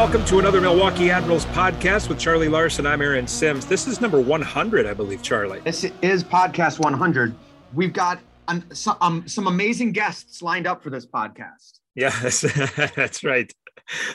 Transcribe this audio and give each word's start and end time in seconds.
welcome 0.00 0.24
to 0.24 0.38
another 0.38 0.62
Milwaukee 0.62 1.10
Admirals 1.10 1.44
podcast 1.44 2.08
with 2.08 2.18
Charlie 2.18 2.48
Larson. 2.48 2.86
I'm 2.86 3.02
Aaron 3.02 3.26
Sims. 3.26 3.66
This 3.66 3.86
is 3.86 4.00
number 4.00 4.18
100, 4.18 4.86
I 4.86 4.94
believe, 4.94 5.22
Charlie. 5.22 5.60
This 5.60 5.84
is 6.00 6.24
podcast 6.24 6.78
100. 6.78 7.34
We've 7.74 7.92
got 7.92 8.18
um, 8.48 8.64
some, 8.72 8.96
um, 9.02 9.28
some 9.28 9.46
amazing 9.46 9.92
guests 9.92 10.40
lined 10.40 10.66
up 10.66 10.82
for 10.82 10.88
this 10.88 11.04
podcast. 11.04 11.80
Yeah, 11.94 12.18
that's, 12.18 12.40
that's 12.96 13.22
right. 13.22 13.52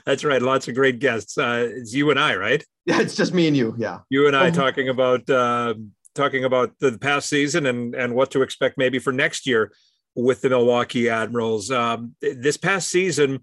That's 0.08 0.24
right. 0.24 0.42
Lots 0.42 0.68
of 0.68 0.74
great 0.74 0.98
guests. 0.98 1.38
Uh, 1.38 1.70
it's 1.70 1.94
you 1.94 2.10
and 2.10 2.20
I, 2.20 2.36
right? 2.36 2.66
Yeah, 2.88 3.02
it's 3.02 3.16
just 3.16 3.36
me 3.36 3.48
and 3.48 3.56
you. 3.56 3.76
Yeah, 3.78 4.00
you 4.10 4.26
and 4.26 4.36
I 4.36 4.48
um, 4.48 4.54
talking 4.54 4.90
about 4.90 5.30
uh, 5.30 5.76
talking 6.16 6.46
about 6.46 6.72
the 6.80 6.98
past 7.00 7.30
season 7.30 7.66
and 7.66 7.94
and 7.96 8.14
what 8.16 8.32
to 8.32 8.44
expect 8.44 8.78
maybe 8.78 8.98
for 8.98 9.12
next 9.12 9.48
year 9.48 9.72
with 10.16 10.42
the 10.42 10.50
Milwaukee 10.50 11.10
Admirals. 11.10 11.72
Um, 11.72 12.16
this 12.22 12.58
past 12.58 12.90
season 12.90 13.40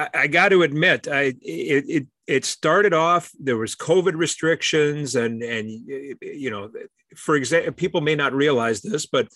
I, 0.00 0.08
I 0.22 0.26
got 0.26 0.50
to 0.50 0.62
admit, 0.62 1.08
I 1.08 1.34
it, 1.42 1.84
it 1.88 2.06
it 2.26 2.44
started 2.44 2.94
off 2.94 3.30
there 3.38 3.56
was 3.56 3.74
COVID 3.74 4.14
restrictions 4.14 5.14
and 5.16 5.42
and 5.42 5.68
you 6.22 6.50
know, 6.50 6.70
for 7.16 7.34
example, 7.36 7.72
people 7.72 8.00
may 8.00 8.14
not 8.14 8.32
realize 8.32 8.80
this, 8.82 9.06
but 9.06 9.28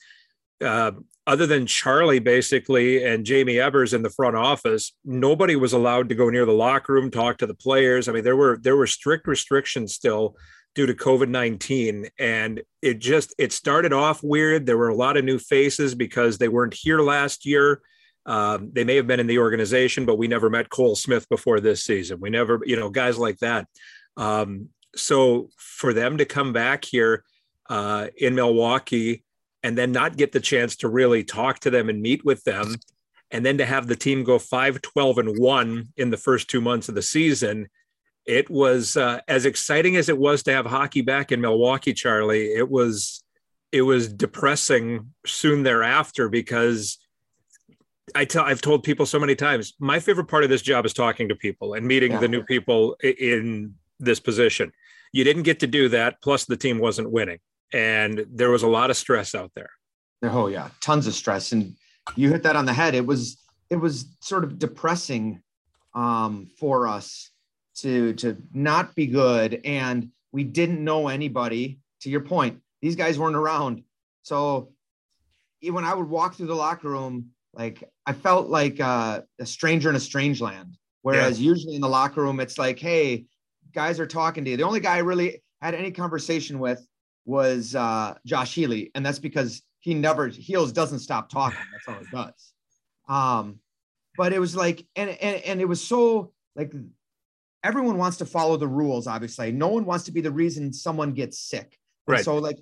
uh, 0.65 0.93
other 1.27 1.47
than 1.47 1.67
Charlie 1.67 2.21
basically 2.21 3.05
and 3.05 3.27
Jamie 3.27 3.59
Evers 3.59 3.93
in 3.93 4.03
the 4.03 4.11
front 4.11 4.37
office, 4.37 4.93
nobody 5.05 5.57
was 5.57 5.73
allowed 5.73 6.09
to 6.09 6.15
go 6.15 6.31
near 6.31 6.47
the 6.47 6.53
locker 6.53 6.93
room, 6.93 7.11
talk 7.11 7.39
to 7.39 7.47
the 7.47 7.55
players. 7.55 8.09
I 8.09 8.13
mean, 8.13 8.25
there 8.25 8.37
were 8.37 8.59
there 8.63 8.77
were 8.77 8.87
strict 8.87 9.27
restrictions 9.27 9.95
still 9.95 10.37
due 10.75 10.87
to 10.87 10.95
COVID 10.95 11.29
nineteen, 11.29 12.09
and 12.19 12.63
it 12.83 13.01
just 13.01 13.35
it 13.39 13.53
started 13.53 13.93
off 13.93 14.23
weird. 14.23 14.67
There 14.67 14.79
were 14.79 14.89
a 14.89 14.95
lot 14.97 15.17
of 15.17 15.25
new 15.25 15.39
faces 15.39 15.95
because 15.95 16.39
they 16.39 16.49
weren't 16.49 16.75
here 16.75 17.01
last 17.01 17.45
year. 17.45 17.81
Um, 18.27 18.71
they 18.73 18.85
may 18.85 18.97
have 18.97 19.07
been 19.07 19.21
in 19.21 19.27
the 19.27 19.39
organization, 19.39 20.07
but 20.07 20.19
we 20.19 20.29
never 20.29 20.49
met 20.49 20.71
Cole 20.71 20.97
Smith 20.97 21.29
before 21.29 21.61
this 21.61 21.85
season. 21.85 22.21
We 22.21 22.31
never, 22.31 22.61
you 22.65 22.77
know, 22.77 22.89
guys 22.89 23.19
like 23.19 23.39
that. 23.39 23.69
Um, 24.17 24.69
so 24.97 25.51
for 25.57 25.93
them 25.93 26.19
to 26.19 26.25
come 26.25 26.53
back 26.53 26.85
here 26.85 27.25
uh, 27.69 28.09
in 28.17 28.35
Milwaukee 28.35 29.25
and 29.63 29.77
then 29.77 29.93
not 29.93 30.17
get 30.17 30.33
the 30.33 30.41
chance 30.41 30.77
to 30.77 30.89
really 30.89 31.25
talk 31.25 31.61
to 31.61 31.71
them 31.71 31.89
and 31.89 32.01
meet 32.01 32.25
with 32.25 32.45
them, 32.45 32.77
and 33.31 33.45
then 33.45 33.59
to 33.59 33.67
have 33.67 33.87
the 33.87 33.97
team 33.97 34.23
go 34.23 34.39
5 34.39 34.81
12 34.83 35.19
and 35.19 35.39
1 35.39 35.89
in 35.97 36.11
the 36.11 36.17
first 36.17 36.49
two 36.49 36.61
months 36.61 36.89
of 36.89 36.95
the 36.95 37.03
season, 37.03 37.69
it 38.27 38.49
was 38.49 38.97
uh, 38.97 39.21
as 39.27 39.47
exciting 39.47 39.97
as 39.97 40.09
it 40.09 40.19
was 40.19 40.43
to 40.45 40.53
have 40.53 40.67
hockey 40.67 41.01
back 41.03 41.33
in 41.33 41.41
Milwaukee, 41.41 41.93
Charlie. 41.93 42.53
It 42.53 42.71
was 42.71 43.23
it 43.73 43.83
was 43.83 44.13
depressing 44.13 45.13
soon 45.27 45.65
thereafter 45.65 46.29
because 46.29 46.99
I 48.15 48.25
tell 48.25 48.45
I've 48.45 48.61
told 48.61 48.83
people 48.83 49.07
so 49.07 49.19
many 49.19 49.35
times, 49.35 49.75
my 49.79 49.99
favorite 49.99 50.27
part 50.27 50.45
of 50.45 50.51
this 50.51 50.63
job 50.63 50.85
is 50.85 50.93
talking 50.93 51.29
to 51.29 51.35
people 51.35 51.75
and 51.75 51.87
meeting 51.87 52.13
yeah. 52.13 52.19
the 52.19 52.29
new 52.29 52.43
people 52.43 52.97
in 53.03 53.75
this 53.99 54.21
position. 54.21 54.73
You 55.13 55.25
didn't 55.25 55.45
get 55.45 55.61
to 55.61 55.67
do 55.67 55.89
that. 55.91 56.21
Plus, 56.23 56.45
the 56.45 56.57
team 56.57 56.79
wasn't 56.79 57.11
winning, 57.11 57.39
and 57.73 58.27
there 58.31 58.51
was 58.51 58.63
a 58.63 58.69
lot 58.69 58.91
of 58.91 58.97
stress 58.97 59.35
out 59.35 59.53
there. 59.55 59.71
Oh 60.23 60.49
yeah, 60.49 60.69
tons 60.81 61.07
of 61.07 61.15
stress, 61.15 61.53
and 61.53 61.75
you 62.17 62.31
hit 62.31 62.43
that 62.43 62.57
on 62.57 62.67
the 62.67 62.73
head. 62.73 62.95
It 62.95 63.07
was 63.07 63.39
it 63.71 63.77
was 63.77 64.07
sort 64.21 64.45
of 64.45 64.59
depressing 64.59 65.43
um, 65.95 66.49
for 66.59 66.87
us 66.87 67.31
to 67.77 68.13
to 68.15 68.37
not 68.53 68.95
be 68.95 69.07
good, 69.07 69.61
and 69.65 70.11
we 70.33 70.45
didn't 70.45 70.83
know 70.83 71.09
anybody. 71.09 71.79
To 72.03 72.11
your 72.11 72.21
point, 72.21 72.61
these 72.83 72.97
guys 72.97 73.19
weren't 73.19 73.37
around, 73.37 73.83
so 74.23 74.73
when 75.63 75.85
I 75.85 75.95
would 75.95 76.09
walk 76.09 76.35
through 76.35 76.49
the 76.49 76.55
locker 76.55 76.91
room 76.91 77.31
like 77.57 77.85
I 78.07 78.13
felt 78.13 78.49
like 78.49 78.81
uh, 78.81 79.23
a 79.39 79.47
stranger 79.47 79.91
in 79.91 79.97
a 79.97 80.01
strange 80.01 80.41
land. 80.41 80.77
Whereas 81.03 81.41
yeah. 81.41 81.51
usually 81.51 81.75
in 81.75 81.81
the 81.81 81.89
locker 81.89 82.23
room, 82.23 82.41
it's 82.41 82.59
like, 82.59 82.79
hey, 82.79 83.27
guys 83.73 84.01
are 84.01 84.07
talking 84.07 84.45
to 84.45 84.51
you. 84.51 84.57
The 84.57 84.63
only 84.63 84.81
guy 84.81 84.97
I 84.97 85.01
really 85.01 85.43
had 85.61 85.75
any 85.75 85.91
conversation 85.91 86.59
with 86.59 86.87
was 87.27 87.75
uh, 87.75 88.15
Josh 88.25 88.55
Healey, 88.55 88.91
and 88.95 89.05
that's 89.05 89.19
because 89.19 89.63
he 89.81 89.95
never 89.95 90.29
heals 90.29 90.73
doesn't 90.73 91.01
stop 91.01 91.29
talking. 91.29 91.59
That's 91.73 91.89
all 91.89 92.03
it 92.03 92.11
does. 92.11 92.53
Um, 93.09 93.59
but 94.17 94.33
it 94.33 94.39
was 94.39 94.57
like, 94.57 94.87
and 94.97 95.11
and 95.11 95.43
and 95.43 95.61
it 95.61 95.67
was 95.67 95.83
so 95.83 96.33
like 96.57 96.73
everyone 97.63 97.99
wants 97.99 98.19
to 98.19 98.27
follow 98.27 98.57
the 98.57 98.69
rules. 98.69 99.07
Obviously, 99.07 99.53
no 99.53 99.69
one 99.69 99.85
wants 99.85 100.05
to 100.05 100.13
be 100.13 100.21
the 100.21 100.31
reason 100.31 100.73
someone 100.73 101.13
gets 101.13 101.39
sick. 101.39 101.79
Right. 102.07 102.19
And 102.19 102.25
so 102.25 102.37
like 102.37 102.59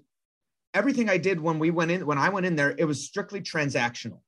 everything 0.74 1.08
I 1.08 1.18
did 1.18 1.40
when 1.40 1.58
we 1.58 1.70
went 1.70 1.90
in, 1.90 2.06
when 2.06 2.18
I 2.18 2.28
went 2.28 2.46
in 2.46 2.56
there, 2.56 2.74
it 2.76 2.84
was 2.84 3.04
strictly 3.04 3.40
transactional. 3.40 4.20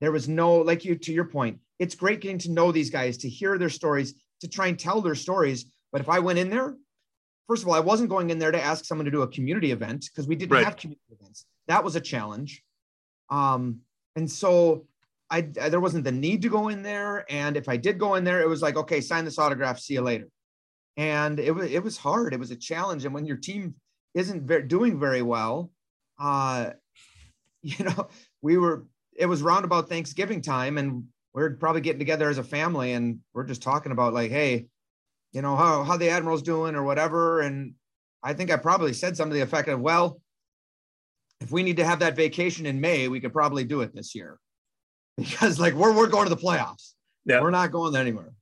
There 0.00 0.12
was 0.12 0.28
no, 0.28 0.56
like 0.56 0.84
you, 0.84 0.96
to 0.96 1.12
your 1.12 1.26
point, 1.26 1.60
it's 1.78 1.94
great 1.94 2.20
getting 2.20 2.38
to 2.38 2.50
know 2.50 2.72
these 2.72 2.90
guys, 2.90 3.18
to 3.18 3.28
hear 3.28 3.58
their 3.58 3.70
stories, 3.70 4.14
to 4.40 4.48
try 4.48 4.68
and 4.68 4.78
tell 4.78 5.00
their 5.00 5.14
stories. 5.14 5.66
But 5.92 6.00
if 6.00 6.08
I 6.08 6.18
went 6.20 6.38
in 6.38 6.50
there, 6.50 6.74
first 7.48 7.62
of 7.62 7.68
all, 7.68 7.74
I 7.74 7.80
wasn't 7.80 8.10
going 8.10 8.30
in 8.30 8.38
there 8.38 8.50
to 8.50 8.62
ask 8.62 8.84
someone 8.84 9.04
to 9.04 9.10
do 9.10 9.22
a 9.22 9.28
community 9.28 9.72
event 9.72 10.08
because 10.10 10.28
we 10.28 10.36
didn't 10.36 10.52
right. 10.52 10.64
have 10.64 10.76
community 10.76 11.02
events. 11.10 11.44
That 11.68 11.84
was 11.84 11.96
a 11.96 12.00
challenge. 12.00 12.62
Um, 13.28 13.80
and 14.16 14.30
so 14.30 14.86
I, 15.30 15.48
I, 15.60 15.68
there 15.68 15.80
wasn't 15.80 16.04
the 16.04 16.12
need 16.12 16.42
to 16.42 16.48
go 16.48 16.68
in 16.68 16.82
there. 16.82 17.24
And 17.30 17.56
if 17.56 17.68
I 17.68 17.76
did 17.76 17.98
go 17.98 18.16
in 18.16 18.24
there, 18.24 18.40
it 18.40 18.48
was 18.48 18.62
like, 18.62 18.76
okay, 18.76 19.00
sign 19.00 19.24
this 19.24 19.38
autograph, 19.38 19.78
see 19.78 19.94
you 19.94 20.00
later. 20.00 20.28
And 20.96 21.38
it 21.38 21.52
was 21.52 21.70
it 21.70 21.82
was 21.82 21.96
hard. 21.96 22.34
It 22.34 22.40
was 22.40 22.50
a 22.50 22.56
challenge. 22.56 23.04
And 23.04 23.14
when 23.14 23.24
your 23.24 23.36
team 23.36 23.76
isn't 24.14 24.42
very, 24.42 24.64
doing 24.64 24.98
very 24.98 25.22
well, 25.22 25.70
uh, 26.18 26.70
you 27.62 27.84
know, 27.84 28.08
we 28.42 28.56
were 28.56 28.86
it 29.20 29.26
was 29.26 29.42
roundabout 29.42 29.88
Thanksgiving 29.88 30.40
time, 30.40 30.78
and 30.78 31.04
we're 31.34 31.50
probably 31.50 31.82
getting 31.82 31.98
together 31.98 32.30
as 32.30 32.38
a 32.38 32.42
family, 32.42 32.94
and 32.94 33.20
we're 33.34 33.44
just 33.44 33.62
talking 33.62 33.92
about 33.92 34.14
like, 34.14 34.30
hey, 34.30 34.66
you 35.32 35.42
know 35.42 35.56
how 35.56 35.84
how 35.84 35.98
the 35.98 36.08
admiral's 36.08 36.42
doing 36.42 36.74
or 36.74 36.82
whatever. 36.82 37.40
And 37.40 37.74
I 38.22 38.32
think 38.32 38.50
I 38.50 38.56
probably 38.56 38.94
said 38.94 39.16
something 39.16 39.32
to 39.32 39.36
the 39.36 39.44
effect 39.44 39.68
of, 39.68 39.78
well, 39.78 40.20
if 41.40 41.52
we 41.52 41.62
need 41.62 41.76
to 41.76 41.84
have 41.84 41.98
that 42.00 42.16
vacation 42.16 42.64
in 42.64 42.80
May, 42.80 43.08
we 43.08 43.20
could 43.20 43.34
probably 43.34 43.62
do 43.62 43.82
it 43.82 43.94
this 43.94 44.14
year, 44.14 44.38
because 45.18 45.60
like 45.60 45.74
we're 45.74 45.94
we're 45.94 46.08
going 46.08 46.26
to 46.28 46.34
the 46.34 46.40
playoffs. 46.40 46.94
Yeah. 47.26 47.42
We're 47.42 47.50
not 47.50 47.70
going 47.70 47.94
anywhere. 47.94 48.32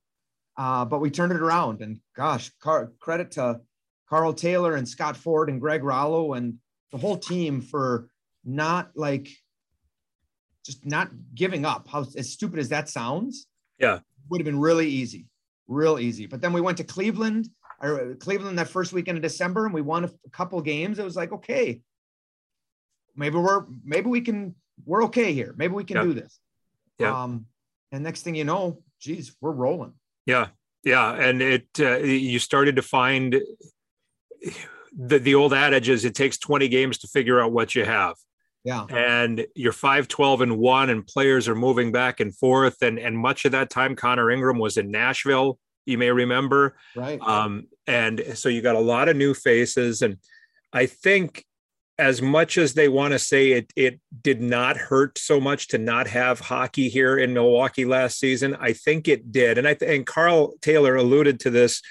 Uh, 0.57 0.85
but 0.85 1.01
we 1.01 1.11
turned 1.11 1.33
it 1.33 1.41
around, 1.41 1.83
and 1.83 1.99
gosh, 2.17 2.51
car- 2.61 2.93
credit 3.01 3.33
to 3.33 3.61
Karl 4.09 4.33
Taylor 4.33 4.77
and 4.77 4.89
Scott 4.89 5.17
Ford 5.17 5.49
and 5.49 5.61
Greg 5.61 5.83
Rallo 5.83 6.37
and 6.37 6.55
the 6.93 6.99
whole 6.99 7.19
team 7.19 7.61
for 7.61 8.09
not 8.45 8.91
like 8.95 9.29
just 10.65 10.85
not 10.85 11.09
giving 11.35 11.65
up. 11.65 11.89
How 11.89 12.07
as 12.17 12.31
stupid 12.31 12.59
as 12.59 12.69
that 12.71 12.89
sounds, 12.89 13.47
yeah, 13.79 14.01
would 14.29 14.41
have 14.41 14.47
been 14.47 14.61
really 14.61 14.89
easy, 14.89 15.27
real 15.67 15.99
easy. 15.99 16.27
But 16.27 16.41
then 16.41 16.53
we 16.53 16.61
went 16.61 16.79
to 16.79 16.85
Cleveland, 16.85 17.49
or 17.81 18.15
Cleveland 18.17 18.59
that 18.59 18.69
first 18.69 18.93
weekend 18.93 19.19
of 19.19 19.23
December, 19.23 19.65
and 19.65 19.75
we 19.75 19.83
won 19.83 20.05
a, 20.05 20.11
couple 20.31 20.61
games. 20.61 20.99
It 20.99 21.05
was 21.05 21.17
like, 21.17 21.33
okay, 21.33 21.81
maybe 23.17 23.37
we're 23.37 23.65
maybe 23.85 24.09
we 24.09 24.21
can 24.21 24.55
we're 24.85 25.05
okay 25.05 25.33
here. 25.33 25.55
Maybe 25.57 25.75
we 25.75 25.85
can 25.85 25.97
yeah. 25.97 26.03
do 26.05 26.13
this. 26.13 26.39
Yeah. 26.99 27.23
Um, 27.23 27.47
and 27.93 28.03
next 28.03 28.23
thing 28.23 28.35
you 28.35 28.45
know, 28.45 28.83
geez, 29.01 29.35
we're 29.41 29.53
rolling. 29.53 29.95
Yeah, 30.27 30.49
yeah, 30.85 31.15
and 31.15 31.41
it 31.41 31.69
uh, 31.79 31.99
you 31.99 32.39
started 32.39 32.77
to 32.77 32.83
find 32.83 33.41
the 34.97 35.19
the 35.19 35.35
old 35.35 35.55
adage 35.55 35.89
is 35.89 36.05
it 36.05 36.15
takes 36.15 36.39
20 36.39 36.69
games 36.69 36.99
to 36.99 37.09
figure 37.09 37.41
out 37.41 37.53
what 37.53 37.75
you 37.75 37.85
have 37.85 38.15
yeah. 38.65 38.85
And 38.91 39.47
you're 39.55 39.73
5 39.73 40.09
12 40.09 40.41
and 40.43 40.59
1, 40.59 40.91
and 40.91 41.07
players 41.07 41.49
are 41.49 41.55
moving 41.55 41.93
back 41.93 42.21
and 42.21 42.37
forth. 42.37 42.83
And, 42.83 42.99
and 42.99 43.17
much 43.17 43.45
of 43.45 43.53
that 43.53 43.71
time, 43.71 43.97
Connor 43.97 44.31
Ingram 44.31 44.59
was 44.59 44.77
in 44.77 44.91
Nashville, 44.91 45.59
you 45.87 45.97
may 45.97 46.11
remember. 46.11 46.77
Right. 46.95 47.21
Um, 47.21 47.69
and 47.87 48.23
so 48.35 48.49
you 48.49 48.61
got 48.61 48.77
a 48.77 48.81
lot 48.81 49.09
of 49.09 49.17
new 49.17 49.33
faces. 49.33 50.03
And 50.03 50.19
I 50.73 50.87
think 50.87 51.45
as 51.99 52.23
much 52.23 52.59
as 52.59 52.75
they 52.75 52.89
want 52.89 53.13
to 53.13 53.19
say 53.19 53.53
it, 53.53 53.73
it 53.75 54.01
did 54.23 54.41
not 54.41 54.77
hurt 54.77 55.19
so 55.19 55.41
much 55.41 55.69
to 55.69 55.79
not 55.79 56.07
have 56.07 56.39
hockey 56.39 56.89
here 56.89 57.19
in 57.19 57.33
Milwaukee 57.33 57.85
last 57.85 58.19
season. 58.19 58.57
I 58.61 58.73
think 58.73 59.09
it 59.09 59.33
did. 59.33 59.59
And 59.59 59.67
I 59.67 59.77
and 59.85 60.07
Karl 60.07 60.53
Taylor 60.61 60.95
alluded 60.95 61.41
to 61.41 61.51
this. 61.51 61.83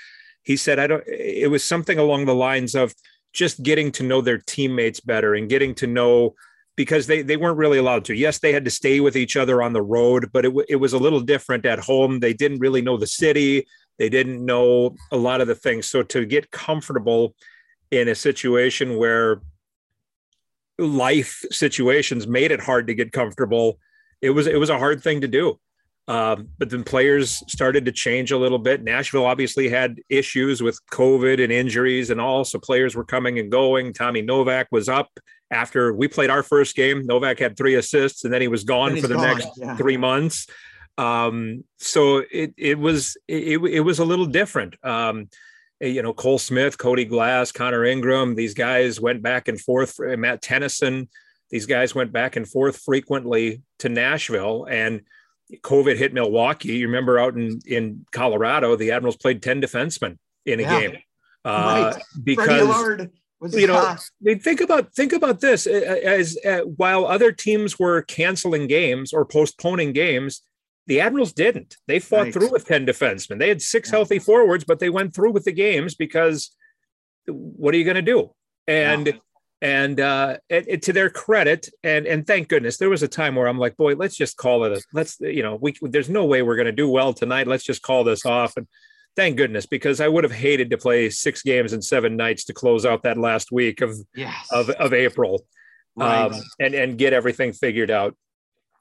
He 0.43 0.55
said, 0.55 0.79
I 0.79 0.87
don't, 0.87 1.03
it 1.07 1.51
was 1.51 1.63
something 1.63 1.99
along 1.99 2.25
the 2.25 2.35
lines 2.35 2.73
of 2.73 2.95
just 3.33 3.61
getting 3.63 3.91
to 3.93 4.03
know 4.03 4.21
their 4.21 4.37
teammates 4.37 5.01
better 5.01 5.35
and 5.35 5.49
getting 5.49 5.75
to 5.75 5.87
know 5.87 6.35
because 6.77 7.07
they, 7.07 7.23
they 7.23 7.35
weren't 7.35 7.57
really 7.57 7.79
allowed 7.79 8.05
to. 8.05 8.15
Yes, 8.15 8.39
they 8.39 8.53
had 8.53 8.63
to 8.63 8.71
stay 8.71 9.01
with 9.01 9.17
each 9.17 9.35
other 9.35 9.61
on 9.61 9.73
the 9.73 9.81
road, 9.81 10.29
but 10.31 10.45
it, 10.45 10.49
w- 10.49 10.65
it 10.69 10.77
was 10.77 10.93
a 10.93 10.97
little 10.97 11.19
different 11.19 11.65
at 11.65 11.79
home. 11.79 12.19
They 12.19 12.33
didn't 12.33 12.59
really 12.59 12.81
know 12.81 12.95
the 12.95 13.07
city, 13.07 13.67
they 13.97 14.09
didn't 14.09 14.45
know 14.45 14.95
a 15.11 15.17
lot 15.17 15.41
of 15.41 15.47
the 15.47 15.55
things. 15.55 15.87
So 15.87 16.03
to 16.03 16.25
get 16.25 16.51
comfortable 16.51 17.35
in 17.89 18.07
a 18.07 18.15
situation 18.15 18.95
where 18.95 19.41
life 20.77 21.43
situations 21.51 22.27
made 22.27 22.51
it 22.51 22.61
hard 22.61 22.87
to 22.87 22.93
get 22.93 23.11
comfortable, 23.11 23.79
it 24.21 24.29
was 24.29 24.45
it 24.47 24.59
was 24.59 24.69
a 24.69 24.77
hard 24.77 25.01
thing 25.01 25.21
to 25.21 25.27
do. 25.27 25.59
Um, 26.07 26.47
but 26.57 26.69
then 26.69 26.83
players 26.83 27.43
started 27.49 27.83
to 27.85 27.91
change 27.91 28.31
a 28.31 28.37
little 28.37 28.59
bit. 28.59 28.81
Nashville 28.81 29.25
obviously 29.25 29.67
had 29.67 29.99
issues 30.07 30.63
with 30.63 30.79
COVID 30.91 31.43
and 31.43 31.51
injuries 31.51 32.09
and 32.09 32.21
all, 32.21 32.45
so 32.45 32.59
players 32.59 32.95
were 32.95 33.03
coming 33.03 33.39
and 33.39 33.51
going. 33.51 33.91
Tommy 33.91 34.21
Novak 34.21 34.67
was 34.71 34.87
up 34.87 35.09
after 35.51 35.93
we 35.93 36.07
played 36.07 36.29
our 36.29 36.43
first 36.43 36.75
game. 36.75 37.05
Novak 37.05 37.39
had 37.39 37.57
three 37.57 37.75
assists, 37.75 38.23
and 38.23 38.33
then 38.33 38.41
he 38.41 38.47
was 38.47 38.63
gone 38.63 38.95
for 39.01 39.07
the 39.07 39.15
gone. 39.15 39.23
next 39.23 39.49
yeah. 39.57 39.75
three 39.75 39.97
months. 39.97 40.47
Um, 40.97 41.63
so 41.77 42.23
it 42.31 42.53
it 42.57 42.79
was 42.79 43.17
it, 43.27 43.59
it 43.59 43.81
was 43.81 43.99
a 43.99 44.05
little 44.05 44.25
different. 44.25 44.75
Um, 44.85 45.29
eh, 45.81 45.87
you 45.87 46.01
know, 46.01 46.13
Cole 46.13 46.39
Smith, 46.39 46.77
Cody 46.77 47.05
Glass, 47.05 47.51
Connor 47.51 47.85
Ingram, 47.85 48.35
these 48.35 48.53
guys 48.53 48.99
went 48.99 49.21
back 49.21 49.47
and 49.47 49.59
forth. 49.59 49.99
Matt 49.99 50.41
Tennyson, 50.41 51.09
these 51.49 51.65
guys 51.65 51.93
went 51.93 52.13
back 52.13 52.37
and 52.37 52.47
forth 52.47 52.77
frequently 52.77 53.61
to 53.79 53.89
Nashville, 53.89 54.65
and 54.69 55.01
COVID 55.55 55.97
hit 55.97 56.13
Milwaukee. 56.13 56.77
You 56.77 56.87
remember 56.87 57.19
out 57.19 57.35
in 57.35 57.59
in 57.65 58.05
Colorado, 58.11 58.75
the 58.75 58.91
Admirals 58.91 59.17
played 59.17 59.41
ten 59.41 59.61
defensemen 59.61 60.17
in 60.45 60.59
a 60.59 60.63
yeah. 60.63 60.79
game 60.79 60.97
uh, 61.45 61.93
right. 61.93 62.03
because 62.23 63.07
you 63.51 63.67
know 63.67 63.95
think 64.41 64.61
about 64.61 64.93
think 64.93 65.13
about 65.13 65.39
this 65.41 65.67
as, 65.67 66.37
as 66.37 66.65
while 66.75 67.05
other 67.05 67.31
teams 67.31 67.77
were 67.77 68.01
canceling 68.03 68.67
games 68.67 69.13
or 69.13 69.25
postponing 69.25 69.93
games 69.93 70.41
the 70.87 71.01
Admirals 71.01 71.33
didn't. 71.33 71.75
They 71.87 71.99
fought 71.99 72.23
right. 72.23 72.33
through 72.33 72.51
with 72.51 72.65
10 72.65 72.85
defensemen. 72.85 73.39
They 73.39 73.49
had 73.49 73.61
six 73.61 73.89
yeah. 73.89 73.97
healthy 73.97 74.19
forwards, 74.19 74.63
but 74.63 74.79
they 74.79 74.89
went 74.89 75.13
through 75.13 75.31
with 75.31 75.43
the 75.43 75.51
games 75.51 75.95
because 75.95 76.55
what 77.27 77.73
are 77.73 77.77
you 77.77 77.83
going 77.83 77.95
to 77.95 78.01
do? 78.01 78.31
And 78.67 79.07
yeah. 79.07 79.13
And 79.61 79.99
uh 79.99 80.37
it, 80.49 80.65
it, 80.67 80.81
to 80.83 80.93
their 80.93 81.09
credit 81.09 81.67
and 81.83 82.05
and 82.05 82.27
thank 82.27 82.47
goodness 82.47 82.77
there 82.77 82.89
was 82.89 83.03
a 83.03 83.07
time 83.07 83.35
where 83.35 83.47
I'm 83.47 83.57
like, 83.57 83.75
boy, 83.77 83.95
let's 83.95 84.15
just 84.15 84.37
call 84.37 84.63
it 84.65 84.71
a 84.71 84.81
let's 84.93 85.19
you 85.19 85.43
know, 85.43 85.57
we 85.61 85.75
there's 85.81 86.09
no 86.09 86.25
way 86.25 86.41
we're 86.41 86.55
going 86.55 86.67
to 86.67 86.71
do 86.71 86.89
well 86.89 87.13
tonight. 87.13 87.47
Let's 87.47 87.63
just 87.63 87.81
call 87.81 88.03
this 88.03 88.25
off 88.25 88.57
and 88.57 88.67
thank 89.15 89.35
goodness 89.35 89.65
because 89.65 89.99
I 89.99 90.07
would 90.07 90.23
have 90.23 90.33
hated 90.33 90.69
to 90.69 90.77
play 90.77 91.09
six 91.09 91.41
games 91.41 91.73
in 91.73 91.81
seven 91.81 92.15
nights 92.15 92.45
to 92.45 92.53
close 92.53 92.85
out 92.85 93.03
that 93.03 93.17
last 93.17 93.51
week 93.51 93.81
of 93.81 93.97
yes. 94.15 94.47
of, 94.51 94.69
of 94.69 94.93
April 94.93 95.43
right. 95.95 96.31
um, 96.31 96.41
and 96.59 96.73
and 96.75 96.97
get 96.97 97.13
everything 97.13 97.51
figured 97.51 97.91
out. 97.91 98.15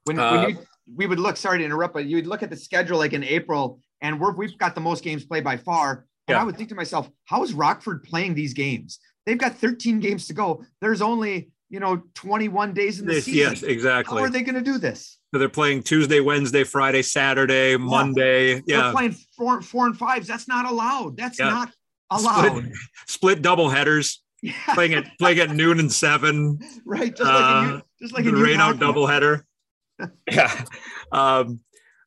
When, 0.04 0.18
uh, 0.18 0.42
when 0.42 0.50
you 0.50 0.58
we 0.94 1.06
would 1.06 1.18
look, 1.18 1.36
sorry 1.36 1.58
to 1.58 1.64
interrupt, 1.64 1.94
but 1.94 2.06
you 2.06 2.16
would 2.16 2.26
look 2.26 2.42
at 2.42 2.50
the 2.50 2.56
schedule 2.56 2.98
like 2.98 3.12
in 3.12 3.24
April, 3.24 3.80
and 4.00 4.20
we're, 4.20 4.34
we've 4.34 4.56
got 4.58 4.74
the 4.74 4.80
most 4.80 5.02
games 5.02 5.24
played 5.24 5.44
by 5.44 5.56
far. 5.56 6.06
And 6.28 6.34
yeah. 6.34 6.42
I 6.42 6.44
would 6.44 6.56
think 6.56 6.68
to 6.70 6.74
myself, 6.74 7.08
how 7.24 7.42
is 7.42 7.52
Rockford 7.52 8.02
playing 8.02 8.34
these 8.34 8.52
games? 8.52 8.98
They've 9.26 9.36
got 9.36 9.56
13 9.56 10.00
games 10.00 10.28
to 10.28 10.32
go. 10.32 10.64
There's 10.80 11.02
only, 11.02 11.50
you 11.68 11.80
know, 11.80 12.02
21 12.14 12.72
days 12.72 13.00
in 13.00 13.06
the 13.06 13.20
season. 13.20 13.34
Yes, 13.34 13.62
exactly. 13.62 14.18
How 14.18 14.24
are 14.24 14.30
they 14.30 14.42
going 14.42 14.54
to 14.54 14.62
do 14.62 14.78
this? 14.78 15.18
So 15.34 15.38
they're 15.38 15.48
playing 15.48 15.82
Tuesday, 15.82 16.20
Wednesday, 16.20 16.64
Friday, 16.64 17.02
Saturday, 17.02 17.72
yeah. 17.72 17.76
Monday. 17.76 18.62
Yeah. 18.66 18.82
They're 18.82 18.92
playing 18.92 19.16
four, 19.36 19.60
four 19.60 19.86
and 19.86 19.98
fives. 19.98 20.28
That's 20.28 20.48
not 20.48 20.64
allowed. 20.64 21.16
That's 21.16 21.38
yeah. 21.38 21.50
not 21.50 21.72
allowed. 22.10 22.46
Split, 22.46 22.72
split 23.06 23.42
double 23.42 23.68
headers. 23.68 24.22
Yeah. 24.42 24.52
Playing 24.74 24.94
at 24.94 25.18
playing 25.18 25.38
at 25.40 25.50
noon 25.50 25.80
and 25.80 25.92
seven. 25.92 26.60
Right. 26.84 27.16
Just 27.16 27.28
like 27.28 27.42
uh, 27.42 27.74
in, 27.74 27.82
just 28.00 28.14
like 28.14 28.26
in 28.26 28.34
rain 28.34 28.60
out 28.60 28.78
double 28.78 29.06
header. 29.06 29.44
yeah. 30.30 30.64
Um, 31.10 31.60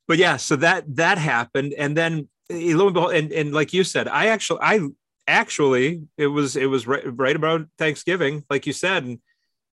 but 0.08 0.18
yeah, 0.18 0.38
so 0.38 0.56
that 0.58 0.96
that 0.96 1.18
happened, 1.18 1.74
and 1.78 1.96
then 1.96 2.28
eh, 2.50 2.74
lo 2.74 2.88
and 2.88 2.94
behold, 2.94 3.14
and, 3.14 3.32
and 3.32 3.54
like 3.54 3.74
you 3.74 3.84
said, 3.84 4.08
I 4.08 4.28
actually, 4.28 4.60
I 4.62 4.80
actually, 5.30 6.08
it 6.18 6.28
was 6.28 6.56
it 6.56 6.66
was 6.66 6.88
right, 6.88 7.04
right 7.18 7.36
about 7.36 7.68
Thanksgiving, 7.78 8.44
like 8.50 8.66
you 8.66 8.74
said, 8.74 9.04
and 9.04 9.20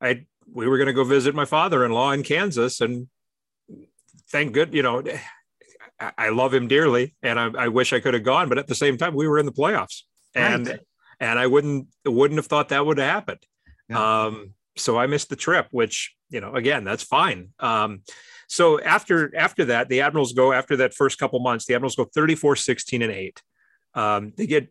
I 0.01 0.27
we 0.53 0.69
were 0.69 0.77
going 0.77 0.87
to 0.87 0.93
go 0.93 1.05
visit 1.05 1.35
my 1.35 1.45
father-in-law 1.45 2.13
in 2.13 2.23
Kansas, 2.23 2.81
and 2.81 3.09
thank 4.31 4.53
good, 4.53 4.75
you 4.75 4.83
know, 4.83 5.03
I, 5.99 6.13
I 6.19 6.29
love 6.29 6.55
him 6.55 6.69
dearly, 6.69 7.17
and 7.23 7.41
I, 7.41 7.51
I 7.59 7.69
wish 7.69 7.93
I 7.93 8.01
could 8.01 8.15
have 8.15 8.23
gone, 8.23 8.49
but 8.49 8.59
at 8.59 8.67
the 8.67 8.75
same 8.75 8.97
time, 8.97 9.15
we 9.15 9.27
were 9.27 9.39
in 9.39 9.47
the 9.47 9.53
playoffs, 9.53 10.03
and 10.35 10.69
right. 10.69 10.81
and 11.21 11.39
I 11.39 11.47
wouldn't 11.47 11.89
wouldn't 12.05 12.39
have 12.39 12.47
thought 12.47 12.69
that 12.69 12.85
would 12.85 12.99
have 12.99 13.11
happened. 13.11 13.45
Yeah. 13.89 14.25
Um, 14.25 14.55
so 14.77 14.99
I 14.99 15.07
missed 15.07 15.31
the 15.31 15.37
trip, 15.37 15.69
which 15.71 16.15
you 16.29 16.41
know, 16.41 16.55
again, 16.55 16.85
that's 16.85 17.03
fine. 17.03 17.51
Um, 17.61 18.03
so 18.49 18.81
after 18.81 19.35
after 19.37 19.67
that, 19.67 19.89
the 19.89 20.03
Admirals 20.03 20.33
go 20.33 20.53
after 20.53 20.77
that 20.77 20.95
first 20.95 21.19
couple 21.19 21.41
months. 21.41 21.67
The 21.67 21.75
Admirals 21.75 21.97
go 21.97 22.05
34, 22.05 22.57
16, 22.57 23.03
and 23.03 23.13
eight. 23.13 23.43
Um, 23.95 24.33
they 24.37 24.47
get 24.47 24.71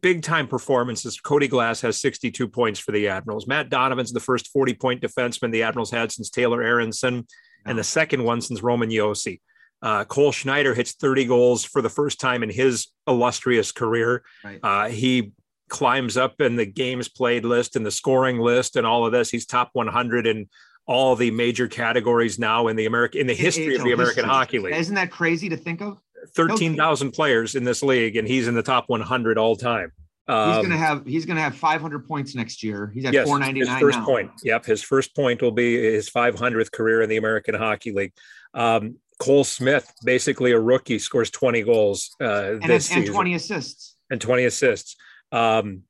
big 0.00 0.22
time 0.22 0.46
performances. 0.46 1.20
Cody 1.20 1.48
Glass 1.48 1.80
has 1.80 2.00
62 2.00 2.48
points 2.48 2.78
for 2.78 2.92
the 2.92 3.08
Admirals. 3.08 3.46
Matt 3.46 3.68
Donovan's 3.68 4.12
the 4.12 4.20
first 4.20 4.48
40 4.48 4.74
point 4.74 5.02
defenseman 5.02 5.50
the 5.50 5.62
Admirals 5.62 5.90
had 5.90 6.12
since 6.12 6.30
Taylor 6.30 6.62
Aronson, 6.62 7.26
and 7.66 7.78
the 7.78 7.84
second 7.84 8.24
one 8.24 8.40
since 8.40 8.62
Roman 8.62 8.90
Josi. 8.90 9.40
Uh, 9.82 10.04
Cole 10.04 10.32
Schneider 10.32 10.74
hits 10.74 10.92
30 10.92 11.24
goals 11.24 11.64
for 11.64 11.80
the 11.80 11.88
first 11.88 12.20
time 12.20 12.42
in 12.42 12.50
his 12.50 12.88
illustrious 13.06 13.72
career. 13.72 14.22
Right. 14.44 14.60
Uh, 14.62 14.88
he 14.88 15.32
climbs 15.68 16.16
up 16.16 16.40
in 16.40 16.56
the 16.56 16.66
games 16.66 17.08
played 17.08 17.44
list 17.44 17.76
and 17.76 17.86
the 17.86 17.90
scoring 17.90 18.38
list 18.38 18.76
and 18.76 18.86
all 18.86 19.06
of 19.06 19.12
this. 19.12 19.30
He's 19.30 19.46
top 19.46 19.70
100 19.72 20.26
in 20.26 20.48
all 20.86 21.16
the 21.16 21.30
major 21.30 21.68
categories 21.68 22.38
now 22.38 22.66
in 22.66 22.76
the 22.76 22.86
American 22.86 23.20
in 23.20 23.26
the 23.26 23.34
history 23.34 23.76
of 23.76 23.84
the 23.84 23.92
American 23.92 24.24
history. 24.24 24.28
Hockey 24.28 24.58
League. 24.58 24.74
Isn't 24.74 24.96
that 24.96 25.10
crazy 25.10 25.48
to 25.48 25.56
think 25.56 25.80
of? 25.80 26.02
Thirteen 26.34 26.76
thousand 26.76 27.12
players 27.12 27.54
in 27.54 27.64
this 27.64 27.82
league, 27.82 28.16
and 28.16 28.26
he's 28.26 28.48
in 28.48 28.54
the 28.54 28.62
top 28.62 28.88
one 28.88 29.00
hundred 29.00 29.38
all 29.38 29.56
time. 29.56 29.92
Um, 30.28 30.54
he's 30.54 30.62
gonna 30.62 30.76
have 30.76 31.06
he's 31.06 31.26
gonna 31.26 31.40
have 31.40 31.56
500 31.56 32.06
points 32.06 32.36
next 32.36 32.62
year. 32.62 32.92
He's 32.94 33.04
at 33.04 33.12
yes, 33.12 33.26
499 33.26 33.74
his 33.74 33.82
first 33.82 33.98
now. 33.98 34.04
point. 34.04 34.30
Yep, 34.44 34.64
his 34.64 34.82
first 34.82 35.16
point 35.16 35.42
will 35.42 35.50
be 35.50 35.74
his 35.76 36.08
500th 36.08 36.70
career 36.70 37.02
in 37.02 37.08
the 37.08 37.16
American 37.16 37.54
Hockey 37.56 37.90
League. 37.90 38.12
Um, 38.54 38.96
Cole 39.18 39.44
Smith, 39.44 39.92
basically 40.04 40.52
a 40.52 40.60
rookie, 40.60 40.98
scores 40.98 41.30
20 41.30 41.62
goals 41.62 42.14
uh, 42.20 42.52
and, 42.52 42.62
this 42.62 42.90
and, 42.90 43.00
season. 43.00 43.14
20 43.14 43.34
assists. 43.34 43.96
And 44.08 44.20
20 44.20 44.44
assists. 44.44 44.96
Um, 45.32 45.82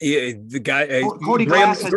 the 0.00 0.60
guy 0.62 0.84
uh, 0.84 1.10
Cody 1.24 1.44
Graham, 1.44 1.74
Glass 1.74 1.82
has, 1.82 1.94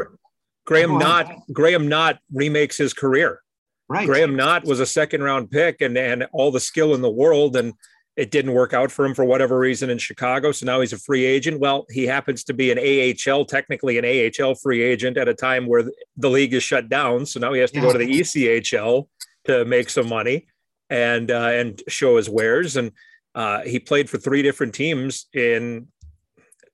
Graham 0.65 0.97
Knott 0.97 1.31
Graham 1.51 1.87
Knott 1.87 2.19
remakes 2.31 2.77
his 2.77 2.93
career. 2.93 3.41
Right. 3.87 4.07
Graham 4.07 4.35
Knott 4.35 4.65
was 4.65 4.79
a 4.79 4.85
second 4.85 5.21
round 5.21 5.51
pick 5.51 5.81
and 5.81 5.97
and 5.97 6.27
all 6.33 6.51
the 6.51 6.59
skill 6.59 6.95
in 6.95 7.01
the 7.01 7.09
world 7.09 7.55
and 7.55 7.73
it 8.15 8.31
didn't 8.31 8.53
work 8.53 8.73
out 8.73 8.91
for 8.91 9.05
him 9.05 9.13
for 9.13 9.25
whatever 9.25 9.59
reason 9.59 9.89
in 9.89 9.97
Chicago. 9.97 10.51
So 10.53 10.65
now 10.65 10.79
he's 10.79 10.93
a 10.93 10.97
free 10.97 11.25
agent. 11.25 11.59
Well, 11.59 11.85
he 11.89 12.05
happens 12.05 12.45
to 12.45 12.53
be 12.53 12.71
an 12.71 12.79
AHL, 12.79 13.45
technically 13.45 13.97
an 13.97 14.05
AHL 14.05 14.55
free 14.55 14.81
agent 14.81 15.17
at 15.17 15.27
a 15.27 15.33
time 15.33 15.67
where 15.67 15.83
the 16.15 16.29
league 16.29 16.53
is 16.53 16.63
shut 16.63 16.87
down. 16.87 17.25
So 17.25 17.39
now 17.39 17.51
he 17.51 17.59
has 17.59 17.71
to 17.71 17.79
yeah. 17.79 17.85
go 17.85 17.91
to 17.91 17.97
the 17.97 18.19
ECHL 18.19 19.07
to 19.45 19.65
make 19.65 19.89
some 19.89 20.07
money 20.07 20.47
and 20.89 21.29
uh, 21.29 21.49
and 21.49 21.81
show 21.89 22.15
his 22.15 22.29
wares. 22.29 22.77
And 22.77 22.91
uh, 23.33 23.61
he 23.61 23.79
played 23.79 24.09
for 24.09 24.17
three 24.17 24.41
different 24.41 24.73
teams 24.73 25.27
in 25.33 25.87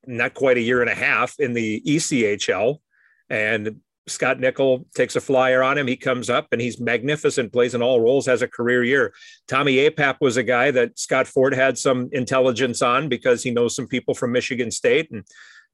not 0.05 0.35
quite 0.35 0.57
a 0.57 0.61
year 0.61 0.81
and 0.81 0.89
a 0.89 0.95
half 0.95 1.39
in 1.39 1.53
the 1.53 1.81
ECHL. 1.81 2.77
And 3.29 3.81
Scott 4.07 4.39
Nichol 4.39 4.85
takes 4.95 5.15
a 5.15 5.21
flyer 5.21 5.61
on 5.61 5.77
him. 5.77 5.87
He 5.87 5.95
comes 5.95 6.29
up 6.29 6.47
and 6.51 6.59
he's 6.59 6.79
magnificent, 6.79 7.53
plays 7.53 7.75
in 7.75 7.81
all 7.81 8.01
roles, 8.01 8.25
has 8.25 8.41
a 8.41 8.47
career 8.47 8.83
year. 8.83 9.13
Tommy 9.47 9.75
Apap 9.77 10.17
was 10.21 10.37
a 10.37 10.43
guy 10.43 10.71
that 10.71 10.97
Scott 10.97 11.27
Ford 11.27 11.53
had 11.53 11.77
some 11.77 12.09
intelligence 12.11 12.81
on 12.81 13.09
because 13.09 13.43
he 13.43 13.51
knows 13.51 13.75
some 13.75 13.87
people 13.87 14.13
from 14.13 14.31
Michigan 14.31 14.71
State. 14.71 15.11
And 15.11 15.23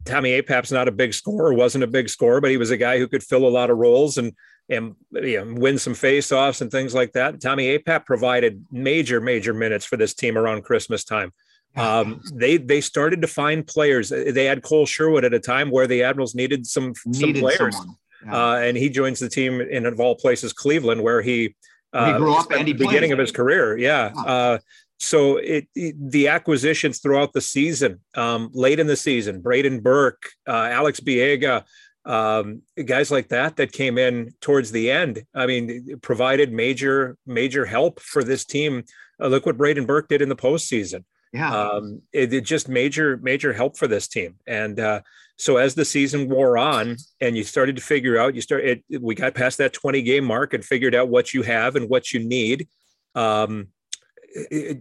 Tommy 0.06 0.42
Apap's 0.42 0.72
not 0.72 0.88
a 0.88 0.92
big 0.92 1.14
scorer, 1.14 1.54
wasn't 1.54 1.84
a 1.84 1.88
big 1.88 2.10
scorer, 2.10 2.42
but 2.42 2.52
he 2.52 2.58
was 2.58 2.72
a 2.72 2.78
guy 2.78 2.98
who 2.98 3.08
could 3.08 3.24
fill 3.24 3.48
a 3.48 3.50
lot 3.50 3.70
of 3.70 3.78
roles 3.78 4.18
and 4.18 4.34
and 4.70 4.96
you 5.14 5.44
know, 5.44 5.60
win 5.60 5.78
some 5.78 5.94
faceoffs 5.94 6.60
and 6.60 6.70
things 6.70 6.94
like 6.94 7.14
that. 7.14 7.40
Tommy 7.40 7.78
Apap 7.78 8.06
provided 8.06 8.66
major, 8.70 9.22
major 9.22 9.54
minutes 9.54 9.86
for 9.86 9.96
this 9.96 10.14
team 10.14 10.38
around 10.38 10.64
Christmas 10.64 11.06
time. 11.06 11.32
Um, 11.78 12.22
they 12.34 12.58
they 12.58 12.82
started 12.82 13.22
to 13.22 13.28
find 13.28 13.66
players. 13.66 14.10
They 14.10 14.46
had 14.46 14.64
Kole 14.64 14.88
Sherwood 14.88 15.24
at 15.24 15.34
a 15.34 15.40
time 15.40 15.70
where 15.70 15.88
the 15.88 16.04
Admirals 16.04 16.34
needed 16.34 16.66
some 16.66 16.94
needed 17.06 17.36
some 17.36 17.42
players, 17.42 17.76
yeah. 18.28 18.52
uh, 18.52 18.56
and 18.58 18.78
he 18.78 18.90
joins 18.90 19.20
the 19.20 19.30
team 19.30 19.62
in 19.62 19.86
of 19.86 20.00
all 20.00 20.16
places, 20.16 20.54
Cleveland, 20.54 21.02
where 21.02 21.22
he, 21.22 21.56
uh, 21.94 22.14
he 22.14 22.18
grew 22.18 22.36
up 22.36 22.52
and 22.52 22.68
the 22.68 22.74
beginning 22.74 23.12
of 23.12 23.20
his 23.20 23.32
career. 23.32 23.78
Yeah. 23.78 24.12
yeah. 24.16 24.22
Uh, 24.22 24.58
so 25.00 25.38
it, 25.38 25.68
it, 25.76 25.96
the 26.12 26.28
acquisitions 26.28 27.00
throughout 27.00 27.34
the 27.34 27.42
season, 27.42 28.00
um, 28.16 28.50
late 28.54 28.80
in 28.80 28.88
the 28.88 28.96
season, 28.96 29.42
Brayden 29.42 29.82
Burke, 29.84 30.30
uh, 30.48 30.70
Alex 30.72 31.00
Biega, 31.00 31.64
um, 32.08 32.62
guys 32.86 33.12
like 33.12 33.28
that 33.30 33.58
that 33.58 33.74
came 33.74 33.98
in 33.98 34.34
towards 34.42 34.72
the 34.72 34.90
end. 34.90 35.24
I 35.36 35.46
mean, 35.46 36.00
provided 36.02 36.52
major 36.52 37.18
major 37.26 37.66
help 37.66 38.00
for 38.00 38.24
this 38.24 38.46
team. 38.46 38.86
Uh, 39.22 39.28
look 39.28 39.46
what 39.46 39.58
Brayden 39.58 39.86
Burke 39.86 40.08
did 40.08 40.22
in 40.22 40.30
the 40.30 40.36
postseason. 40.36 41.04
Yeah, 41.34 41.54
um, 41.54 42.02
it, 42.14 42.34
it, 42.34 42.46
just 42.46 42.70
major 42.70 43.18
major 43.18 43.52
help 43.52 43.78
for 43.78 43.88
this 43.88 44.08
team. 44.08 44.36
And 44.48 44.80
uh, 44.80 45.02
so 45.38 45.58
as 45.58 45.76
the 45.76 45.86
season 45.86 46.30
wore 46.30 46.58
on, 46.58 46.98
and 47.22 47.38
you 47.38 47.44
started 47.44 47.76
to 47.76 47.82
figure 47.82 48.18
out, 48.18 48.36
you 48.36 48.42
start 48.42 48.66
it, 48.66 48.84
we 49.00 49.16
got 49.16 49.36
past 49.36 49.58
that 49.60 49.74
twenty 49.74 50.02
game 50.02 50.26
mark 50.26 50.54
and 50.54 50.64
figured 50.64 50.96
out 50.96 51.10
what 51.10 51.34
you 51.34 51.44
have 51.44 51.76
and 51.76 51.90
what 51.90 52.12
you 52.14 52.20
need. 52.20 52.68
Um, 53.16 53.68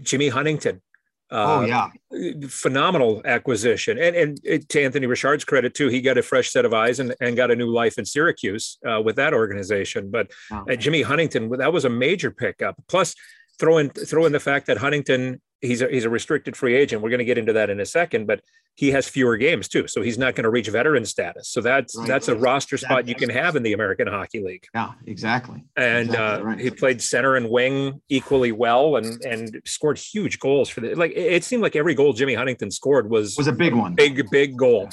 Jimmy 0.02 0.28
Huntington 0.28 0.82
oh 1.30 1.62
uh, 1.62 1.90
yeah, 2.10 2.46
phenomenal 2.48 3.22
acquisition, 3.24 3.98
and 3.98 4.16
and 4.16 4.68
to 4.68 4.82
Anthony 4.82 5.06
Richard's 5.06 5.44
credit 5.44 5.74
too, 5.74 5.88
he 5.88 6.00
got 6.00 6.18
a 6.18 6.22
fresh 6.22 6.50
set 6.50 6.64
of 6.64 6.72
eyes 6.72 7.00
and, 7.00 7.14
and 7.20 7.36
got 7.36 7.50
a 7.50 7.56
new 7.56 7.68
life 7.68 7.98
in 7.98 8.04
Syracuse 8.04 8.78
uh, 8.86 9.00
with 9.02 9.16
that 9.16 9.34
organization. 9.34 10.10
But 10.10 10.30
oh. 10.52 10.76
Jimmy 10.76 11.02
Huntington, 11.02 11.50
that 11.58 11.72
was 11.72 11.84
a 11.84 11.90
major 11.90 12.30
pickup. 12.30 12.76
Plus, 12.88 13.14
throw 13.58 13.78
in 13.78 13.90
throw 13.90 14.26
in 14.26 14.32
the 14.32 14.40
fact 14.40 14.66
that 14.66 14.78
Huntington 14.78 15.40
he's 15.66 15.82
a, 15.82 15.88
he's 15.88 16.04
a 16.04 16.10
restricted 16.10 16.56
free 16.56 16.74
agent. 16.74 17.02
We're 17.02 17.10
going 17.10 17.18
to 17.18 17.24
get 17.24 17.38
into 17.38 17.52
that 17.54 17.70
in 17.70 17.80
a 17.80 17.86
second, 17.86 18.26
but 18.26 18.40
he 18.74 18.90
has 18.90 19.08
fewer 19.08 19.36
games 19.36 19.68
too, 19.68 19.88
so 19.88 20.02
he's 20.02 20.18
not 20.18 20.34
going 20.34 20.44
to 20.44 20.50
reach 20.50 20.68
veteran 20.68 21.04
status. 21.06 21.48
So 21.48 21.60
that's 21.62 21.96
right. 21.96 22.06
that's 22.06 22.28
a 22.28 22.36
roster 22.36 22.76
spot 22.76 23.08
you 23.08 23.14
can 23.14 23.30
have 23.30 23.56
in 23.56 23.62
the 23.62 23.72
American 23.72 24.06
Hockey 24.06 24.42
League. 24.42 24.66
Yeah, 24.74 24.92
exactly. 25.06 25.64
And 25.76 26.10
exactly 26.10 26.24
uh, 26.24 26.42
right. 26.42 26.58
he 26.58 26.70
played 26.70 27.00
center 27.00 27.36
and 27.36 27.48
wing 27.48 28.02
equally 28.08 28.52
well, 28.52 28.96
and 28.96 29.24
and 29.24 29.62
scored 29.64 29.98
huge 29.98 30.38
goals 30.38 30.68
for 30.68 30.82
the 30.82 30.94
like. 30.94 31.12
It 31.16 31.42
seemed 31.42 31.62
like 31.62 31.74
every 31.74 31.94
goal 31.94 32.12
Jimmy 32.12 32.34
Huntington 32.34 32.70
scored 32.70 33.08
was 33.08 33.36
was 33.36 33.46
a 33.46 33.52
big 33.52 33.74
one, 33.74 33.94
big 33.94 34.28
big 34.30 34.56
goal. 34.56 34.90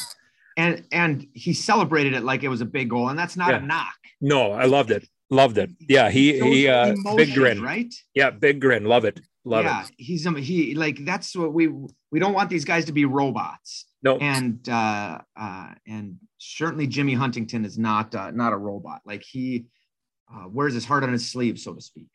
And 0.55 0.83
and 0.91 1.27
he 1.33 1.53
celebrated 1.53 2.13
it 2.13 2.23
like 2.23 2.43
it 2.43 2.49
was 2.49 2.61
a 2.61 2.65
big 2.65 2.89
goal, 2.89 3.09
and 3.09 3.19
that's 3.19 3.35
not 3.35 3.49
yeah. 3.49 3.57
a 3.57 3.61
knock. 3.61 3.95
No, 4.21 4.53
I 4.53 4.65
loved 4.65 4.91
it. 4.91 5.05
Loved 5.33 5.57
it. 5.57 5.71
Yeah, 5.79 6.11
he 6.11 6.39
he 6.39 6.67
uh 6.67 6.95
big 7.15 7.33
grin. 7.33 7.59
Right? 7.61 7.93
Yeah, 8.13 8.29
big 8.29 8.61
grin. 8.61 8.85
Love 8.85 9.03
it. 9.03 9.19
Love 9.43 9.65
yeah, 9.65 9.83
it. 9.83 9.91
he's 9.97 10.27
um, 10.27 10.35
he 10.35 10.75
like 10.75 11.03
that's 11.05 11.35
what 11.35 11.53
we 11.53 11.67
we 12.11 12.19
don't 12.19 12.33
want 12.33 12.51
these 12.51 12.65
guys 12.65 12.85
to 12.85 12.91
be 12.91 13.05
robots. 13.05 13.85
No. 14.03 14.17
And 14.17 14.67
uh 14.69 15.19
uh 15.35 15.69
and 15.87 16.17
certainly 16.37 16.85
Jimmy 16.85 17.15
Huntington 17.15 17.65
is 17.65 17.79
not 17.79 18.13
uh, 18.13 18.29
not 18.29 18.53
a 18.53 18.57
robot. 18.57 19.01
Like 19.05 19.23
he 19.23 19.65
uh, 20.31 20.47
wears 20.49 20.75
his 20.75 20.85
heart 20.85 21.03
on 21.03 21.11
his 21.11 21.27
sleeve, 21.29 21.57
so 21.57 21.73
to 21.73 21.81
speak. 21.81 22.07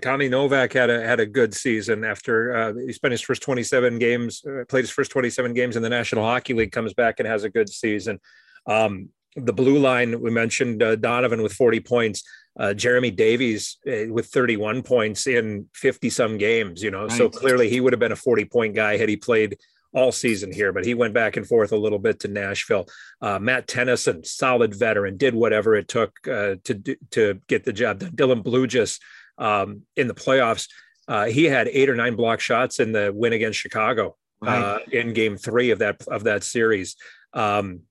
Tommy 0.00 0.30
Novak 0.30 0.72
had 0.72 0.88
a 0.88 1.06
had 1.06 1.20
a 1.20 1.26
good 1.26 1.52
season 1.52 2.04
after 2.04 2.56
uh, 2.56 2.72
he 2.86 2.92
spent 2.94 3.12
his 3.12 3.20
first 3.20 3.42
27 3.42 3.98
games, 3.98 4.42
uh, 4.46 4.64
played 4.66 4.82
his 4.82 4.90
first 4.90 5.10
27 5.10 5.52
games 5.52 5.76
in 5.76 5.82
the 5.82 5.90
National 5.90 6.24
Hockey 6.24 6.54
League, 6.54 6.72
comes 6.72 6.94
back 6.94 7.16
and 7.18 7.28
has 7.28 7.44
a 7.44 7.50
good 7.50 7.68
season. 7.68 8.18
Um, 8.66 9.10
the 9.36 9.52
blue 9.52 9.78
line 9.78 10.20
we 10.20 10.30
mentioned 10.30 10.82
uh, 10.82 10.96
Donovan 10.96 11.42
with 11.42 11.52
40 11.52 11.80
points 11.80 12.22
uh, 12.58 12.74
Jeremy 12.74 13.10
Davies 13.10 13.78
uh, 13.86 14.12
with 14.12 14.26
31 14.26 14.82
points 14.82 15.26
in 15.26 15.66
50 15.74 16.10
some 16.10 16.38
games, 16.38 16.82
you 16.82 16.90
know, 16.90 17.02
right. 17.02 17.12
so 17.12 17.28
clearly 17.28 17.70
he 17.70 17.80
would 17.80 17.92
have 17.92 18.00
been 18.00 18.12
a 18.12 18.16
40 18.16 18.44
point 18.46 18.74
guy 18.74 18.96
had 18.96 19.08
he 19.08 19.16
played 19.16 19.56
all 19.94 20.12
season 20.12 20.52
here, 20.52 20.72
but 20.72 20.84
he 20.84 20.94
went 20.94 21.14
back 21.14 21.36
and 21.36 21.46
forth 21.46 21.72
a 21.72 21.76
little 21.76 21.98
bit 21.98 22.20
to 22.20 22.28
Nashville. 22.28 22.86
Uh, 23.20 23.38
Matt 23.38 23.66
Tennyson, 23.66 24.24
solid 24.24 24.74
veteran, 24.74 25.16
did 25.16 25.34
whatever 25.34 25.74
it 25.74 25.88
took 25.88 26.12
uh, 26.26 26.56
to 26.64 26.96
to 27.10 27.40
get 27.46 27.64
the 27.64 27.72
job 27.72 27.98
done. 27.98 28.12
Dylan 28.12 28.42
Blujus 28.42 28.98
um, 29.38 29.82
in 29.96 30.08
the 30.08 30.14
playoffs, 30.14 30.68
uh, 31.08 31.26
he 31.26 31.44
had 31.44 31.68
eight 31.68 31.90
or 31.90 31.94
nine 31.94 32.16
block 32.16 32.40
shots 32.40 32.80
in 32.80 32.92
the 32.92 33.12
win 33.14 33.32
against 33.32 33.58
Chicago 33.58 34.16
right. 34.40 34.62
Uh, 34.62 34.78
in 34.90 35.12
Game 35.12 35.36
Three 35.36 35.70
of 35.70 35.80
that 35.80 36.02
of 36.08 36.24
that 36.24 36.42
series. 36.42 36.96
Um, 37.34 37.82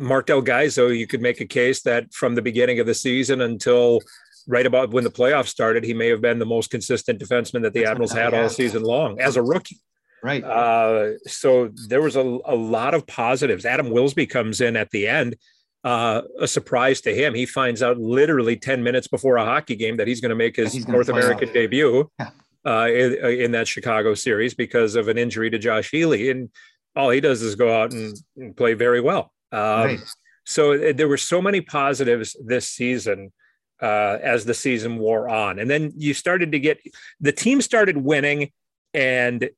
Marc 0.00 0.26
Del 0.26 0.42
Gaizo, 0.42 0.96
you 0.96 1.06
could 1.06 1.20
make 1.20 1.40
a 1.40 1.46
case 1.46 1.82
that 1.82 2.12
from 2.12 2.34
the 2.34 2.42
beginning 2.42 2.80
of 2.80 2.86
the 2.86 2.94
season 2.94 3.40
until 3.40 4.00
right 4.46 4.66
about 4.66 4.90
when 4.90 5.04
the 5.04 5.10
playoffs 5.10 5.48
started, 5.48 5.84
he 5.84 5.94
may 5.94 6.08
have 6.08 6.20
been 6.20 6.38
the 6.38 6.46
most 6.46 6.70
consistent 6.70 7.20
defenseman 7.20 7.62
that 7.62 7.72
the 7.72 7.80
That's 7.80 7.90
Admirals 7.90 8.12
had 8.12 8.34
all 8.34 8.48
season 8.48 8.82
long 8.82 9.20
as 9.20 9.36
a 9.36 9.42
rookie. 9.42 9.80
Right. 10.22 10.44
Uh, 10.44 11.18
so 11.26 11.70
there 11.88 12.00
was 12.00 12.16
a, 12.16 12.20
a 12.20 12.54
lot 12.54 12.94
of 12.94 13.06
positives. 13.06 13.64
Adam 13.64 13.90
Wilsby 13.90 14.26
comes 14.26 14.60
in 14.60 14.76
at 14.76 14.90
the 14.90 15.08
end. 15.08 15.36
Uh, 15.84 16.22
a 16.38 16.46
surprise 16.46 17.00
to 17.00 17.12
him. 17.12 17.34
He 17.34 17.44
finds 17.44 17.82
out 17.82 17.98
literally 17.98 18.56
10 18.56 18.84
minutes 18.84 19.08
before 19.08 19.36
a 19.36 19.44
hockey 19.44 19.74
game 19.74 19.96
that 19.96 20.06
he's 20.06 20.20
going 20.20 20.30
to 20.30 20.36
make 20.36 20.54
his 20.54 20.86
North 20.86 21.08
American 21.08 21.48
out. 21.48 21.54
debut 21.54 22.08
yeah. 22.20 22.30
uh, 22.64 22.86
in, 22.86 23.14
in, 23.40 23.50
that 23.50 23.66
Chicago 23.66 24.14
series 24.14 24.54
because 24.54 24.94
of 24.94 25.08
an 25.08 25.18
injury 25.18 25.50
to 25.50 25.58
Josh 25.58 25.90
Healey. 25.90 26.30
And 26.30 26.50
all 26.94 27.10
he 27.10 27.20
does 27.20 27.42
is 27.42 27.56
go 27.56 27.82
out 27.82 27.92
and, 27.92 28.16
and 28.36 28.56
play 28.56 28.74
very 28.74 29.00
well. 29.00 29.32
Um, 29.52 29.84
right. 29.84 30.00
So 30.44 30.72
uh, 30.72 30.92
there 30.92 31.08
were 31.08 31.16
so 31.16 31.40
many 31.40 31.60
positives 31.60 32.36
this 32.44 32.68
season 32.68 33.32
uh, 33.80 34.18
as 34.22 34.44
the 34.44 34.54
season 34.54 34.98
wore 34.98 35.28
on, 35.28 35.58
and 35.58 35.70
then 35.70 35.92
you 35.96 36.14
started 36.14 36.52
to 36.52 36.58
get 36.58 36.80
the 37.20 37.32
team 37.32 37.60
started 37.60 37.96
winning, 37.96 38.50
and 38.94 39.50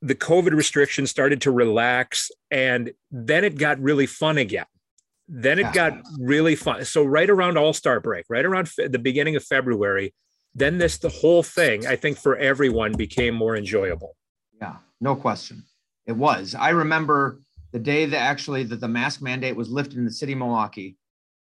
the 0.00 0.14
COVID 0.14 0.52
restrictions 0.52 1.10
started 1.10 1.40
to 1.42 1.50
relax, 1.50 2.30
and 2.50 2.92
then 3.10 3.44
it 3.44 3.56
got 3.56 3.80
really 3.80 4.06
fun 4.06 4.38
again. 4.38 4.66
Then 5.28 5.58
it 5.58 5.72
got 5.72 5.94
really 6.18 6.56
fun. 6.56 6.84
So 6.84 7.04
right 7.04 7.30
around 7.30 7.56
All 7.56 7.72
Star 7.72 8.00
break, 8.00 8.26
right 8.28 8.44
around 8.44 8.68
fe- 8.68 8.88
the 8.88 8.98
beginning 8.98 9.36
of 9.36 9.44
February, 9.44 10.12
then 10.54 10.78
this 10.78 10.98
the 10.98 11.08
whole 11.08 11.42
thing 11.42 11.86
I 11.86 11.96
think 11.96 12.18
for 12.18 12.36
everyone 12.36 12.92
became 12.92 13.34
more 13.34 13.56
enjoyable. 13.56 14.16
Yeah, 14.60 14.76
no 15.00 15.16
question, 15.16 15.64
it 16.06 16.12
was. 16.12 16.54
I 16.54 16.70
remember 16.70 17.38
the 17.72 17.78
day 17.78 18.06
that 18.06 18.18
actually 18.18 18.64
that 18.64 18.80
the 18.80 18.88
mask 18.88 19.22
mandate 19.22 19.56
was 19.56 19.70
lifted 19.70 19.98
in 19.98 20.04
the 20.04 20.10
city 20.10 20.32
of 20.32 20.38
Milwaukee, 20.38 20.96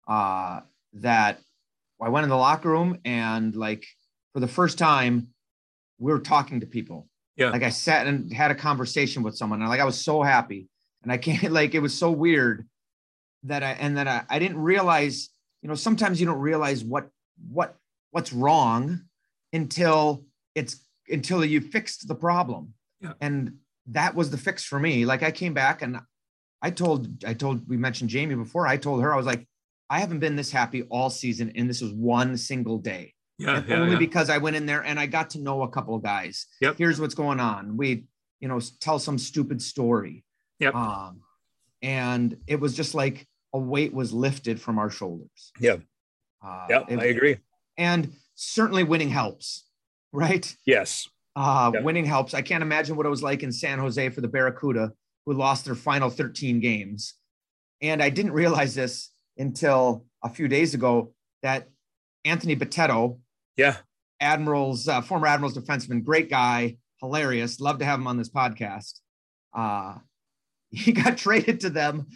uh, 0.07 0.61
that 0.93 1.39
I 2.01 2.09
went 2.09 2.23
in 2.23 2.29
the 2.29 2.37
locker 2.37 2.69
room 2.69 2.99
and 3.05 3.55
like 3.55 3.85
for 4.33 4.39
the 4.39 4.47
first 4.47 4.77
time, 4.77 5.27
we 5.99 6.11
were 6.11 6.19
talking 6.19 6.59
to 6.59 6.65
people. 6.65 7.07
Yeah. 7.37 7.49
Like 7.49 7.63
I 7.63 7.69
sat 7.69 8.07
and 8.07 8.31
had 8.31 8.51
a 8.51 8.55
conversation 8.55 9.23
with 9.23 9.35
someone 9.35 9.61
and 9.61 9.69
like 9.69 9.79
I 9.79 9.85
was 9.85 10.03
so 10.03 10.21
happy. 10.21 10.67
And 11.03 11.11
I 11.11 11.17
can't 11.17 11.43
like 11.51 11.75
it 11.75 11.79
was 11.79 11.93
so 11.97 12.11
weird 12.11 12.67
that 13.43 13.63
I 13.63 13.71
and 13.71 13.97
that 13.97 14.07
I, 14.07 14.23
I 14.29 14.39
didn't 14.39 14.57
realize, 14.57 15.29
you 15.61 15.69
know, 15.69 15.75
sometimes 15.75 16.19
you 16.19 16.25
don't 16.25 16.39
realize 16.39 16.83
what 16.83 17.09
what 17.49 17.75
what's 18.11 18.33
wrong 18.33 19.01
until 19.51 20.25
it's 20.55 20.79
until 21.09 21.43
you 21.43 21.61
fixed 21.61 22.07
the 22.07 22.15
problem. 22.15 22.73
Yeah. 23.01 23.13
And 23.19 23.57
that 23.87 24.15
was 24.15 24.29
the 24.29 24.37
fix 24.37 24.63
for 24.63 24.79
me. 24.79 25.05
Like 25.05 25.23
I 25.23 25.31
came 25.31 25.53
back 25.53 25.81
and 25.81 25.99
I 26.63 26.71
told, 26.71 27.23
I 27.25 27.33
told, 27.33 27.67
we 27.67 27.75
mentioned 27.75 28.09
Jamie 28.09 28.35
before. 28.35 28.65
I 28.65 28.77
told 28.77 29.03
her, 29.03 29.13
I 29.13 29.17
was 29.17 29.25
like, 29.25 29.45
I 29.89 29.99
haven't 29.99 30.19
been 30.19 30.37
this 30.37 30.49
happy 30.49 30.83
all 30.83 31.09
season, 31.09 31.51
and 31.55 31.69
this 31.69 31.81
was 31.81 31.91
one 31.91 32.37
single 32.37 32.77
day. 32.77 33.13
Yeah, 33.37 33.61
yeah 33.67 33.75
only 33.75 33.93
yeah. 33.93 33.99
because 33.99 34.29
I 34.29 34.37
went 34.37 34.55
in 34.55 34.65
there 34.65 34.81
and 34.81 34.97
I 34.97 35.05
got 35.05 35.31
to 35.31 35.39
know 35.39 35.63
a 35.63 35.69
couple 35.69 35.93
of 35.93 36.01
guys. 36.01 36.47
Yep. 36.61 36.77
Here's 36.77 37.01
what's 37.01 37.15
going 37.15 37.41
on. 37.41 37.75
We, 37.75 38.05
you 38.39 38.47
know, 38.47 38.61
tell 38.79 38.97
some 38.97 39.17
stupid 39.17 39.61
story. 39.61 40.23
Yep. 40.59 40.73
Um, 40.73 41.21
and 41.81 42.37
it 42.47 42.59
was 42.61 42.73
just 42.73 42.95
like 42.95 43.27
a 43.53 43.59
weight 43.59 43.93
was 43.93 44.13
lifted 44.13 44.61
from 44.61 44.79
our 44.79 44.89
shoulders. 44.89 45.51
Yeah. 45.59 45.77
Uh, 46.43 46.67
yeah, 46.69 46.83
I 46.89 47.05
agree. 47.05 47.37
And 47.77 48.13
certainly 48.35 48.83
winning 48.83 49.09
helps, 49.09 49.65
right? 50.13 50.55
Yes. 50.65 51.09
Uh, 51.35 51.71
yep. 51.73 51.83
Winning 51.83 52.05
helps. 52.05 52.33
I 52.33 52.41
can't 52.41 52.61
imagine 52.61 52.95
what 52.95 53.05
it 53.05 53.09
was 53.09 53.21
like 53.21 53.43
in 53.43 53.51
San 53.51 53.79
Jose 53.79 54.09
for 54.09 54.21
the 54.21 54.27
Barracuda 54.27 54.93
who 55.25 55.33
lost 55.33 55.65
their 55.65 55.75
final 55.75 56.09
13 56.09 56.59
games. 56.59 57.15
And 57.81 58.01
I 58.01 58.09
didn't 58.09 58.33
realize 58.33 58.75
this 58.75 59.11
until 59.37 60.05
a 60.23 60.29
few 60.29 60.47
days 60.47 60.73
ago 60.73 61.13
that 61.41 61.69
Anthony 62.25 62.55
Bitetto, 62.55 63.19
yeah, 63.57 63.77
Admirals, 64.19 64.87
uh, 64.87 65.01
former 65.01 65.27
Admirals 65.27 65.57
defenseman, 65.57 66.03
great 66.03 66.29
guy, 66.29 66.77
hilarious. 67.01 67.59
Love 67.59 67.79
to 67.79 67.85
have 67.85 67.99
him 67.99 68.07
on 68.07 68.17
this 68.17 68.29
podcast. 68.29 68.99
Uh, 69.53 69.95
he 70.71 70.91
got 70.91 71.17
traded 71.17 71.59
to 71.61 71.69
them 71.69 72.07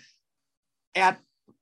at 0.95 1.19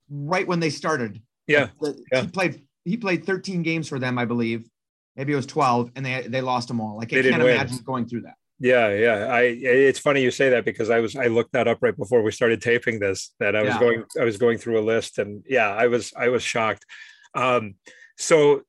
right 0.09 0.47
when 0.47 0.59
they 0.59 0.69
started. 0.69 1.21
Yeah. 1.47 1.69
The, 1.81 2.01
yeah. 2.11 2.21
He 2.21 2.27
played 2.27 2.61
he 2.83 2.97
played 2.97 3.25
13 3.25 3.63
games 3.63 3.89
for 3.89 3.99
them, 3.99 4.17
I 4.17 4.25
believe. 4.25 4.69
Maybe 5.15 5.33
it 5.33 5.37
was 5.37 5.45
12, 5.45 5.91
and 5.95 6.05
they 6.05 6.27
they 6.27 6.41
lost 6.41 6.67
them 6.67 6.79
all. 6.79 6.97
Like 6.97 7.11
I 7.13 7.21
can't 7.21 7.41
imagine 7.41 7.77
going 7.85 8.05
through 8.05 8.21
that. 8.21 8.35
Yeah, 8.59 8.89
yeah. 8.89 9.25
I 9.25 9.41
it's 9.41 9.99
funny 9.99 10.21
you 10.21 10.31
say 10.31 10.49
that 10.51 10.63
because 10.63 10.89
I 10.89 10.99
was 10.99 11.15
I 11.15 11.27
looked 11.27 11.53
that 11.53 11.67
up 11.67 11.79
right 11.81 11.95
before 11.95 12.21
we 12.21 12.31
started 12.31 12.61
taping 12.61 12.99
this 12.99 13.33
that 13.39 13.55
I 13.55 13.63
was 13.63 13.73
yeah. 13.73 13.79
going 13.79 14.03
I 14.19 14.23
was 14.23 14.37
going 14.37 14.57
through 14.57 14.79
a 14.79 14.85
list 14.85 15.19
and 15.19 15.43
yeah, 15.47 15.69
I 15.69 15.87
was 15.87 16.13
I 16.15 16.29
was 16.29 16.41
shocked. 16.41 16.85
Um, 17.33 17.75
so 18.17 18.61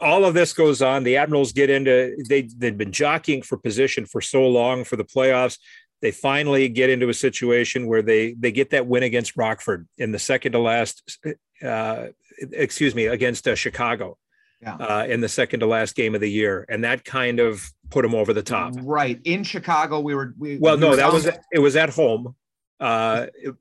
all 0.00 0.24
of 0.24 0.34
this 0.34 0.54
goes 0.54 0.80
on. 0.80 1.04
The 1.04 1.16
Admirals 1.18 1.52
get 1.52 1.68
into 1.68 2.16
they 2.28 2.42
they've 2.42 2.76
been 2.76 2.92
jockeying 2.92 3.42
for 3.42 3.58
position 3.58 4.06
for 4.06 4.22
so 4.22 4.46
long 4.46 4.84
for 4.84 4.96
the 4.96 5.04
playoffs. 5.04 5.58
They 6.00 6.12
finally 6.12 6.68
get 6.68 6.88
into 6.88 7.10
a 7.10 7.14
situation 7.14 7.86
where 7.86 8.02
they 8.02 8.32
they 8.32 8.52
get 8.52 8.70
that 8.70 8.86
win 8.86 9.02
against 9.02 9.36
Rockford 9.36 9.86
in 9.98 10.12
the 10.12 10.18
second 10.18 10.52
to 10.52 10.60
last 10.60 11.18
uh, 11.62 12.06
excuse 12.52 12.94
me 12.94 13.06
against 13.06 13.46
uh, 13.46 13.54
Chicago 13.54 14.16
yeah. 14.60 14.76
uh, 14.76 15.06
in 15.08 15.20
the 15.20 15.28
second 15.28 15.60
to 15.60 15.66
last 15.66 15.94
game 15.94 16.14
of 16.14 16.20
the 16.20 16.30
year, 16.30 16.64
and 16.68 16.84
that 16.84 17.04
kind 17.04 17.40
of 17.40 17.70
put 17.90 18.02
them 18.02 18.14
over 18.14 18.32
the 18.32 18.42
top. 18.42 18.74
Right 18.80 19.20
in 19.24 19.44
Chicago, 19.44 20.00
we 20.00 20.14
were. 20.14 20.34
We, 20.38 20.58
well, 20.58 20.76
we 20.76 20.80
no, 20.80 20.90
were 20.90 20.96
that 20.96 21.12
was 21.12 21.26
it. 21.26 21.58
Was 21.58 21.76
at 21.76 21.90
home. 21.90 22.34
Uh, 22.80 23.26
it, 23.34 23.54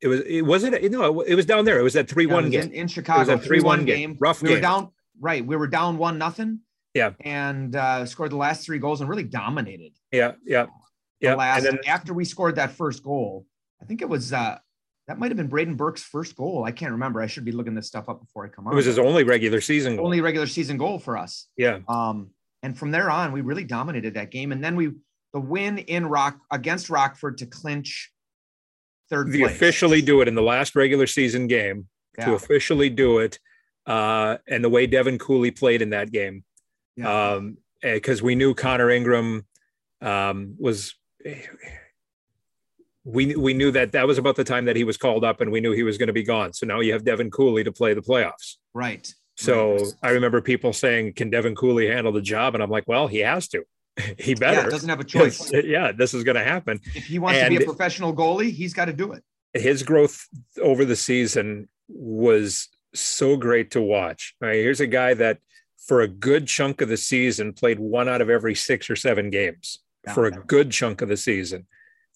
it 0.00 0.08
was. 0.08 0.20
It 0.20 0.42
wasn't. 0.42 0.90
No, 0.90 1.20
it 1.20 1.34
was 1.34 1.46
down 1.46 1.64
there. 1.64 1.78
It 1.78 1.82
was 1.82 1.94
that 1.94 2.08
three 2.08 2.26
yeah, 2.26 2.34
one 2.34 2.50
game 2.50 2.62
in, 2.62 2.72
in 2.72 2.88
Chicago. 2.88 3.32
It 3.32 3.36
was 3.36 3.44
a 3.44 3.46
three 3.46 3.60
one 3.60 3.84
game. 3.84 4.16
Rough 4.18 4.42
we 4.42 4.48
game. 4.48 4.56
were 4.56 4.62
down. 4.62 4.90
Right, 5.20 5.44
we 5.44 5.56
were 5.56 5.66
down 5.66 5.98
one 5.98 6.18
nothing. 6.18 6.60
Yeah, 6.94 7.12
and 7.20 7.76
uh, 7.76 8.06
scored 8.06 8.32
the 8.32 8.36
last 8.36 8.64
three 8.64 8.78
goals 8.78 9.00
and 9.00 9.10
really 9.10 9.24
dominated. 9.24 9.92
Yeah, 10.10 10.32
yeah, 10.44 10.66
yeah. 11.20 11.34
last, 11.34 11.64
then, 11.64 11.78
after 11.86 12.14
we 12.14 12.24
scored 12.24 12.56
that 12.56 12.72
first 12.72 13.02
goal, 13.02 13.46
I 13.82 13.84
think 13.84 14.00
it 14.00 14.08
was 14.08 14.32
uh, 14.32 14.58
that 15.08 15.18
might 15.18 15.30
have 15.30 15.38
been 15.38 15.48
Brayden 15.48 15.76
Burke's 15.76 16.02
first 16.02 16.36
goal. 16.36 16.64
I 16.64 16.70
can't 16.70 16.92
remember. 16.92 17.22
I 17.22 17.26
should 17.26 17.44
be 17.44 17.50
looking 17.50 17.74
this 17.74 17.86
stuff 17.86 18.10
up 18.10 18.20
before 18.20 18.44
I 18.44 18.48
come 18.48 18.66
on. 18.66 18.74
It 18.74 18.76
was 18.76 18.84
his 18.84 18.98
only 18.98 19.24
regular 19.24 19.60
season 19.60 19.96
goal. 19.96 20.04
Only 20.04 20.20
regular 20.20 20.46
season 20.46 20.76
goal 20.76 20.98
for 20.98 21.16
us. 21.16 21.48
Yeah. 21.56 21.78
Um, 21.88 22.30
and 22.62 22.78
from 22.78 22.90
there 22.90 23.10
on, 23.10 23.32
we 23.32 23.40
really 23.40 23.64
dominated 23.64 24.14
that 24.14 24.30
game. 24.30 24.52
And 24.52 24.62
then 24.62 24.76
we 24.76 24.92
the 25.32 25.40
win 25.40 25.78
in 25.78 26.06
Rock 26.06 26.38
against 26.50 26.90
Rockford 26.90 27.38
to 27.38 27.46
clinch 27.46 28.12
third 29.10 29.32
the 29.32 29.40
place. 29.40 29.54
officially 29.54 30.02
do 30.02 30.20
it 30.20 30.28
in 30.28 30.34
the 30.34 30.42
last 30.42 30.76
regular 30.76 31.06
season 31.06 31.46
game 31.46 31.88
yeah. 32.18 32.26
to 32.26 32.34
officially 32.34 32.90
do 32.90 33.18
it. 33.18 33.38
Uh, 33.86 34.36
and 34.46 34.62
the 34.62 34.68
way 34.68 34.86
Devin 34.86 35.18
Cooley 35.18 35.50
played 35.50 35.80
in 35.80 35.90
that 35.90 36.12
game. 36.12 36.44
Yeah. 36.96 37.32
Um, 37.32 37.56
because 37.80 38.20
we 38.20 38.34
knew 38.34 38.54
Connor 38.54 38.90
Ingram 38.90 39.46
um, 40.02 40.56
was 40.58 40.94
we 43.08 43.34
we 43.36 43.54
knew 43.54 43.70
that 43.70 43.92
that 43.92 44.06
was 44.06 44.18
about 44.18 44.36
the 44.36 44.44
time 44.44 44.66
that 44.66 44.76
he 44.76 44.84
was 44.84 44.96
called 44.96 45.24
up, 45.24 45.40
and 45.40 45.50
we 45.50 45.60
knew 45.60 45.72
he 45.72 45.82
was 45.82 45.96
going 45.96 46.08
to 46.08 46.12
be 46.12 46.22
gone. 46.22 46.52
So 46.52 46.66
now 46.66 46.80
you 46.80 46.92
have 46.92 47.04
Devin 47.04 47.30
Cooley 47.30 47.64
to 47.64 47.72
play 47.72 47.94
the 47.94 48.02
playoffs. 48.02 48.56
Right. 48.74 49.12
So 49.36 49.76
right. 49.76 49.92
I 50.02 50.10
remember 50.10 50.42
people 50.42 50.72
saying, 50.72 51.14
"Can 51.14 51.30
Devin 51.30 51.54
Cooley 51.54 51.88
handle 51.88 52.12
the 52.12 52.20
job?" 52.20 52.54
And 52.54 52.62
I'm 52.62 52.70
like, 52.70 52.84
"Well, 52.86 53.06
he 53.06 53.20
has 53.20 53.48
to. 53.48 53.64
he 54.18 54.34
better. 54.34 54.62
Yeah, 54.62 54.68
doesn't 54.68 54.88
have 54.88 55.00
a 55.00 55.04
choice. 55.04 55.50
yeah, 55.64 55.92
this 55.92 56.12
is 56.12 56.22
going 56.22 56.36
to 56.36 56.44
happen. 56.44 56.80
If 56.94 57.06
he 57.06 57.18
wants 57.18 57.38
and 57.38 57.52
to 57.52 57.58
be 57.58 57.64
a 57.64 57.66
professional 57.66 58.14
goalie, 58.14 58.52
he's 58.52 58.74
got 58.74 58.86
to 58.86 58.92
do 58.92 59.12
it." 59.12 59.24
His 59.54 59.82
growth 59.82 60.26
over 60.60 60.84
the 60.84 60.96
season 60.96 61.68
was 61.88 62.68
so 62.94 63.36
great 63.36 63.70
to 63.70 63.80
watch. 63.80 64.34
Right, 64.40 64.56
here's 64.56 64.80
a 64.80 64.86
guy 64.86 65.14
that, 65.14 65.38
for 65.86 66.02
a 66.02 66.08
good 66.08 66.46
chunk 66.46 66.82
of 66.82 66.90
the 66.90 66.98
season, 66.98 67.54
played 67.54 67.78
one 67.78 68.08
out 68.08 68.20
of 68.20 68.28
every 68.28 68.54
six 68.54 68.90
or 68.90 68.96
seven 68.96 69.30
games 69.30 69.78
yeah, 70.06 70.12
for 70.12 70.26
a 70.26 70.30
good 70.30 70.70
chunk 70.70 71.00
of 71.00 71.08
the 71.08 71.16
season 71.16 71.66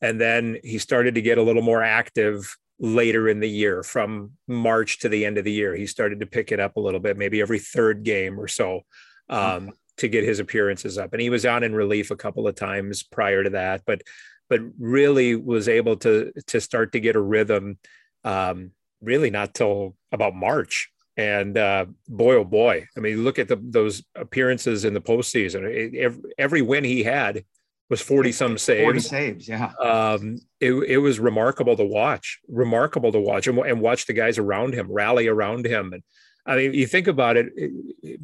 and 0.02 0.20
then 0.20 0.58
he 0.62 0.78
started 0.78 1.14
to 1.14 1.22
get 1.22 1.38
a 1.38 1.42
little 1.42 1.62
more 1.62 1.82
active 1.82 2.56
later 2.78 3.28
in 3.28 3.38
the 3.38 3.48
year 3.48 3.84
from 3.84 4.32
March 4.48 4.98
to 4.98 5.08
the 5.08 5.24
end 5.24 5.38
of 5.38 5.44
the 5.44 5.52
year. 5.52 5.74
He 5.74 5.86
started 5.86 6.20
to 6.20 6.26
pick 6.26 6.50
it 6.50 6.60
up 6.60 6.76
a 6.76 6.80
little 6.80 7.00
bit, 7.00 7.16
maybe 7.16 7.40
every 7.40 7.60
third 7.60 8.02
game 8.02 8.38
or 8.38 8.48
so 8.48 8.80
um, 9.28 9.70
to 9.98 10.08
get 10.08 10.24
his 10.24 10.40
appearances 10.40 10.98
up. 10.98 11.12
And 11.12 11.22
he 11.22 11.30
was 11.30 11.46
on 11.46 11.62
in 11.62 11.74
relief 11.74 12.10
a 12.10 12.16
couple 12.16 12.48
of 12.48 12.56
times 12.56 13.04
prior 13.04 13.44
to 13.44 13.50
that, 13.50 13.82
but 13.86 14.02
but 14.50 14.60
really 14.78 15.34
was 15.36 15.68
able 15.68 15.96
to 15.96 16.32
to 16.48 16.60
start 16.60 16.92
to 16.92 17.00
get 17.00 17.16
a 17.16 17.20
rhythm 17.20 17.78
um, 18.24 18.72
really 19.00 19.30
not 19.30 19.54
till 19.54 19.96
about 20.10 20.34
March. 20.34 20.90
And 21.16 21.56
uh, 21.56 21.86
boy, 22.08 22.36
oh 22.36 22.44
boy! 22.44 22.88
I 22.96 23.00
mean, 23.00 23.22
look 23.22 23.38
at 23.38 23.46
the, 23.46 23.60
those 23.62 24.02
appearances 24.14 24.84
in 24.84 24.94
the 24.94 25.00
postseason. 25.00 25.94
Every, 25.94 26.32
every 26.38 26.62
win 26.62 26.84
he 26.84 27.02
had, 27.02 27.44
was 27.90 28.00
40 28.00 28.32
some 28.32 28.58
saves. 28.58 28.82
40 28.82 29.00
saves, 29.00 29.48
yeah. 29.48 29.72
Um, 29.80 30.38
it, 30.60 30.72
it 30.72 30.98
was 30.98 31.20
remarkable 31.20 31.76
to 31.76 31.84
watch, 31.84 32.40
remarkable 32.48 33.12
to 33.12 33.20
watch 33.20 33.46
and, 33.46 33.58
and 33.58 33.80
watch 33.80 34.06
the 34.06 34.12
guys 34.12 34.38
around 34.38 34.74
him 34.74 34.90
rally 34.90 35.28
around 35.28 35.66
him. 35.66 35.92
And 35.92 36.02
I 36.46 36.56
mean, 36.56 36.74
you 36.74 36.86
think 36.86 37.06
about 37.06 37.36
it, 37.36 37.52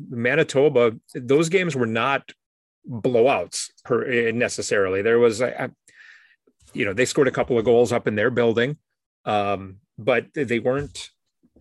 Manitoba, 0.08 0.96
those 1.14 1.48
games 1.48 1.76
were 1.76 1.86
not 1.86 2.32
blowouts 2.88 3.70
per, 3.84 4.30
necessarily. 4.32 5.02
There 5.02 5.18
was, 5.18 5.40
you 6.72 6.84
know, 6.84 6.92
they 6.92 7.04
scored 7.04 7.28
a 7.28 7.32
couple 7.32 7.58
of 7.58 7.64
goals 7.64 7.92
up 7.92 8.08
in 8.08 8.14
their 8.14 8.30
building, 8.30 8.78
um, 9.24 9.76
but 9.98 10.26
they 10.34 10.58
weren't, 10.58 11.10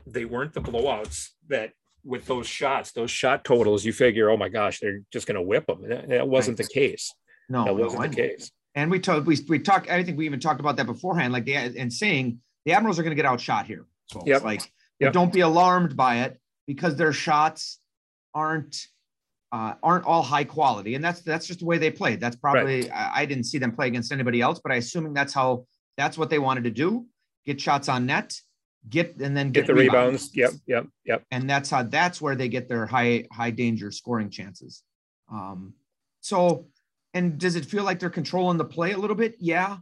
they 0.06 0.26
weren't 0.26 0.54
the 0.54 0.62
blowouts 0.62 1.30
that 1.50 1.74
with 2.04 2.26
those 2.26 2.48
shots, 2.48 2.94
those 2.94 3.12
shot 3.12 3.44
totals, 3.44 3.84
you 3.84 3.92
figure, 3.92 4.30
oh 4.30 4.38
my 4.38 4.48
gosh, 4.48 4.80
they're 4.80 5.02
just 5.12 5.28
going 5.28 5.36
to 5.36 5.42
whip 5.42 5.66
them. 5.68 5.84
That 6.08 6.28
wasn't 6.28 6.58
right. 6.58 6.68
the 6.68 6.74
case. 6.74 7.14
No, 7.50 7.66
that 7.66 7.76
wasn't 7.76 8.02
no, 8.02 8.08
the 8.10 8.16
case. 8.16 8.52
And 8.76 8.92
we 8.92 9.00
talked, 9.00 9.26
we, 9.26 9.38
we 9.48 9.60
talked, 9.60 9.90
I 9.90 10.04
think 10.04 10.18
we 10.18 10.26
even 10.26 10.40
talked 10.40 10.60
about 10.60 10.78
that 10.78 10.86
beforehand, 10.86 11.34
like 11.34 11.46
the, 11.46 11.56
and 11.56 11.92
saying 11.92 12.40
the 12.66 12.74
Admirals 12.74 13.00
are 13.00 13.04
going 13.04 13.16
to 13.16 13.16
get 13.16 13.26
outshot 13.26 13.66
here. 13.66 13.86
So 14.06 14.22
yep. 14.26 14.44
like, 14.44 14.72
yep. 15.00 15.14
don't 15.14 15.34
be 15.34 15.40
alarmed 15.40 15.96
by 15.98 16.20
it 16.20 16.40
because 16.68 16.96
their 16.96 17.14
shots 17.14 17.80
aren't, 18.36 18.86
uh, 19.52 19.74
aren't 19.82 20.06
all 20.06 20.22
high 20.22 20.44
quality. 20.44 20.94
And 20.96 21.04
that's, 21.04 21.22
that's 21.22 21.48
just 21.48 21.62
the 21.62 21.66
way 21.66 21.78
they 21.78 21.90
played. 21.90 22.20
That's 22.20 22.36
probably, 22.36 22.82
right. 22.82 22.92
I, 22.94 23.22
I 23.22 23.26
didn't 23.26 23.46
see 23.46 23.58
them 23.58 23.72
play 23.72 23.88
against 23.88 24.12
anybody 24.12 24.42
else, 24.42 24.60
but 24.60 24.72
I 24.72 24.76
assuming 24.76 25.14
that's 25.14 25.34
how, 25.34 25.66
that's 25.96 26.18
what 26.18 26.30
they 26.30 26.38
wanted 26.38 26.66
to 26.66 26.72
do. 26.72 27.08
Get 27.46 27.60
shots 27.60 27.90
on 27.90 28.06
net, 28.06 28.40
get, 28.90 29.16
and 29.22 29.36
then 29.36 29.52
get, 29.52 29.62
get 29.62 29.68
the 29.68 29.74
rebounds. 29.74 30.30
rebounds. 30.36 30.36
Yep. 30.36 30.52
Yep. 30.68 30.88
Yep. 31.06 31.24
And 31.32 31.50
that's 31.50 31.70
how, 31.72 31.82
that's 31.82 32.22
where 32.22 32.36
they 32.36 32.50
get 32.50 32.70
their 32.70 32.86
high, 32.86 33.26
high 33.32 33.52
danger 33.52 33.90
scoring 33.90 34.30
chances. 34.30 34.84
Um, 35.32 35.74
so 36.20 36.68
and 37.18 37.40
does 37.40 37.56
it 37.56 37.66
feel 37.66 37.84
like 37.84 38.00
they're 38.00 38.10
controlling 38.10 38.58
the 38.58 38.66
play 38.66 38.92
a 38.92 38.98
little 38.98 39.16
bit? 39.16 39.36
Yeah. 39.40 39.78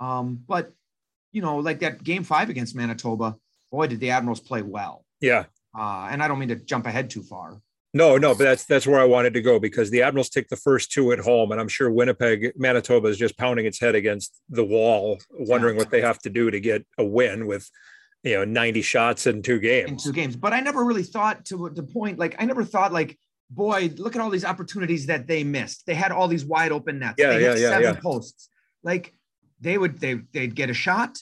Um, 0.00 0.42
but 0.46 0.72
you 1.32 1.40
know, 1.40 1.58
like 1.58 1.78
that 1.80 2.02
game 2.02 2.24
five 2.24 2.50
against 2.50 2.74
Manitoba, 2.74 3.36
boy, 3.70 3.86
did 3.86 4.00
the 4.00 4.10
Admirals 4.10 4.40
play 4.40 4.62
well. 4.62 5.04
Yeah. 5.20 5.44
Uh, 5.78 6.08
and 6.10 6.20
I 6.20 6.26
don't 6.26 6.40
mean 6.40 6.48
to 6.48 6.56
jump 6.56 6.86
ahead 6.86 7.08
too 7.08 7.22
far. 7.22 7.60
No, 7.92 8.16
no, 8.16 8.34
but 8.34 8.44
that's 8.44 8.64
that's 8.64 8.86
where 8.86 9.00
I 9.00 9.04
wanted 9.04 9.34
to 9.34 9.42
go 9.42 9.58
because 9.58 9.90
the 9.90 10.02
Admirals 10.02 10.30
take 10.30 10.48
the 10.48 10.56
first 10.56 10.92
two 10.92 11.12
at 11.12 11.18
home, 11.18 11.50
and 11.50 11.60
I'm 11.60 11.68
sure 11.68 11.90
Winnipeg, 11.90 12.52
Manitoba 12.56 13.08
is 13.08 13.16
just 13.16 13.36
pounding 13.36 13.66
its 13.66 13.80
head 13.80 13.94
against 13.94 14.40
the 14.48 14.64
wall, 14.64 15.18
wondering 15.30 15.74
yeah. 15.74 15.82
what 15.82 15.90
they 15.90 16.00
have 16.00 16.18
to 16.20 16.30
do 16.30 16.50
to 16.50 16.60
get 16.60 16.84
a 16.98 17.04
win 17.04 17.46
with, 17.46 17.68
you 18.22 18.34
know, 18.34 18.44
90 18.44 18.82
shots 18.82 19.26
in 19.26 19.42
two 19.42 19.58
games. 19.58 19.90
In 19.90 19.96
two 19.96 20.12
games, 20.12 20.36
but 20.36 20.52
I 20.52 20.60
never 20.60 20.84
really 20.84 21.02
thought 21.02 21.44
to 21.46 21.68
the 21.70 21.82
point. 21.82 22.18
Like 22.18 22.36
I 22.38 22.44
never 22.44 22.64
thought 22.64 22.92
like 22.92 23.18
boy, 23.50 23.90
look 23.96 24.14
at 24.14 24.22
all 24.22 24.30
these 24.30 24.44
opportunities 24.44 25.06
that 25.06 25.26
they 25.26 25.44
missed. 25.44 25.86
They 25.86 25.94
had 25.94 26.12
all 26.12 26.28
these 26.28 26.44
wide 26.44 26.72
open 26.72 26.98
nets. 27.00 27.16
Yeah, 27.18 27.30
they 27.30 27.42
yeah, 27.42 27.54
yeah, 27.54 27.68
seven 27.70 27.94
yeah. 27.94 28.00
posts. 28.00 28.48
Like 28.82 29.12
they 29.60 29.76
would 29.76 29.98
they 29.98 30.20
they'd 30.32 30.54
get 30.54 30.70
a 30.70 30.74
shot, 30.74 31.18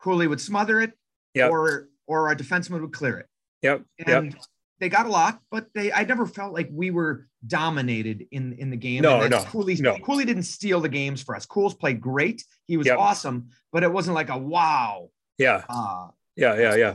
Cooley 0.00 0.26
would 0.26 0.40
smother 0.40 0.80
it, 0.80 0.92
yep. 1.34 1.50
or 1.50 1.88
or 2.06 2.30
a 2.30 2.36
defenseman 2.36 2.80
would 2.80 2.92
clear 2.92 3.18
it. 3.18 3.26
Yep. 3.62 3.82
And 4.06 4.32
yep. 4.32 4.42
they 4.80 4.88
got 4.88 5.06
a 5.06 5.08
lot, 5.08 5.40
but 5.50 5.66
they 5.74 5.92
I 5.92 6.04
never 6.04 6.26
felt 6.26 6.52
like 6.52 6.68
we 6.72 6.90
were 6.90 7.28
dominated 7.46 8.26
in 8.30 8.54
in 8.54 8.70
the 8.70 8.76
game. 8.76 9.02
No, 9.02 9.26
no, 9.26 9.42
Cooley, 9.44 9.76
no. 9.76 9.96
Cooley 9.98 10.24
didn't 10.24 10.44
steal 10.44 10.80
the 10.80 10.88
games 10.88 11.22
for 11.22 11.34
us. 11.36 11.46
Cools 11.46 11.74
played 11.74 12.00
great. 12.00 12.44
He 12.66 12.76
was 12.76 12.86
yep. 12.86 12.98
awesome, 12.98 13.48
but 13.72 13.82
it 13.82 13.92
wasn't 13.92 14.14
like 14.14 14.28
a 14.28 14.38
wow. 14.38 15.10
Yeah. 15.38 15.64
Uh, 15.68 16.08
yeah, 16.36 16.56
yeah, 16.56 16.74
yeah. 16.76 16.94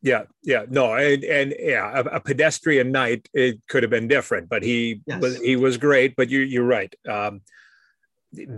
Yeah, 0.00 0.24
yeah, 0.44 0.64
no, 0.68 0.94
and, 0.94 1.24
and 1.24 1.54
yeah, 1.58 2.00
a, 2.00 2.16
a, 2.16 2.20
pedestrian 2.20 2.92
night 2.92 3.28
it 3.34 3.58
could 3.68 3.82
have 3.82 3.90
been 3.90 4.06
different, 4.06 4.48
but 4.48 4.62
he 4.62 5.00
yes. 5.06 5.20
was 5.20 5.40
he 5.40 5.56
was 5.56 5.76
great. 5.76 6.14
But 6.14 6.30
you 6.30 6.40
you're 6.40 6.64
right. 6.64 6.94
Um, 7.08 7.40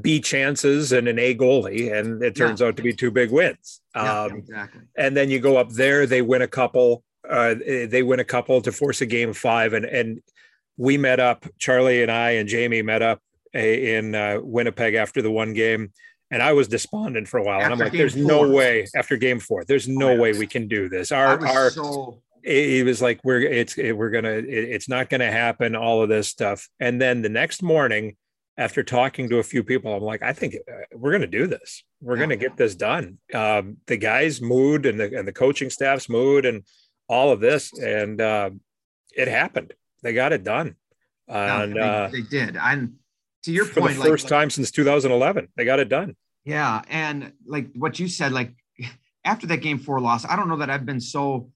B 0.00 0.20
chances 0.20 0.92
and 0.92 1.08
an 1.08 1.18
A 1.18 1.34
goalie, 1.34 1.96
and 1.96 2.22
it 2.22 2.36
turns 2.36 2.60
yeah. 2.60 2.66
out 2.66 2.76
to 2.76 2.82
be 2.82 2.92
two 2.92 3.10
big 3.10 3.30
wins. 3.30 3.80
Yeah, 3.94 4.22
um, 4.22 4.36
exactly. 4.36 4.82
And 4.96 5.16
then 5.16 5.30
you 5.30 5.38
go 5.38 5.56
up 5.56 5.70
there, 5.70 6.06
they 6.06 6.20
win 6.22 6.42
a 6.42 6.48
couple. 6.48 7.04
Uh, 7.28 7.54
they 7.54 8.02
win 8.02 8.20
a 8.20 8.24
couple 8.24 8.60
to 8.60 8.72
force 8.72 9.00
a 9.00 9.06
game 9.06 9.32
five, 9.32 9.72
and 9.72 9.86
and 9.86 10.20
we 10.76 10.98
met 10.98 11.20
up. 11.20 11.46
Charlie 11.58 12.02
and 12.02 12.10
I 12.10 12.32
and 12.32 12.48
Jamie 12.48 12.82
met 12.82 13.00
up 13.00 13.22
in 13.54 14.14
uh, 14.14 14.40
Winnipeg 14.42 14.94
after 14.94 15.22
the 15.22 15.30
one 15.30 15.54
game 15.54 15.92
and 16.30 16.42
I 16.42 16.52
was 16.52 16.68
despondent 16.68 17.28
for 17.28 17.38
a 17.38 17.42
while. 17.42 17.60
After 17.60 17.72
and 17.72 17.74
I'm 17.74 17.78
like, 17.78 17.92
there's 17.92 18.14
four. 18.14 18.22
no 18.22 18.48
way 18.48 18.86
after 18.94 19.16
game 19.16 19.40
four, 19.40 19.64
there's 19.64 19.88
no 19.88 20.16
way 20.16 20.32
we 20.32 20.46
can 20.46 20.68
do 20.68 20.88
this. 20.88 21.12
Our, 21.12 21.44
our, 21.46 21.70
so... 21.70 22.22
it, 22.42 22.84
was 22.84 23.02
like, 23.02 23.20
we're, 23.24 23.40
it's, 23.40 23.76
it, 23.78 23.92
we're 23.92 24.10
going 24.10 24.24
to, 24.24 24.48
it's 24.48 24.88
not 24.88 25.08
going 25.08 25.20
to 25.20 25.30
happen, 25.30 25.74
all 25.74 26.02
of 26.02 26.08
this 26.08 26.28
stuff. 26.28 26.68
And 26.78 27.00
then 27.00 27.22
the 27.22 27.28
next 27.28 27.62
morning, 27.62 28.16
after 28.56 28.82
talking 28.82 29.28
to 29.30 29.38
a 29.38 29.42
few 29.42 29.64
people, 29.64 29.94
I'm 29.94 30.02
like, 30.02 30.22
I 30.22 30.32
think 30.32 30.54
uh, 30.54 30.84
we're 30.92 31.12
going 31.12 31.22
to 31.22 31.26
do 31.26 31.46
this. 31.46 31.82
We're 32.02 32.16
yeah. 32.16 32.26
going 32.26 32.30
to 32.30 32.36
get 32.36 32.56
this 32.56 32.74
done. 32.74 33.18
Um, 33.32 33.78
the 33.86 33.96
guys' 33.96 34.42
mood 34.42 34.84
and 34.86 35.00
the, 35.00 35.18
and 35.18 35.26
the 35.26 35.32
coaching 35.32 35.70
staff's 35.70 36.08
mood 36.08 36.44
and 36.44 36.64
all 37.08 37.30
of 37.32 37.40
this. 37.40 37.72
And 37.78 38.20
uh, 38.20 38.50
it 39.16 39.28
happened. 39.28 39.72
They 40.02 40.12
got 40.12 40.32
it 40.32 40.44
done. 40.44 40.76
And 41.26 41.74
they, 41.74 41.80
uh, 41.80 42.08
they 42.08 42.22
did. 42.22 42.56
And 42.60 42.94
to 43.44 43.52
your 43.52 43.64
for 43.64 43.80
point, 43.80 43.96
the 43.96 44.04
first 44.04 44.24
like, 44.24 44.30
time 44.30 44.50
since 44.50 44.70
2011, 44.70 45.48
they 45.56 45.64
got 45.64 45.80
it 45.80 45.88
done. 45.88 46.16
Yeah, 46.44 46.82
and 46.88 47.32
like 47.46 47.68
what 47.74 47.98
you 47.98 48.08
said, 48.08 48.32
like 48.32 48.54
after 49.24 49.46
that 49.48 49.58
game 49.58 49.78
four 49.78 50.00
loss, 50.00 50.24
I 50.24 50.36
don't 50.36 50.48
know 50.48 50.58
that 50.58 50.70
I've 50.70 50.86
been 50.86 51.00
so 51.00 51.50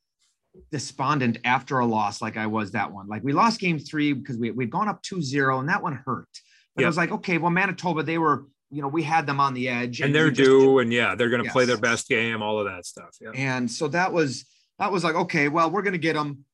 despondent 0.70 1.38
after 1.44 1.78
a 1.78 1.86
loss 1.86 2.22
like 2.22 2.36
I 2.36 2.46
was 2.46 2.72
that 2.72 2.92
one. 2.92 3.08
Like 3.08 3.24
we 3.24 3.32
lost 3.32 3.60
game 3.60 3.78
three 3.78 4.12
because 4.12 4.36
we 4.38 4.50
we'd 4.50 4.70
gone 4.70 4.88
up 4.88 5.02
2-0 5.02 5.60
and 5.60 5.68
that 5.68 5.82
one 5.82 6.00
hurt. 6.04 6.28
But 6.74 6.82
yep. 6.82 6.86
I 6.86 6.88
was 6.88 6.96
like, 6.96 7.10
okay, 7.12 7.38
well, 7.38 7.50
Manitoba, 7.50 8.02
they 8.02 8.18
were, 8.18 8.46
you 8.70 8.82
know, 8.82 8.88
we 8.88 9.02
had 9.02 9.26
them 9.26 9.38
on 9.40 9.54
the 9.54 9.68
edge. 9.68 10.00
And, 10.00 10.06
and 10.06 10.14
they're 10.14 10.30
due, 10.30 10.80
and 10.80 10.92
yeah, 10.92 11.14
they're 11.14 11.30
gonna 11.30 11.44
yes. 11.44 11.52
play 11.52 11.64
their 11.64 11.78
best 11.78 12.08
game, 12.08 12.42
all 12.42 12.58
of 12.58 12.66
that 12.66 12.84
stuff. 12.84 13.16
Yeah. 13.20 13.30
And 13.34 13.70
so 13.70 13.88
that 13.88 14.12
was 14.12 14.44
that 14.78 14.90
was 14.90 15.04
like, 15.04 15.14
okay, 15.14 15.48
well, 15.48 15.70
we're 15.70 15.82
gonna 15.82 15.98
get 15.98 16.14
them. 16.14 16.44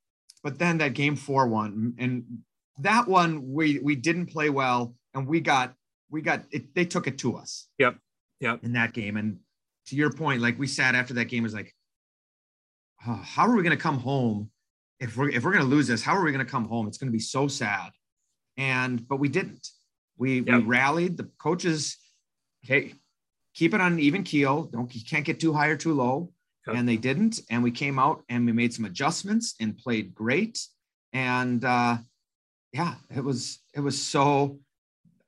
But 0.43 0.59
then 0.59 0.79
that 0.79 0.95
game 0.95 1.17
four 1.17 1.47
one, 1.49 1.95
and 1.99 2.25
that 2.79 3.09
one 3.09 3.53
we 3.53 3.79
we 3.79 3.97
didn't 3.97 4.27
play 4.27 4.51
well, 4.51 4.95
and 5.15 5.27
we 5.27 5.41
got 5.41 5.75
we 6.11 6.23
got 6.23 6.43
it, 6.51 6.75
they 6.75 6.85
took 6.85 7.07
it 7.07 7.19
to 7.19 7.37
us. 7.37 7.69
Yep. 7.79 7.97
Yep. 8.41 8.65
In 8.65 8.73
that 8.73 8.93
game. 8.93 9.17
And 9.17 9.39
to 9.87 9.97
your 9.97 10.11
point, 10.13 10.43
like 10.43 10.59
we 10.59 10.67
sat 10.67 10.95
after 10.95 11.15
that 11.15 11.27
game 11.27 11.43
was 11.43 11.55
like, 11.55 11.75
oh, 13.07 13.15
how 13.15 13.47
are 13.47 13.55
we 13.55 13.63
going 13.63 13.77
to 13.77 13.83
come 13.83 13.99
home 13.99 14.51
if 14.99 15.17
we're 15.17 15.31
if 15.31 15.45
we're 15.45 15.53
going 15.53 15.65
to 15.65 15.71
lose 15.71 15.87
this? 15.87 16.03
How 16.03 16.17
are 16.17 16.25
we 16.25 16.33
going 16.33 16.45
to 16.45 16.51
come 16.51 16.67
home? 16.67 16.89
It's 16.89 16.99
going 16.99 17.11
to 17.11 17.17
be 17.17 17.21
so 17.21 17.49
sad. 17.49 17.91
And 18.57 19.07
but 19.07 19.17
we 19.17 19.29
didn't. 19.29 19.69
We 20.19 20.41
yep. 20.41 20.47
we 20.47 20.63
rallied. 20.63 21.17
The 21.17 21.31
coaches, 21.39 21.97
okay, 22.65 22.95
keep 23.55 23.75
it 23.75 23.81
on 23.81 23.95
an 23.95 24.01
even 24.01 24.23
keel. 24.23 24.65
Don't 24.65 24.95
you 24.95 25.03
can't 25.09 25.25
get 25.25 25.41
too 25.41 25.53
high 25.53 25.69
or 25.69 25.77
too 25.77 25.95
low. 25.95 26.33
Yep. 26.67 26.77
And 26.77 26.89
they 26.89 26.97
didn't. 26.97 27.41
And 27.51 27.63
we 27.63 27.71
came 27.71 27.99
out 27.99 28.23
and 28.29 28.45
we 28.45 28.53
made 28.53 28.75
some 28.75 28.85
adjustments 28.85 29.55
and 29.61 29.79
played 29.79 30.15
great. 30.15 30.61
And 31.13 31.65
uh, 31.65 31.99
yeah, 32.73 32.95
it 33.15 33.25
was 33.25 33.61
it 33.75 33.81
was 33.81 34.01
so 34.01 34.59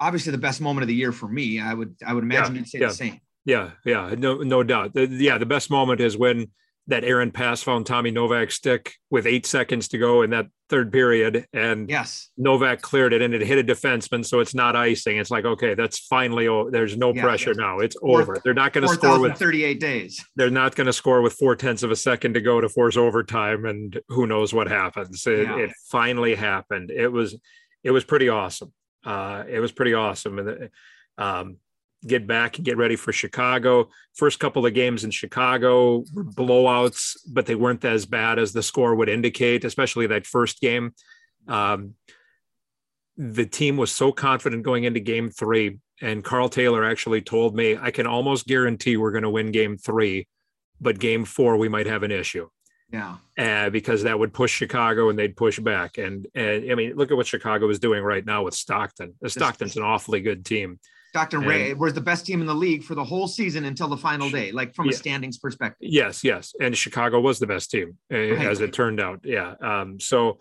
obviously 0.03 0.33
the 0.33 0.39
best 0.39 0.61
moment 0.61 0.83
of 0.83 0.89
the 0.89 0.95
year 0.95 1.13
for 1.13 1.29
me. 1.29 1.61
I 1.61 1.73
would 1.73 1.97
I 2.05 2.13
would 2.13 2.25
imagine 2.25 2.55
yeah, 2.55 2.61
you'd 2.61 2.69
say 2.69 2.79
yeah, 2.81 2.89
the 2.89 2.95
same. 2.95 3.21
Yeah, 3.45 3.71
yeah, 3.85 4.15
no, 4.17 4.37
no 4.39 4.63
doubt. 4.63 4.95
The, 4.95 5.07
yeah, 5.07 5.39
the 5.39 5.47
best 5.47 5.71
moment 5.71 6.01
is 6.01 6.17
when 6.17 6.49
that 6.89 7.05
Aaron 7.05 7.31
pass 7.31 7.63
found 7.63 7.87
Tommy 7.87 8.11
Novak 8.11 8.51
stick 8.51 8.95
with 9.09 9.27
eight 9.27 9.47
seconds 9.47 9.89
to 9.89 9.99
go 9.99 10.23
in 10.23 10.31
that 10.31 10.47
third 10.69 10.93
period, 10.93 11.47
and 11.53 11.89
yes, 11.89 12.31
Novak 12.37 12.83
cleared 12.83 13.13
it 13.13 13.23
and 13.23 13.35
it 13.35 13.43
hit 13.43 13.59
a 13.59 13.65
defenseman, 13.65 14.25
so 14.27 14.41
it's 14.41 14.55
not 14.55 14.75
icing. 14.75 15.19
It's 15.19 15.31
like 15.31 15.45
okay, 15.45 15.75
that's 15.75 16.01
finally 16.01 16.49
oh, 16.49 16.71
there's 16.71 16.97
no 16.97 17.15
yeah, 17.15 17.23
pressure 17.23 17.55
now. 17.55 17.79
It's 17.79 17.97
four, 17.99 18.23
over. 18.23 18.41
They're 18.45 18.55
not 18.55 18.73
going 18.73 18.87
to 18.87 18.93
score 18.95 19.21
with 19.21 19.39
38 19.39 19.81
days. 19.81 20.25
They're 20.35 20.51
not 20.51 20.75
going 20.75 20.89
to 20.89 20.93
score 20.93 21.23
with 21.23 21.35
four 21.35 21.55
tenths 21.55 21.83
of 21.83 21.91
a 21.91 21.97
second 21.97 22.35
to 22.35 22.41
go 22.41 22.61
to 22.61 22.69
force 22.69 22.97
overtime, 22.97 23.65
and 23.65 24.01
who 24.09 24.27
knows 24.27 24.53
what 24.53 24.69
happens. 24.69 25.27
It, 25.27 25.49
it 25.49 25.71
finally 25.89 26.35
happened. 26.35 26.91
It 26.91 27.09
was 27.09 27.37
it 27.85 27.93
was 27.93 28.05
pretty 28.05 28.29
awesome. 28.29 28.73
Uh, 29.05 29.45
it 29.49 29.61
was 29.61 29.73
pretty 29.73 29.95
awesome, 29.95 30.39
and 30.39 30.71
um, 31.19 31.57
get 32.07 32.27
back 32.27 32.57
and 32.57 32.65
get 32.65 32.77
ready 32.77 32.97
for 32.97 33.13
Chicago. 33.13 33.89
First 34.15 34.41
couple 34.41 34.67
of 34.67 34.75
games 34.75 35.05
in 35.05 35.11
Chicago 35.11 36.05
were 36.13 36.25
blowouts, 36.25 37.17
but 37.31 37.47
they 37.47 37.55
weren't 37.55 37.85
as 37.85 38.07
bad 38.07 38.39
as 38.39 38.53
the 38.53 38.63
score 38.63 38.95
would 38.95 39.09
indicate, 39.09 39.65
especially 39.65 40.07
that 40.09 40.27
first 40.27 40.61
game. 40.61 40.95
Um, 41.49 41.95
the 43.17 43.47
team 43.47 43.77
was 43.77 43.93
so 43.93 44.11
confident 44.11 44.63
going 44.63 44.85
into 44.85 45.01
game 45.01 45.31
three. 45.31 45.79
And 46.01 46.25
Karl 46.25 46.49
Taylor 46.49 46.85
actually 46.85 47.21
told 47.21 47.55
me, 47.55 47.77
I 47.81 47.93
can 47.93 48.07
almost 48.07 48.47
guarantee 48.49 48.97
we're 48.97 49.13
going 49.13 49.23
to 49.23 49.31
win 49.31 49.53
game 49.53 49.77
three, 49.79 50.27
but 50.81 50.99
game 50.99 51.25
four, 51.25 51.57
we 51.57 51.69
might 51.69 51.87
have 51.87 52.03
an 52.03 52.11
issue. 52.11 52.49
Yeah. 52.93 53.17
Uh, 53.39 53.71
because 53.71 54.03
that 54.03 54.19
would 54.19 54.33
push 54.33 54.55
Chicago 54.55 55.09
and 55.09 55.19
they'd 55.19 55.37
push 55.37 55.59
back. 55.59 55.99
And, 55.99 56.27
and 56.35 56.71
I 56.71 56.75
mean, 56.75 56.95
look 56.95 57.11
at 57.11 57.17
what 57.17 57.27
Chicago 57.27 57.69
is 57.71 57.79
doing 57.79 58.03
right 58.03 58.25
now 58.25 58.45
with 58.45 58.55
Stockton. 58.55 59.15
Stockton's 59.27 59.77
an 59.77 59.83
awfully 59.83 60.21
good 60.21 60.45
team. 60.45 60.79
Dr. 61.13 61.39
And, 61.39 61.47
Ray 61.47 61.75
was 61.75 61.95
the 61.95 62.01
best 62.01 62.27
team 62.27 62.41
in 62.41 62.47
the 62.47 62.55
league 62.55 62.83
for 62.83 62.95
the 62.95 63.05
whole 63.05 63.29
season 63.29 63.65
until 63.65 63.89
the 63.89 63.97
final 63.97 64.31
day, 64.31 64.51
like 64.53 64.75
from 64.75 64.87
yeah. 64.87 64.93
a 64.93 64.95
standings 64.95 65.39
perspective. 65.39 65.89
Yes, 65.91 66.25
yes. 66.25 66.55
And 66.61 66.77
Chicago 66.77 67.21
was 67.21 67.39
the 67.39 67.47
best 67.47 67.71
team 67.71 67.99
right. 68.11 68.33
as 68.33 68.61
it 68.61 68.73
turned 68.73 69.01
out. 69.01 69.21
Yeah. 69.25 69.55
Um, 69.63 70.01
so 70.01 70.39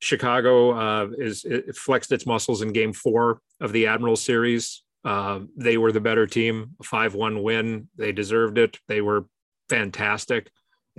Chicago 0.00 0.72
uh, 0.72 1.08
is 1.18 1.44
it 1.44 1.76
flexed 1.76 2.12
its 2.12 2.26
muscles 2.26 2.62
in 2.62 2.72
game 2.72 2.92
four 2.92 3.40
of 3.60 3.72
the 3.72 3.86
Admiral 3.86 4.16
series. 4.16 4.82
Uh, 5.04 5.40
they 5.56 5.78
were 5.78 5.92
the 5.92 6.00
better 6.00 6.26
team, 6.26 6.72
5 6.82 7.14
1 7.14 7.42
win. 7.42 7.88
They 7.96 8.12
deserved 8.12 8.58
it. 8.58 8.78
They 8.88 9.00
were 9.00 9.26
fantastic. 9.70 10.50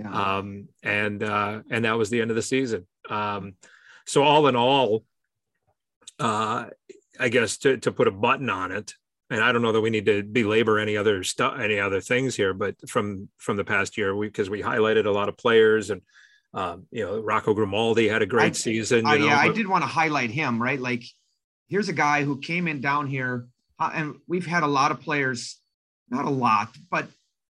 Yeah. 0.02 0.36
Um, 0.38 0.68
and 0.82 1.22
uh, 1.22 1.62
and 1.70 1.84
that 1.84 1.96
was 1.96 2.10
the 2.10 2.20
end 2.20 2.30
of 2.30 2.36
the 2.36 2.42
season. 2.42 2.86
Um, 3.08 3.54
so 4.06 4.22
all 4.22 4.46
in 4.46 4.56
all, 4.56 5.04
uh, 6.18 6.66
I 7.18 7.28
guess 7.28 7.58
to, 7.58 7.76
to 7.78 7.92
put 7.92 8.08
a 8.08 8.12
button 8.12 8.50
on 8.50 8.72
it, 8.72 8.94
and 9.30 9.42
I 9.42 9.52
don't 9.52 9.62
know 9.62 9.72
that 9.72 9.80
we 9.80 9.90
need 9.90 10.06
to 10.06 10.22
belabor 10.22 10.78
any 10.78 10.96
other 10.96 11.22
stuff, 11.22 11.58
any 11.58 11.78
other 11.78 12.00
things 12.00 12.36
here, 12.36 12.54
but 12.54 12.76
from 12.88 13.28
from 13.38 13.56
the 13.56 13.64
past 13.64 13.96
year, 13.96 14.14
we 14.14 14.26
because 14.26 14.50
we 14.50 14.62
highlighted 14.62 15.06
a 15.06 15.10
lot 15.10 15.28
of 15.28 15.36
players 15.36 15.90
and 15.90 16.02
um, 16.54 16.86
you 16.90 17.04
know 17.04 17.20
Rocco 17.20 17.54
Grimaldi 17.54 18.08
had 18.08 18.22
a 18.22 18.26
great 18.26 18.52
I, 18.52 18.52
season. 18.52 19.06
Uh, 19.06 19.16
know, 19.16 19.26
yeah, 19.26 19.46
but... 19.46 19.50
I 19.50 19.54
did 19.54 19.66
want 19.66 19.82
to 19.82 19.88
highlight 19.88 20.30
him, 20.30 20.60
right? 20.60 20.80
Like, 20.80 21.04
here's 21.68 21.88
a 21.88 21.94
guy 21.94 22.24
who 22.24 22.38
came 22.38 22.68
in 22.68 22.80
down 22.80 23.06
here, 23.06 23.46
uh, 23.78 23.90
and 23.94 24.16
we've 24.26 24.46
had 24.46 24.62
a 24.62 24.68
lot 24.68 24.90
of 24.90 25.00
players, 25.00 25.58
not 26.10 26.24
a 26.24 26.30
lot, 26.30 26.68
but 26.90 27.06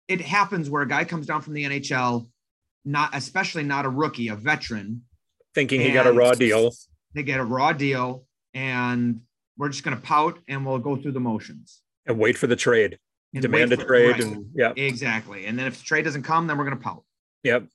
it 0.07 0.21
happens 0.21 0.69
where 0.69 0.81
a 0.81 0.87
guy 0.87 1.03
comes 1.03 1.27
down 1.27 1.41
from 1.41 1.53
the 1.53 1.65
NHL, 1.65 2.27
not 2.87 3.13
especially 3.13 3.63
not 3.63 3.85
a 3.85 3.89
rookie, 3.89 4.29
a 4.29 4.35
veteran, 4.35 5.03
thinking 5.53 5.81
he 5.81 5.91
got 5.91 6.07
a 6.07 6.11
raw 6.11 6.31
deal. 6.31 6.73
They 7.13 7.23
get 7.23 7.39
a 7.39 7.43
raw 7.43 7.73
deal, 7.73 8.25
and 8.53 9.21
we're 9.57 9.69
just 9.69 9.83
going 9.83 9.95
to 9.95 10.01
pout 10.01 10.39
and 10.47 10.65
we'll 10.65 10.79
go 10.79 10.95
through 10.95 11.11
the 11.11 11.19
motions 11.19 11.81
and 12.05 12.17
wait 12.17 12.37
for 12.37 12.47
the 12.47 12.55
trade, 12.55 12.97
and 13.33 13.41
demand 13.41 13.73
a 13.73 13.77
trade, 13.77 14.11
right. 14.11 14.23
and 14.23 14.45
yeah, 14.55 14.71
exactly. 14.75 15.45
And 15.45 15.59
then 15.59 15.67
if 15.67 15.79
the 15.79 15.83
trade 15.83 16.05
doesn't 16.05 16.23
come, 16.23 16.47
then 16.47 16.57
we're 16.57 16.63
going 16.63 16.77
to 16.77 16.83
pout. 16.83 17.03
Yep. 17.43 17.65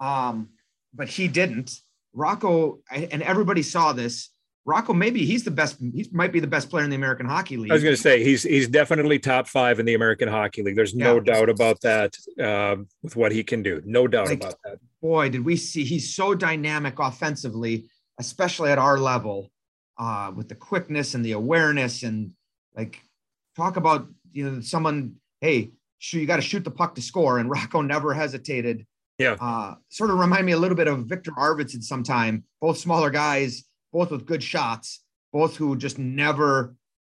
Um, 0.00 0.48
but 0.94 1.08
he 1.08 1.28
didn't. 1.28 1.78
Rocco 2.14 2.78
and 2.90 3.22
everybody 3.22 3.62
saw 3.62 3.92
this. 3.92 4.30
Rocco, 4.66 4.94
maybe 4.94 5.26
he's 5.26 5.44
the 5.44 5.50
best. 5.50 5.76
He 5.78 6.08
might 6.10 6.32
be 6.32 6.40
the 6.40 6.46
best 6.46 6.70
player 6.70 6.84
in 6.84 6.90
the 6.90 6.96
American 6.96 7.26
Hockey 7.26 7.58
League. 7.58 7.70
I 7.70 7.74
was 7.74 7.82
going 7.82 7.94
to 7.94 8.00
say 8.00 8.24
he's 8.24 8.42
he's 8.42 8.66
definitely 8.66 9.18
top 9.18 9.46
five 9.46 9.78
in 9.78 9.84
the 9.84 9.94
American 9.94 10.28
Hockey 10.28 10.62
League. 10.62 10.76
There's 10.76 10.94
no 10.94 11.16
yeah. 11.16 11.34
doubt 11.34 11.50
about 11.50 11.80
that. 11.82 12.16
Um, 12.40 12.88
with 13.02 13.14
what 13.14 13.32
he 13.32 13.44
can 13.44 13.62
do, 13.62 13.82
no 13.84 14.08
doubt 14.08 14.28
like, 14.28 14.38
about 14.38 14.56
that. 14.64 14.78
Boy, 15.02 15.28
did 15.28 15.44
we 15.44 15.56
see 15.56 15.84
he's 15.84 16.14
so 16.14 16.34
dynamic 16.34 16.98
offensively, 16.98 17.90
especially 18.18 18.70
at 18.70 18.78
our 18.78 18.98
level 18.98 19.50
uh, 19.98 20.32
with 20.34 20.48
the 20.48 20.54
quickness 20.54 21.14
and 21.14 21.24
the 21.24 21.32
awareness 21.32 22.02
and 22.02 22.32
like 22.74 23.00
talk 23.56 23.76
about 23.76 24.08
you 24.32 24.50
know 24.50 24.60
someone 24.60 25.14
hey 25.40 25.70
you 26.12 26.26
got 26.26 26.36
to 26.36 26.42
shoot 26.42 26.64
the 26.64 26.70
puck 26.70 26.94
to 26.94 27.02
score 27.02 27.38
and 27.38 27.50
Rocco 27.50 27.80
never 27.80 28.14
hesitated. 28.14 28.86
Yeah. 29.18 29.36
Uh, 29.40 29.76
sort 29.90 30.10
of 30.10 30.18
remind 30.18 30.44
me 30.44 30.52
a 30.52 30.58
little 30.58 30.76
bit 30.76 30.88
of 30.88 31.06
Viktor 31.06 31.30
Arvidsson 31.32 31.82
sometime. 31.82 32.44
Both 32.60 32.78
smaller 32.78 33.10
guys, 33.10 33.64
both 33.94 34.10
with 34.10 34.26
good 34.26 34.42
shots, 34.42 35.02
both 35.32 35.56
who 35.56 35.76
just 35.76 35.98
never 35.98 36.74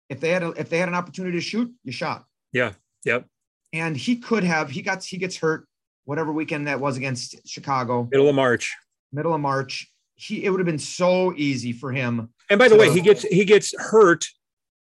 if 0.10 0.20
they 0.20 0.30
had 0.30 0.44
a, 0.44 0.50
if 0.50 0.70
they 0.70 0.78
had 0.78 0.90
an 0.90 0.94
opportunity 0.94 1.36
to 1.38 1.42
shoot, 1.42 1.74
you 1.84 1.92
shot. 1.92 2.26
Yeah. 2.52 2.74
Yep. 3.06 3.26
And 3.74 3.98
he 3.98 4.18
could 4.18 4.44
have 4.44 4.70
he 4.70 4.84
got 4.84 5.04
he 5.04 5.18
gets 5.18 5.38
hurt 5.38 5.68
whatever 6.04 6.32
weekend 6.32 6.68
that 6.68 6.80
was 6.80 6.98
against 6.98 7.48
Chicago. 7.48 8.08
Middle 8.12 8.30
of 8.30 8.36
March. 8.36 8.76
Middle 9.12 9.34
of 9.34 9.42
March. 9.42 9.92
He 10.14 10.46
it 10.46 10.52
would 10.52 10.60
have 10.60 10.68
been 10.68 10.78
so 10.78 11.34
easy 11.36 11.72
for 11.72 11.92
him 11.92 12.30
and 12.50 12.60
by 12.60 12.68
the 12.68 12.76
way, 12.76 12.92
he 12.92 13.02
gets 13.02 13.24
he 13.24 13.46
gets 13.46 13.74
hurt 13.78 14.28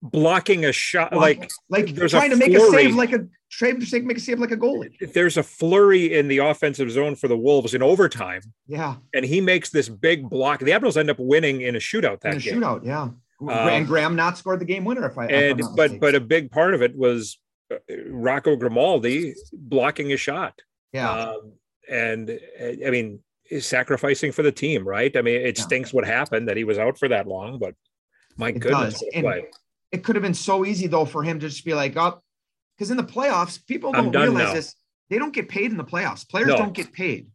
blocking 0.00 0.64
a 0.64 0.72
shot 0.72 1.12
like 1.12 1.50
like 1.68 1.88
there's 1.94 2.12
trying 2.12 2.30
to 2.30 2.36
make 2.36 2.54
a 2.54 2.60
save 2.70 2.94
like 2.94 3.12
a 3.12 3.26
trade 3.50 3.80
to 3.80 4.02
make 4.02 4.16
a 4.16 4.20
save 4.20 4.38
like 4.38 4.50
a 4.50 4.56
goalie. 4.56 5.12
There's 5.12 5.36
a 5.36 5.42
flurry 5.42 6.14
in 6.14 6.28
the 6.28 6.38
offensive 6.38 6.90
zone 6.90 7.14
for 7.14 7.28
the 7.28 7.36
Wolves 7.36 7.74
in 7.74 7.82
overtime. 7.82 8.42
Yeah, 8.66 8.96
and 9.14 9.24
he 9.24 9.40
makes 9.40 9.70
this 9.70 9.88
big 9.88 10.28
block. 10.28 10.60
The 10.60 10.72
Admirals 10.72 10.96
end 10.96 11.10
up 11.10 11.18
winning 11.18 11.62
in 11.62 11.76
a 11.76 11.78
shootout 11.78 12.20
that 12.20 12.32
in 12.32 12.38
a 12.38 12.40
game. 12.40 12.60
Shootout, 12.60 12.84
yeah. 12.84 13.08
Um, 13.40 13.48
and 13.50 13.86
Graham 13.86 14.16
Knott 14.16 14.36
scored 14.36 14.60
the 14.60 14.64
game 14.64 14.84
winner. 14.84 15.06
If 15.06 15.16
I 15.16 15.26
and 15.26 15.58
but 15.58 15.66
mistaken. 15.66 15.98
but 16.00 16.14
a 16.14 16.20
big 16.20 16.50
part 16.50 16.74
of 16.74 16.82
it 16.82 16.96
was 16.96 17.38
uh, 17.72 17.76
Rocco 18.08 18.56
Grimaldi 18.56 19.34
blocking 19.52 20.12
a 20.12 20.16
shot. 20.16 20.60
Yeah, 20.92 21.10
um, 21.10 21.52
and 21.88 22.38
I 22.60 22.90
mean 22.90 23.20
sacrificing 23.60 24.32
for 24.32 24.42
the 24.42 24.52
team, 24.52 24.86
right? 24.86 25.16
I 25.16 25.22
mean, 25.22 25.40
it 25.40 25.56
yeah. 25.56 25.64
stinks 25.64 25.92
what 25.92 26.04
happened 26.04 26.48
that 26.48 26.56
he 26.56 26.64
was 26.64 26.78
out 26.78 26.98
for 26.98 27.08
that 27.08 27.26
long, 27.26 27.58
but 27.58 27.74
my 28.36 28.48
it 28.50 28.58
goodness, 28.58 29.02
it 29.90 30.04
could 30.04 30.16
have 30.16 30.22
been 30.22 30.34
so 30.34 30.64
easy 30.64 30.86
though 30.86 31.04
for 31.04 31.22
him 31.22 31.40
to 31.40 31.48
just 31.48 31.64
be 31.64 31.74
like, 31.74 31.96
up, 31.96 32.18
oh, 32.18 32.27
because 32.78 32.90
in 32.90 32.96
the 32.96 33.04
playoffs, 33.04 33.64
people 33.66 33.92
don't 33.92 34.14
realize 34.14 34.48
now. 34.48 34.54
this. 34.54 34.74
They 35.10 35.18
don't 35.18 35.32
get 35.32 35.48
paid 35.48 35.70
in 35.70 35.76
the 35.76 35.84
playoffs. 35.84 36.28
Players 36.28 36.48
no. 36.48 36.58
don't 36.58 36.74
get 36.74 36.92
paid. 36.92 37.28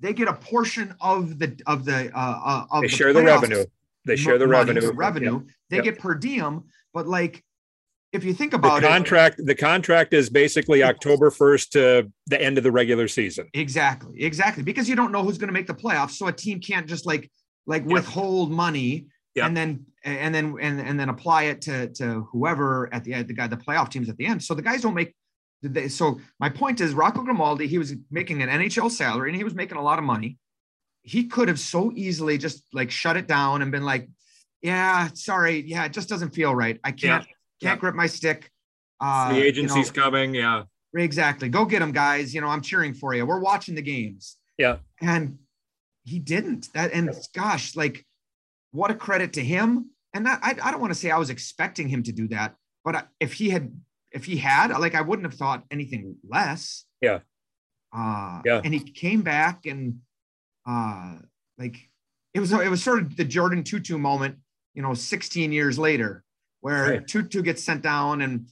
They 0.00 0.12
get 0.12 0.28
a 0.28 0.34
portion 0.34 0.94
of 1.00 1.38
the 1.38 1.58
of 1.66 1.84
the 1.84 2.10
uh, 2.14 2.40
uh 2.44 2.66
of 2.70 2.82
they 2.82 2.88
the 2.88 2.92
share 2.92 3.12
the 3.12 3.22
revenue. 3.22 3.64
They 4.04 4.16
share 4.16 4.36
the 4.36 4.46
money, 4.46 4.58
revenue. 4.58 4.80
The 4.80 4.92
revenue. 4.92 5.32
Yep. 5.32 5.42
They 5.70 5.76
yep. 5.76 5.84
get 5.84 5.98
per 6.00 6.14
diem, 6.14 6.64
but 6.92 7.06
like 7.06 7.44
if 8.12 8.24
you 8.24 8.34
think 8.34 8.52
about 8.52 8.82
the 8.82 8.88
contract, 8.88 9.38
it, 9.38 9.46
the 9.46 9.54
contract 9.54 10.12
is 10.12 10.28
basically 10.28 10.82
October 10.82 11.30
1st 11.30 11.68
to 11.70 12.12
the 12.26 12.40
end 12.40 12.58
of 12.58 12.64
the 12.64 12.70
regular 12.70 13.08
season. 13.08 13.48
Exactly. 13.54 14.22
Exactly. 14.22 14.62
Because 14.62 14.88
you 14.88 14.96
don't 14.96 15.12
know 15.12 15.22
who's 15.22 15.38
going 15.38 15.48
to 15.48 15.54
make 15.54 15.66
the 15.66 15.74
playoffs. 15.74 16.12
So 16.12 16.26
a 16.26 16.32
team 16.32 16.60
can't 16.60 16.86
just 16.86 17.06
like 17.06 17.30
like 17.66 17.84
withhold 17.86 18.50
money 18.50 19.06
and 19.36 19.56
then 19.56 19.86
and 20.04 20.34
then 20.34 20.56
and, 20.60 20.80
and 20.80 20.98
then 20.98 21.08
apply 21.08 21.44
it 21.44 21.62
to 21.62 21.88
to 21.88 22.28
whoever 22.32 22.92
at 22.92 23.04
the 23.04 23.14
end 23.14 23.28
the 23.28 23.34
guy 23.34 23.46
the 23.46 23.56
playoff 23.56 23.90
teams 23.90 24.08
at 24.08 24.16
the 24.16 24.26
end. 24.26 24.42
So 24.42 24.54
the 24.54 24.62
guys 24.62 24.82
don't 24.82 24.94
make 24.94 25.14
they, 25.62 25.88
so 25.88 26.18
my 26.40 26.48
point 26.48 26.80
is 26.80 26.92
Rocco 26.92 27.22
Grimaldi, 27.22 27.68
he 27.68 27.78
was 27.78 27.94
making 28.10 28.42
an 28.42 28.48
NHL 28.48 28.90
salary 28.90 29.30
and 29.30 29.36
he 29.36 29.44
was 29.44 29.54
making 29.54 29.78
a 29.78 29.82
lot 29.82 29.98
of 29.98 30.04
money. 30.04 30.38
He 31.02 31.26
could 31.28 31.48
have 31.48 31.60
so 31.60 31.92
easily 31.94 32.36
just 32.36 32.64
like 32.72 32.90
shut 32.90 33.16
it 33.16 33.28
down 33.28 33.62
and 33.62 33.70
been 33.70 33.84
like, 33.84 34.08
yeah, 34.60 35.08
sorry, 35.14 35.60
yeah, 35.60 35.84
it 35.84 35.92
just 35.92 36.08
doesn't 36.08 36.30
feel 36.30 36.54
right. 36.54 36.80
I 36.82 36.90
can't 36.90 37.24
yeah 37.24 37.34
can't 37.62 37.80
grip 37.80 37.94
my 37.94 38.06
stick. 38.06 38.50
Uh, 39.00 39.32
the 39.32 39.42
agency's 39.42 39.88
you 39.88 39.96
know, 39.96 40.04
coming. 40.04 40.34
Yeah. 40.34 40.64
Exactly. 40.94 41.48
Go 41.48 41.64
get 41.64 41.78
them, 41.78 41.92
guys. 41.92 42.34
You 42.34 42.40
know, 42.40 42.48
I'm 42.48 42.60
cheering 42.60 42.92
for 42.94 43.14
you. 43.14 43.24
We're 43.24 43.40
watching 43.40 43.74
the 43.74 43.82
games. 43.82 44.36
Yeah. 44.58 44.78
And 45.00 45.38
he 46.04 46.18
didn't. 46.18 46.72
That 46.74 46.92
and 46.92 47.10
gosh, 47.34 47.74
like, 47.76 48.04
what 48.72 48.90
a 48.90 48.94
credit 48.94 49.34
to 49.34 49.44
him. 49.44 49.90
And 50.14 50.28
I, 50.28 50.54
I 50.62 50.70
don't 50.70 50.80
want 50.80 50.92
to 50.92 50.98
say 50.98 51.10
I 51.10 51.18
was 51.18 51.30
expecting 51.30 51.88
him 51.88 52.02
to 52.02 52.12
do 52.12 52.28
that, 52.28 52.54
but 52.84 53.08
if 53.18 53.32
he 53.34 53.48
had, 53.48 53.72
if 54.10 54.26
he 54.26 54.36
had, 54.36 54.70
like, 54.78 54.94
I 54.94 55.00
wouldn't 55.00 55.24
have 55.24 55.38
thought 55.38 55.64
anything 55.70 56.16
less. 56.28 56.84
Yeah. 57.00 57.20
Uh, 57.96 58.42
yeah. 58.44 58.60
And 58.62 58.74
he 58.74 58.80
came 58.80 59.22
back 59.22 59.64
and, 59.64 60.00
uh, 60.68 61.16
like, 61.58 61.76
it 62.34 62.40
was 62.40 62.52
it 62.52 62.70
was 62.70 62.82
sort 62.82 63.00
of 63.00 63.16
the 63.16 63.24
Jordin 63.24 63.62
Tootoo 63.62 63.98
moment, 63.98 64.36
you 64.74 64.82
know, 64.82 64.94
16 64.94 65.52
years 65.52 65.78
later, 65.78 66.24
where 66.60 66.90
right. 66.90 67.06
Tootoo 67.06 67.44
gets 67.44 67.62
sent 67.62 67.82
down 67.82 68.22
and, 68.22 68.46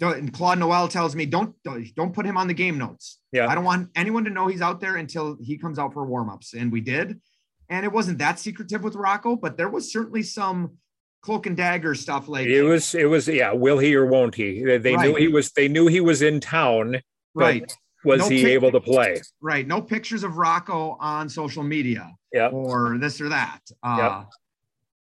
and 0.00 0.32
Claude 0.32 0.58
Noel 0.58 0.88
tells 0.88 1.16
me 1.16 1.24
don't 1.24 1.54
don't 1.64 2.12
put 2.12 2.26
him 2.26 2.36
on 2.36 2.46
the 2.46 2.54
game 2.54 2.76
notes. 2.76 3.18
Yeah, 3.32 3.48
I 3.48 3.54
don't 3.54 3.64
want 3.64 3.88
anyone 3.94 4.24
to 4.24 4.30
know 4.30 4.46
he's 4.46 4.60
out 4.60 4.80
there 4.80 4.96
until 4.96 5.38
he 5.40 5.56
comes 5.56 5.78
out 5.78 5.94
for 5.94 6.06
warmups, 6.06 6.52
and 6.52 6.70
we 6.70 6.82
did. 6.82 7.20
And 7.68 7.84
it 7.84 7.92
wasn't 7.92 8.18
that 8.18 8.38
secretive 8.38 8.82
with 8.82 8.94
Rocco, 8.94 9.36
but 9.36 9.56
there 9.56 9.68
was 9.68 9.92
certainly 9.92 10.22
some 10.22 10.78
cloak 11.22 11.46
and 11.46 11.56
dagger 11.56 11.94
stuff. 11.94 12.28
Like 12.28 12.46
it 12.46 12.62
was, 12.62 12.94
it 12.94 13.06
was, 13.06 13.26
yeah. 13.28 13.52
Will 13.52 13.78
he 13.78 13.94
or 13.94 14.06
won't 14.06 14.34
he? 14.34 14.62
They, 14.62 14.94
right. 14.94 15.08
knew 15.08 15.14
he 15.16 15.28
was. 15.28 15.52
They 15.52 15.68
knew 15.68 15.86
he 15.86 16.00
was 16.00 16.22
in 16.22 16.40
town. 16.40 17.00
Right. 17.34 17.70
was 18.04 18.20
no 18.20 18.28
he 18.28 18.42
pic- 18.42 18.52
able 18.52 18.70
to 18.72 18.80
play? 18.80 19.20
Right. 19.40 19.66
No 19.66 19.82
pictures 19.82 20.24
of 20.24 20.38
Rocco 20.38 20.96
on 21.00 21.28
social 21.28 21.62
media 21.62 22.14
yeah. 22.32 22.48
or 22.48 22.96
this 22.98 23.20
or 23.20 23.28
that. 23.28 23.60
Uh, 23.82 23.96
yep. 23.98 24.30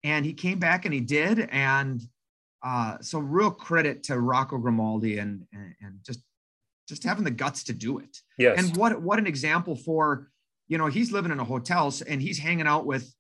And 0.04 0.25
he 0.25 0.34
came 0.34 0.60
back 0.60 0.86
and 0.86 0.93
he 0.93 0.99
did. 0.99 1.47
And 1.51 2.01
uh, 2.63 2.97
so 3.01 3.19
real 3.19 3.51
credit 3.51 4.04
to 4.04 4.19
Rocco 4.19 4.58
Grimaldi 4.58 5.19
and, 5.19 5.45
and, 5.54 5.75
and 5.82 5.99
just 6.04 6.21
just 6.88 7.04
having 7.04 7.23
the 7.23 7.32
guts 7.32 7.63
to 7.63 7.73
do 7.73 7.99
it. 7.99 8.17
Yes. 8.38 8.60
And 8.60 8.75
what 8.78 9.01
what 9.01 9.19
an 9.19 9.28
example 9.28 9.75
for, 9.75 10.30
you 10.67 10.78
know, 10.78 10.88
he's 10.88 11.12
living 11.12 11.32
in 11.32 11.39
a 11.39 11.43
hotel 11.43 11.93
and 12.08 12.21
he's 12.21 12.39
hanging 12.39 12.67
out 12.67 12.86
with 12.86 13.13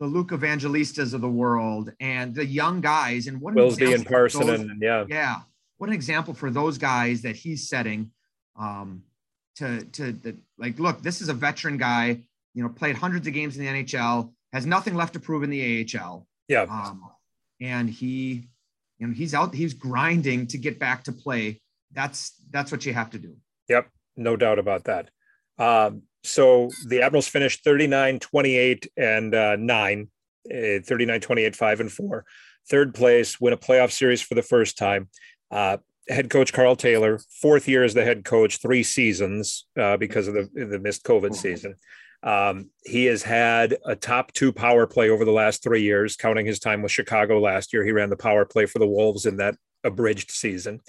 the 0.00 0.06
Luke 0.06 0.30
Evangelistas 0.30 1.14
of 1.14 1.20
the 1.20 1.28
world 1.28 1.92
and 2.00 2.34
the 2.34 2.46
young 2.46 2.80
guys. 2.80 3.26
And 3.26 3.40
what 3.40 3.54
Wilsby 3.54 3.94
and 3.94 4.06
Parson 4.06 4.46
those, 4.46 4.60
and 4.60 4.80
yeah. 4.80 5.04
Yeah. 5.08 5.36
What 5.78 5.88
an 5.88 5.94
example 5.94 6.34
for 6.34 6.50
those 6.50 6.78
guys 6.78 7.22
that 7.22 7.36
he's 7.36 7.68
setting. 7.68 8.10
Um, 8.56 9.04
to 9.58 9.84
to 9.84 10.12
the, 10.12 10.36
like 10.56 10.78
look 10.78 11.02
this 11.02 11.20
is 11.20 11.28
a 11.28 11.34
veteran 11.34 11.76
guy 11.76 12.20
you 12.54 12.62
know 12.62 12.68
played 12.68 12.96
hundreds 12.96 13.26
of 13.26 13.34
games 13.34 13.56
in 13.56 13.64
the 13.64 13.84
nhl 13.84 14.32
has 14.52 14.64
nothing 14.64 14.94
left 14.94 15.12
to 15.12 15.20
prove 15.20 15.42
in 15.42 15.50
the 15.50 15.82
ahl 15.82 16.26
yeah 16.48 16.62
um, 16.62 17.02
and 17.60 17.90
he 17.90 18.48
you 18.98 19.06
know 19.06 19.12
he's 19.12 19.34
out 19.34 19.54
he's 19.54 19.74
grinding 19.74 20.46
to 20.46 20.58
get 20.58 20.78
back 20.78 21.04
to 21.04 21.12
play 21.12 21.60
that's 21.92 22.32
that's 22.50 22.70
what 22.70 22.86
you 22.86 22.94
have 22.94 23.10
to 23.10 23.18
do 23.18 23.36
yep 23.68 23.88
no 24.16 24.36
doubt 24.36 24.58
about 24.58 24.84
that 24.84 25.10
um, 25.58 26.02
so 26.24 26.70
the 26.86 27.02
admirals 27.02 27.28
finished 27.28 27.64
39 27.64 28.18
28 28.18 28.88
and 28.96 29.34
uh, 29.34 29.56
9 29.56 30.08
uh, 30.50 30.56
39 30.84 31.20
28 31.20 31.56
5 31.56 31.80
and 31.80 31.92
4 31.92 32.24
third 32.68 32.94
place 32.94 33.40
win 33.40 33.52
a 33.52 33.56
playoff 33.56 33.92
series 33.92 34.20
for 34.20 34.34
the 34.34 34.42
first 34.42 34.76
time 34.76 35.08
uh, 35.50 35.78
head 36.08 36.30
coach 36.30 36.52
Karl 36.52 36.76
Taylor, 36.76 37.20
fourth 37.40 37.68
year 37.68 37.84
as 37.84 37.94
the 37.94 38.04
head 38.04 38.24
coach, 38.24 38.58
three 38.58 38.82
seasons 38.82 39.66
uh, 39.78 39.96
because 39.96 40.28
of 40.28 40.34
the, 40.34 40.48
the 40.54 40.78
missed 40.78 41.04
COVID 41.04 41.34
season. 41.34 41.76
Um, 42.22 42.70
he 42.84 43.04
has 43.06 43.22
had 43.22 43.76
a 43.84 43.94
top 43.94 44.32
two 44.32 44.52
power 44.52 44.86
play 44.86 45.10
over 45.10 45.24
the 45.24 45.32
last 45.32 45.62
three 45.62 45.82
years, 45.82 46.16
counting 46.16 46.46
his 46.46 46.58
time 46.58 46.82
with 46.82 46.92
Chicago 46.92 47.40
last 47.40 47.72
year. 47.72 47.84
He 47.84 47.92
ran 47.92 48.10
the 48.10 48.16
power 48.16 48.44
play 48.44 48.66
for 48.66 48.78
the 48.78 48.86
Wolves 48.86 49.26
in 49.26 49.36
that 49.36 49.54
abridged 49.84 50.30
season. 50.30 50.80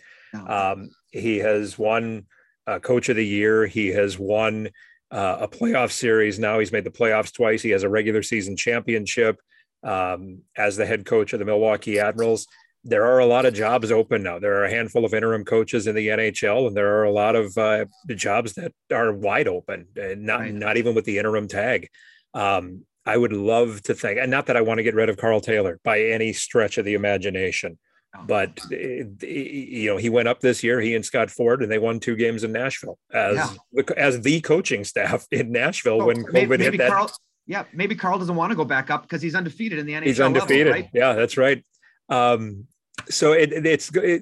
Um, 0.48 0.90
he 1.12 1.38
has 1.40 1.78
won 1.78 2.26
uh, 2.66 2.80
Coach 2.80 3.10
of 3.10 3.16
the 3.16 3.26
Year. 3.26 3.68
He 3.68 3.90
has 3.90 4.18
won 4.18 4.70
uh, 5.12 5.38
a 5.42 5.48
playoff 5.48 5.92
series. 5.92 6.40
Now 6.40 6.60
he's 6.60 6.72
made 6.72 6.84
the 6.84 6.92
playoffs 6.92 7.34
twice. 7.34 7.62
He 7.62 7.72
has 7.72 7.84
a 7.84 7.90
regular 7.90 8.24
season 8.24 8.56
championship 8.56 9.40
um, 9.84 10.42
as 10.58 10.78
the 10.78 10.86
head 10.86 11.06
coach 11.06 11.34
of 11.34 11.40
the 11.40 11.46
Milwaukee 11.46 12.00
Admirals 12.00 12.48
there 12.84 13.06
are 13.06 13.20
a 13.20 13.26
lot 13.26 13.46
of 13.46 13.54
jobs 13.54 13.92
open 13.92 14.24
now. 14.24 14.40
There 14.40 14.56
are 14.56 14.66
a 14.66 14.70
handful 14.70 15.04
of 15.04 15.14
interim 15.14 15.44
coaches 15.44 15.88
in 15.88 15.96
the 15.96 16.08
NHL, 16.08 16.68
and 16.68 16.78
there 16.78 16.98
are 16.98 17.04
a 17.04 17.12
lot 17.12 17.36
of 17.36 17.58
uh, 17.58 17.86
jobs 18.16 18.54
that 18.54 18.74
are 18.92 19.14
wide 19.14 19.48
open, 19.48 19.88
and 19.96 20.24
not 20.24 20.42
right. 20.42 20.54
not 20.54 20.78
even 20.78 20.96
with 20.96 21.06
the 21.06 21.18
interim 21.18 21.48
tag. 21.48 21.90
Um, 22.34 22.86
I 23.06 23.18
would 23.18 23.34
love 23.34 23.82
to 23.84 23.94
think, 23.94 24.20
and 24.20 24.32
not 24.32 24.46
that 24.46 24.58
I 24.58 24.62
want 24.62 24.78
to 24.78 24.84
get 24.84 24.96
rid 24.96 25.10
of 25.10 25.18
Karl 25.18 25.42
Taylor 25.42 25.80
by 25.84 26.02
any 26.02 26.32
stretch 26.32 26.78
of 26.78 26.86
the 26.86 26.94
imagination, 26.94 27.78
but 28.26 28.60
eh, 28.72 29.04
you 29.22 29.90
know 29.90 29.98
he 29.98 30.10
went 30.10 30.28
up 30.28 30.40
this 30.40 30.64
year. 30.64 30.80
He 30.80 30.96
and 30.96 31.06
Scott 31.06 31.30
Ford, 31.30 31.62
and 31.62 31.72
they 31.72 31.80
won 31.80 32.00
two 32.00 32.16
games 32.16 32.44
in 32.44 32.52
Nashville 32.52 32.98
as 33.14 33.36
yeah. 33.36 33.54
the, 33.84 34.00
as 34.00 34.22
the 34.22 34.42
coaching 34.42 34.84
staff 34.84 35.28
in 35.32 35.52
Nashville 35.52 36.06
when 36.06 36.24
COVID 36.24 36.60
maybe, 36.60 36.78
hit 36.78 36.90
Karl. 36.90 37.12
Yeah, 37.46 37.64
maybe 37.74 37.96
Karl 37.96 38.20
doesn't 38.20 38.36
want 38.36 38.52
to 38.52 38.56
go 38.56 38.66
back 38.66 38.92
up 38.92 39.04
because 39.04 39.22
he's 39.22 39.36
undefeated 39.36 39.80
in 39.80 39.86
the 39.86 39.94
NHL. 39.94 40.04
He's 40.04 40.20
undefeated. 40.20 40.68
Level, 40.68 40.82
right? 40.82 40.90
Yeah, 40.94 41.14
that's 41.14 41.38
right. 41.38 41.64
Um, 42.10 42.68
so 43.08 43.32
it, 43.32 43.54
it's 43.66 43.90
it, 43.96 44.22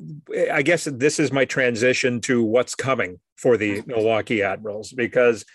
i 0.51 0.61
guess 0.61 0.85
this 0.85 1.19
is 1.19 1.31
my 1.31 1.45
transition 1.45 2.21
to 2.21 2.43
what's 2.43 2.75
coming 2.75 3.19
for 3.35 3.57
the 3.57 3.81
milwaukee 3.87 4.43
admirals 4.43 4.91
because 4.91 5.45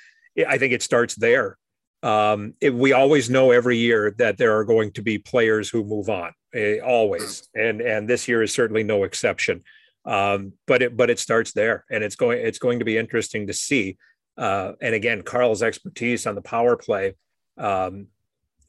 i 0.49 0.59
think 0.59 0.73
it 0.73 0.83
starts 0.83 1.15
there 1.15 1.57
um, 2.05 2.55
it, 2.61 2.75
we 2.75 2.93
always 2.93 3.31
know 3.31 3.53
every 3.53 3.77
year 3.77 4.13
that 4.19 4.37
there 4.37 4.59
are 4.59 4.65
going 4.65 4.91
to 4.95 5.03
be 5.03 5.19
players 5.19 5.71
who 5.71 5.85
move 5.85 6.09
on 6.09 6.33
eh, 6.55 6.79
always 6.79 7.49
and 7.55 7.81
and 7.81 8.09
this 8.09 8.29
year 8.29 8.43
is 8.43 8.53
certainly 8.53 8.83
no 8.83 9.05
exception 9.05 9.63
um, 10.05 10.53
but 10.67 10.83
it 10.83 10.97
but 10.97 11.11
it 11.11 11.19
starts 11.19 11.53
there 11.53 11.85
and 11.91 12.03
it's 12.03 12.17
going 12.17 12.39
it's 12.45 12.59
going 12.59 12.79
to 12.79 12.85
be 12.85 12.99
interesting 12.99 13.47
to 13.47 13.53
see 13.53 13.97
uh, 14.39 14.73
and 14.81 14.95
again 14.95 15.23
karl's 15.23 15.63
expertise 15.63 16.27
on 16.27 16.35
the 16.35 16.43
power 16.43 16.77
play 16.77 17.15
um, 17.59 18.07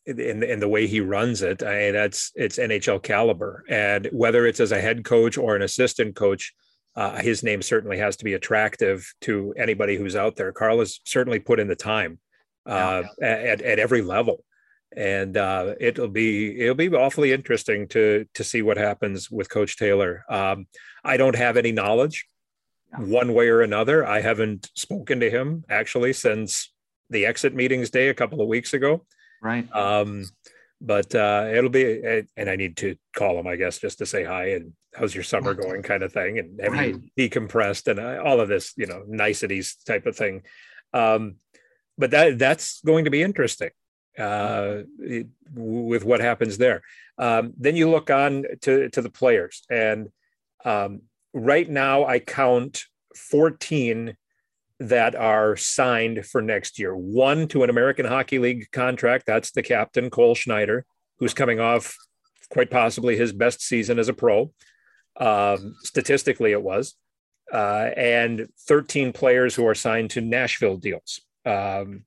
in, 0.05 0.43
in 0.43 0.59
the 0.59 0.67
way 0.67 0.87
he 0.87 0.99
runs 0.99 1.41
it. 1.41 1.63
I 1.63 1.75
mean, 1.75 1.93
that's 1.93 2.31
it's 2.35 2.57
NHL 2.57 3.01
caliber. 3.01 3.63
And 3.69 4.09
whether 4.11 4.45
it's 4.45 4.59
as 4.59 4.71
a 4.71 4.81
head 4.81 5.05
coach 5.05 5.37
or 5.37 5.55
an 5.55 5.61
assistant 5.61 6.15
coach, 6.15 6.53
uh, 6.95 7.21
his 7.21 7.43
name 7.43 7.61
certainly 7.61 7.97
has 7.97 8.17
to 8.17 8.25
be 8.25 8.33
attractive 8.33 9.11
to 9.21 9.53
anybody 9.57 9.95
who's 9.95 10.15
out 10.15 10.35
there. 10.35 10.51
Karl 10.51 10.79
has 10.79 10.99
certainly 11.05 11.39
put 11.39 11.59
in 11.59 11.67
the 11.67 11.75
time 11.75 12.19
uh, 12.65 13.03
yeah. 13.19 13.27
at, 13.27 13.61
at 13.61 13.79
every 13.79 14.01
level. 14.01 14.43
And 14.95 15.37
uh, 15.37 15.75
it'll 15.79 16.07
be 16.07 16.59
it'll 16.59 16.75
be 16.75 16.89
awfully 16.89 17.31
interesting 17.31 17.87
to 17.89 18.25
to 18.33 18.43
see 18.43 18.61
what 18.61 18.77
happens 18.77 19.31
with 19.31 19.49
Coach 19.49 19.77
Taylor. 19.77 20.23
Um, 20.29 20.67
I 21.03 21.17
don't 21.17 21.35
have 21.35 21.57
any 21.57 21.71
knowledge 21.71 22.25
one 22.97 23.33
way 23.33 23.49
or 23.49 23.61
another. 23.61 24.05
I 24.05 24.21
haven't 24.21 24.69
spoken 24.75 25.19
to 25.19 25.29
him 25.29 25.65
actually 25.69 26.13
since 26.13 26.71
the 27.09 27.25
exit 27.25 27.53
meetings 27.53 27.89
day 27.89 28.09
a 28.09 28.13
couple 28.13 28.41
of 28.41 28.47
weeks 28.47 28.73
ago. 28.73 29.05
Right. 29.41 29.71
Um, 29.73 30.25
but 30.79 31.15
uh, 31.15 31.49
it'll 31.53 31.69
be, 31.69 32.25
and 32.35 32.49
I 32.49 32.55
need 32.55 32.75
to 32.77 32.97
call 33.15 33.39
him, 33.39 33.47
I 33.47 33.55
guess, 33.55 33.79
just 33.79 33.99
to 33.99 34.05
say 34.05 34.25
hi 34.25 34.51
and 34.51 34.73
how's 34.93 35.15
your 35.15 35.23
summer 35.23 35.53
going, 35.53 35.81
kind 35.81 36.03
of 36.03 36.11
thing, 36.11 36.39
and 36.39 36.59
have 36.61 36.73
right. 36.73 36.95
you 37.15 37.29
decompressed 37.29 37.89
and 37.89 37.99
uh, 37.99 38.21
all 38.23 38.41
of 38.41 38.49
this, 38.49 38.73
you 38.75 38.85
know, 38.85 39.03
niceties 39.07 39.77
type 39.87 40.05
of 40.05 40.15
thing. 40.15 40.43
Um, 40.93 41.35
but 41.97 42.11
that 42.11 42.37
that's 42.37 42.81
going 42.81 43.05
to 43.05 43.11
be 43.11 43.23
interesting 43.23 43.69
uh, 44.17 44.83
it, 44.99 45.27
with 45.53 46.03
what 46.03 46.21
happens 46.21 46.57
there. 46.57 46.81
Um, 47.17 47.53
then 47.57 47.75
you 47.75 47.89
look 47.89 48.09
on 48.09 48.45
to 48.61 48.89
to 48.89 49.01
the 49.01 49.09
players, 49.09 49.63
and 49.69 50.09
um, 50.65 51.01
right 51.33 51.69
now 51.69 52.05
I 52.05 52.19
count 52.19 52.85
14 53.15 54.15
that 54.79 55.15
are 55.15 55.55
signed 55.55 56.25
for 56.25 56.41
next 56.41 56.79
year. 56.79 56.95
One 56.95 57.47
to 57.49 57.63
an 57.63 57.69
American 57.69 58.05
Hockey 58.05 58.39
League 58.39 58.71
contract. 58.71 59.25
That's 59.25 59.51
the 59.51 59.63
captain, 59.63 60.09
Cole 60.09 60.35
Schneider, 60.35 60.85
who's 61.19 61.33
coming 61.33 61.59
off 61.59 61.95
quite 62.49 62.69
possibly 62.69 63.15
his 63.15 63.31
best 63.31 63.61
season 63.61 63.99
as 63.99 64.09
a 64.09 64.13
pro. 64.13 64.51
Um, 65.19 65.75
statistically, 65.83 66.51
it 66.51 66.61
was. 66.61 66.95
Uh, 67.51 67.89
and 67.95 68.47
13 68.67 69.13
players 69.13 69.55
who 69.55 69.67
are 69.67 69.75
signed 69.75 70.09
to 70.11 70.21
Nashville 70.21 70.77
deals. 70.77 71.21
Um, 71.45 72.05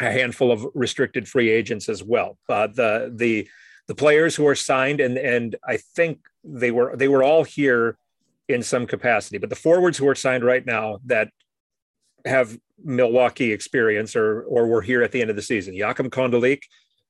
a 0.00 0.10
handful 0.10 0.50
of 0.50 0.66
restricted 0.74 1.28
free 1.28 1.50
agents 1.50 1.88
as 1.88 2.02
well. 2.02 2.38
Uh, 2.48 2.66
the 2.66 3.12
the 3.14 3.48
the 3.86 3.94
players 3.94 4.34
who 4.34 4.46
are 4.46 4.54
signed 4.54 5.00
and 5.00 5.18
and 5.18 5.56
I 5.66 5.76
think 5.76 6.20
they 6.42 6.70
were 6.70 6.96
they 6.96 7.08
were 7.08 7.22
all 7.22 7.44
here 7.44 7.96
in 8.48 8.62
some 8.62 8.86
capacity, 8.86 9.38
but 9.38 9.50
the 9.50 9.56
forwards 9.56 9.98
who 9.98 10.08
are 10.08 10.14
signed 10.14 10.44
right 10.44 10.64
now 10.64 10.98
that 11.06 11.28
have 12.24 12.58
Milwaukee 12.82 13.52
experience 13.52 14.16
or 14.16 14.42
or 14.42 14.66
were 14.66 14.82
here 14.82 15.02
at 15.02 15.12
the 15.12 15.20
end 15.20 15.30
of 15.30 15.36
the 15.36 15.42
season. 15.42 15.74
Jachym 15.74 16.10
Kondelik, 16.10 16.62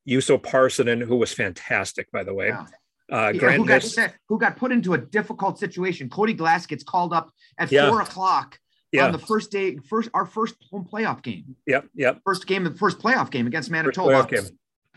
Juuso 0.09 0.43
Parssinen, 0.43 1.03
who 1.03 1.17
was 1.17 1.33
fantastic, 1.33 2.11
by 2.11 2.25
the 2.25 2.35
way. 2.35 2.49
Yeah. 2.49 2.67
Uh, 3.13 3.33
yeah, 3.35 3.51
who, 3.53 3.67
got 3.67 3.83
who 4.29 4.39
got 4.39 4.57
put 4.57 4.71
into 4.71 4.95
a 4.95 4.99
difficult 4.99 5.59
situation. 5.59 6.09
Cody 6.09 6.33
Glass 6.33 6.67
gets 6.67 6.85
called 6.85 7.13
up 7.13 7.31
at 7.59 7.71
yeah. 7.73 7.89
four 7.89 8.01
o'clock 8.01 8.59
yeah. 8.93 9.07
on 9.07 9.13
the 9.13 9.19
first 9.19 9.51
day, 9.51 9.77
first 9.77 10.11
our 10.15 10.27
first 10.27 10.55
home 10.71 10.89
playoff 10.91 11.23
game. 11.23 11.57
Yep, 11.67 11.87
yep. 11.95 12.21
First 12.25 12.47
game, 12.47 12.65
the 12.65 12.71
first 12.73 12.99
playoff 12.99 13.31
game 13.31 13.47
against 13.47 13.71
Manitoba. 13.71 14.29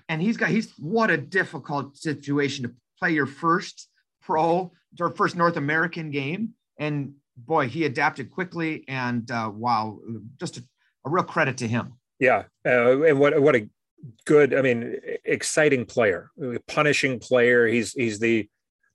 And 0.10 0.22
he's 0.22 0.38
got 0.38 0.50
he's 0.50 0.72
what 0.78 1.10
a 1.10 1.18
difficult 1.18 1.98
situation 1.98 2.64
to 2.64 2.74
play 3.00 3.12
your 3.12 3.26
first 3.26 3.88
pro 4.22 4.72
or 5.00 5.10
first 5.12 5.36
North 5.36 5.58
American 5.58 6.12
game. 6.12 6.54
And 6.78 7.16
boy, 7.38 7.68
he 7.68 7.86
adapted 7.86 8.32
quickly, 8.32 8.84
and 8.88 9.30
uh, 9.32 9.52
wow, 9.54 10.00
just 10.40 10.58
a, 10.58 10.64
a, 11.06 11.10
real 11.10 11.24
credit 11.24 11.58
to 11.58 11.68
him. 11.68 11.94
Yeah, 12.20 12.44
uh, 12.66 13.02
and 13.04 13.20
what 13.20 13.40
what 13.42 13.56
a 13.56 13.70
good, 14.26 14.54
I 14.54 14.62
mean, 14.62 14.98
exciting 15.24 15.86
player, 15.86 16.32
punishing 16.68 17.20
player. 17.20 17.68
He's 17.68 17.94
he's 17.94 18.20
the 18.20 18.50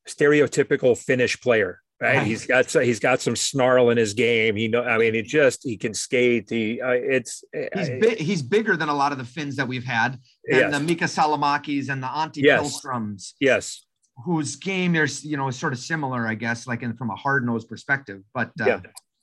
stereotypical 0.06 0.96
Finnish 0.96 1.40
player. 1.40 1.80
Right? 2.00 2.18
right. 2.18 2.26
He's 2.26 2.46
got 2.46 2.70
he's 2.70 3.00
got 3.00 3.20
some 3.20 3.34
snarl 3.34 3.90
in 3.90 3.98
his 3.98 4.14
game. 4.14 4.54
He 4.54 4.68
know. 4.68 4.84
I 4.84 4.98
mean, 4.98 5.14
he 5.14 5.22
just 5.22 5.64
he 5.64 5.76
can 5.76 5.94
skate. 5.94 6.48
He 6.48 6.80
uh, 6.80 6.90
it's 6.90 7.42
he's 7.74 7.90
bi- 7.90 8.16
he's 8.22 8.40
bigger 8.40 8.76
than 8.76 8.88
a 8.88 8.94
lot 8.94 9.10
of 9.10 9.18
the 9.18 9.24
Finns 9.24 9.56
that 9.56 9.66
we've 9.66 9.84
had, 9.84 10.12
and 10.48 10.60
yes. 10.60 10.78
the 10.78 10.78
Miikka 10.78 11.08
Salomakis 11.08 11.88
and 11.88 12.00
the 12.00 12.06
Antti 12.06 12.42
yes. 12.42 12.60
Pihlstroms. 12.62 13.32
Yes, 13.40 13.84
whose 14.24 14.56
game 14.56 14.94
is 14.94 15.24
you 15.24 15.36
know 15.36 15.48
is 15.48 15.58
sort 15.58 15.72
of 15.72 15.78
similar, 15.78 16.26
I 16.26 16.34
guess, 16.34 16.66
like 16.66 16.82
in 16.82 16.94
from 16.94 17.10
a 17.10 17.16
hard 17.16 17.44
nosed 17.44 17.68
perspective. 17.68 18.22
But 18.32 18.50
uh, 18.60 18.66
yeah, 18.66 18.80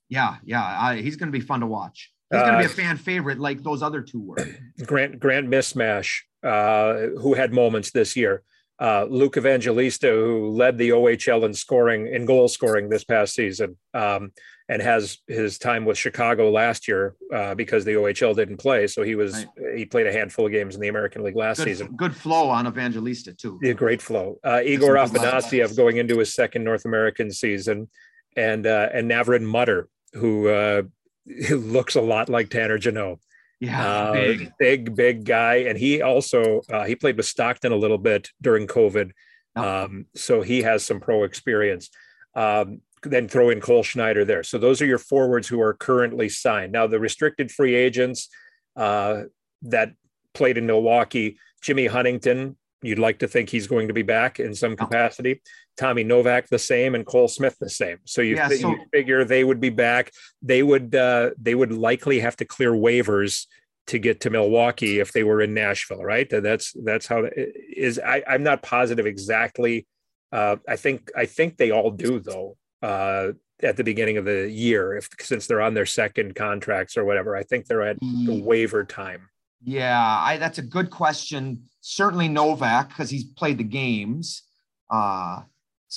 yeah, 0.10 0.36
yeah 0.44 0.64
I, 0.64 1.02
he's 1.02 1.16
going 1.16 1.32
to 1.32 1.38
be 1.38 1.44
fun 1.46 1.62
to 1.62 1.68
watch. 1.68 2.12
He's 2.32 2.42
going 2.42 2.54
to 2.54 2.60
be 2.60 2.66
a 2.66 2.68
uh, 2.68 2.72
fan 2.72 2.98
favorite, 2.98 3.40
like 3.40 3.62
those 3.62 3.84
other 3.84 4.02
two 4.02 4.20
were. 4.20 4.38
Grant 4.86 5.20
Grant 5.20 5.48
Mismash, 5.48 6.22
uh, 6.44 7.20
who 7.22 7.36
had 7.36 7.54
moments 7.54 7.92
this 7.92 8.16
year. 8.16 8.44
Uh, 8.80 9.06
Luke 9.10 9.38
Evangelista, 9.38 10.10
who 10.10 10.50
led 10.50 10.78
the 10.78 10.90
OHL 10.90 11.46
in 11.46 11.54
scoring 11.54 12.08
in 12.08 12.26
goal 12.26 12.48
scoring 12.48 12.90
this 12.90 13.04
past 13.04 13.34
season. 13.34 13.78
Um, 13.94 14.32
and 14.68 14.82
has 14.82 15.20
his 15.28 15.60
time 15.60 15.86
with 15.86 15.98
Chicago 15.98 16.50
last 16.50 16.88
year 16.88 17.16
uh, 17.34 17.54
because 17.54 17.86
the 17.86 17.94
OHL 17.94 18.36
didn't 18.36 18.58
play. 18.58 18.88
So 18.88 19.04
he 19.04 19.16
was 19.16 19.34
right. 19.34 19.78
he 19.78 19.86
played 19.86 20.08
a 20.08 20.12
handful 20.12 20.46
of 20.46 20.52
games 20.52 20.76
in 20.76 20.82
the 20.82 20.88
American 20.88 21.24
League 21.24 21.36
last 21.36 21.58
good, 21.58 21.66
season. 21.66 21.96
Good 21.96 22.16
flow 22.16 22.50
on 22.50 22.66
Evangelista 22.66 23.34
too. 23.34 23.60
Yeah, 23.62 23.74
great 23.74 24.02
flow. 24.02 24.40
Uh, 24.44 24.62
Egor 24.64 24.96
Afanasyev 24.96 25.76
going 25.78 25.98
into 25.98 26.18
his 26.18 26.34
second 26.34 26.64
North 26.64 26.86
American 26.86 27.32
season, 27.32 27.90
and 28.36 28.66
uh, 28.66 28.90
and 28.92 29.10
Navrin 29.10 29.44
Mutter, 29.44 29.88
who 30.14 30.50
uh, 30.50 30.84
looks 31.52 31.96
a 31.96 32.02
lot 32.02 32.30
like 32.30 32.50
Tanner 32.50 32.80
Jeannot. 32.80 33.20
Yeah, 33.60 33.88
uh, 33.88 34.14
big. 34.14 34.52
big, 34.60 34.96
big 34.96 35.26
guy, 35.26 35.56
and 35.56 35.78
he 35.78 36.02
also 36.02 36.62
uh, 36.70 36.84
he 36.84 36.96
played 36.96 37.18
with 37.18 37.26
Stockton 37.26 37.72
a 37.72 37.78
little 37.78 37.98
bit 37.98 38.30
during 38.42 38.68
COVID, 38.68 39.12
um, 39.56 40.08
so 40.16 40.42
he 40.42 40.62
has 40.64 40.84
some 40.84 41.00
pro 41.00 41.24
experience. 41.24 41.90
Um, 42.36 42.82
then 43.04 43.28
throw 43.28 43.50
in 43.50 43.62
Cole 43.62 43.84
Schneider 43.84 44.26
there. 44.26 44.44
So 44.44 44.58
those 44.58 44.82
are 44.82 44.86
your 44.86 44.98
forwards 44.98 45.48
who 45.48 45.62
are 45.62 45.74
currently 45.74 46.28
signed. 46.28 46.72
Now 46.72 46.88
the 46.88 47.00
restricted 47.00 47.52
free 47.52 47.76
agents 47.76 48.30
uh, 48.76 49.24
that 49.62 49.94
played 50.34 50.58
in 50.58 50.66
Milwaukee, 50.66 51.38
Jimmy 51.62 51.86
Huntington. 51.88 52.58
You'd 52.86 53.00
like 53.00 53.20
to 53.20 53.28
think 53.28 53.50
he's 53.50 53.68
going 53.68 53.88
to 53.88 53.94
be 53.94 54.04
back 54.04 54.40
in 54.40 54.54
some 54.54 54.76
capacity. 54.76 55.42
Tommy 55.78 56.04
Novak 56.04 56.48
the 56.48 56.60
same, 56.60 56.96
and 56.96 57.06
Cole 57.06 57.28
Smith 57.28 57.58
the 57.60 57.70
same. 57.70 57.98
So 58.06 58.22
you, 58.22 58.36
yeah, 58.36 58.50
so- 58.50 58.70
you 58.70 58.86
figure 58.94 59.24
they 59.26 59.44
would 59.44 59.60
be 59.60 59.70
back. 59.70 60.12
They 60.42 60.64
would 60.64 60.96
uh, 60.96 61.32
they 61.42 61.56
would 61.56 61.72
likely 61.72 62.20
have 62.20 62.36
to 62.38 62.46
clear 62.46 62.72
waivers 62.72 63.46
to 63.88 64.00
get 64.00 64.22
to 64.22 64.30
Milwaukee 64.30 65.00
if 65.00 65.12
they 65.14 65.24
were 65.24 65.42
in 65.42 65.54
Nashville, 65.54 66.04
right? 66.04 66.28
That's 66.30 66.74
that's 66.84 67.08
how 67.08 67.26
it 67.26 67.34
is. 67.76 68.00
I, 68.00 68.24
I'm 68.28 68.44
not 68.44 68.64
positive 68.64 69.06
exactly. 69.06 69.86
Uh, 70.32 70.58
I 70.68 70.76
think 70.76 71.12
I 71.16 71.26
think 71.26 71.58
they 71.58 71.72
all 71.72 71.92
do 71.92 72.20
though 72.20 72.58
uh, 72.82 73.34
at 73.62 73.78
the 73.78 73.84
beginning 73.84 74.18
of 74.18 74.26
the 74.26 74.50
year, 74.50 74.96
if 74.96 75.10
since 75.20 75.48
they're 75.48 75.62
on 75.62 75.74
their 75.74 75.86
second 75.86 76.36
contracts 76.36 76.98
or 76.98 77.06
whatever. 77.06 77.36
I 77.36 77.44
think 77.44 77.66
they're 77.66 77.84
at 77.84 78.00
the 78.00 78.06
mm. 78.06 78.44
waiver 78.44 78.84
time. 78.84 79.30
Yeah, 79.66 80.00
I, 80.00 80.38
that's 80.38 80.60
a 80.60 80.62
good 80.62 80.90
question. 80.90 81.64
Certainly 81.82 82.30
Novak 82.30 82.90
because 82.90 83.10
he's 83.10 83.24
played 83.24 83.58
the 83.58 83.64
games. 83.64 84.44
Uh, 84.90 85.42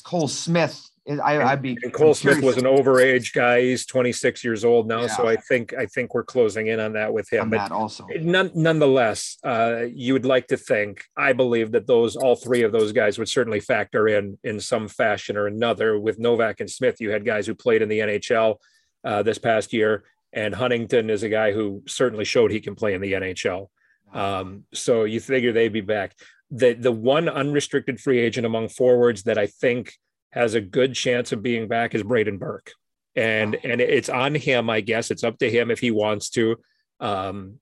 Cole 0.04 0.28
Smith 0.28 0.88
I, 1.22 1.52
would 1.54 1.62
be. 1.62 1.78
And 1.82 1.92
Cole 1.92 2.14
Smith 2.14 2.42
was 2.42 2.58
an 2.58 2.64
overage 2.64 3.32
guy. 3.32 3.62
He's 3.62 3.86
26 3.86 4.44
years 4.44 4.64
old 4.64 4.86
now, 4.86 5.02
yeah. 5.02 5.06
so 5.08 5.26
I 5.26 5.36
think 5.36 5.72
I 5.74 5.86
think 5.86 6.14
we're 6.14 6.24
closing 6.24 6.66
in 6.66 6.80
on 6.80 6.92
that 6.94 7.12
with 7.12 7.32
him. 7.32 7.42
On 7.42 7.50
but 7.50 7.72
also, 7.72 8.06
none, 8.20 8.50
nonetheless, 8.54 9.38
uh, 9.44 9.84
you 9.90 10.12
would 10.12 10.26
like 10.26 10.48
to 10.48 10.56
think. 10.56 11.04
I 11.16 11.32
believe 11.32 11.72
that 11.72 11.86
those 11.86 12.16
all 12.16 12.36
three 12.36 12.62
of 12.62 12.72
those 12.72 12.92
guys 12.92 13.18
would 13.18 13.28
certainly 13.28 13.60
factor 13.60 14.08
in 14.08 14.38
in 14.44 14.60
some 14.60 14.88
fashion 14.88 15.36
or 15.36 15.46
another. 15.46 15.98
With 15.98 16.18
Novak 16.18 16.60
and 16.60 16.70
Smith, 16.70 17.00
you 17.00 17.10
had 17.10 17.24
guys 17.24 17.46
who 17.46 17.54
played 17.54 17.80
in 17.80 17.88
the 17.88 18.00
NHL 18.00 18.56
uh, 19.04 19.22
this 19.22 19.38
past 19.38 19.72
year, 19.72 20.04
and 20.32 20.54
Huntington 20.54 21.10
is 21.10 21.22
a 21.22 21.28
guy 21.28 21.52
who 21.52 21.82
certainly 21.86 22.24
showed 22.24 22.50
he 22.50 22.60
can 22.60 22.74
play 22.74 22.94
in 22.94 23.00
the 23.00 23.12
NHL. 23.12 23.68
Um, 24.12 24.64
so 24.72 25.04
you 25.04 25.20
figure 25.20 25.52
they'd 25.52 25.72
be 25.72 25.80
back. 25.80 26.14
The 26.50 26.72
the 26.72 26.92
one 26.92 27.28
unrestricted 27.28 28.00
free 28.00 28.18
agent 28.20 28.46
among 28.46 28.68
forwards 28.68 29.24
that 29.24 29.38
I 29.38 29.46
think 29.46 29.92
has 30.30 30.54
a 30.54 30.60
good 30.60 30.94
chance 30.94 31.32
of 31.32 31.42
being 31.42 31.68
back 31.68 31.94
is 31.94 32.02
Brayden 32.02 32.38
Burke. 32.38 32.72
And 33.16 33.56
and 33.64 33.80
it's 33.80 34.08
on 34.08 34.34
him, 34.34 34.70
I 34.70 34.80
guess. 34.80 35.10
It's 35.10 35.24
up 35.24 35.38
to 35.38 35.50
him 35.50 35.70
if 35.70 35.80
he 35.80 35.90
wants 35.90 36.30
to. 36.30 36.56
Um, 37.00 37.60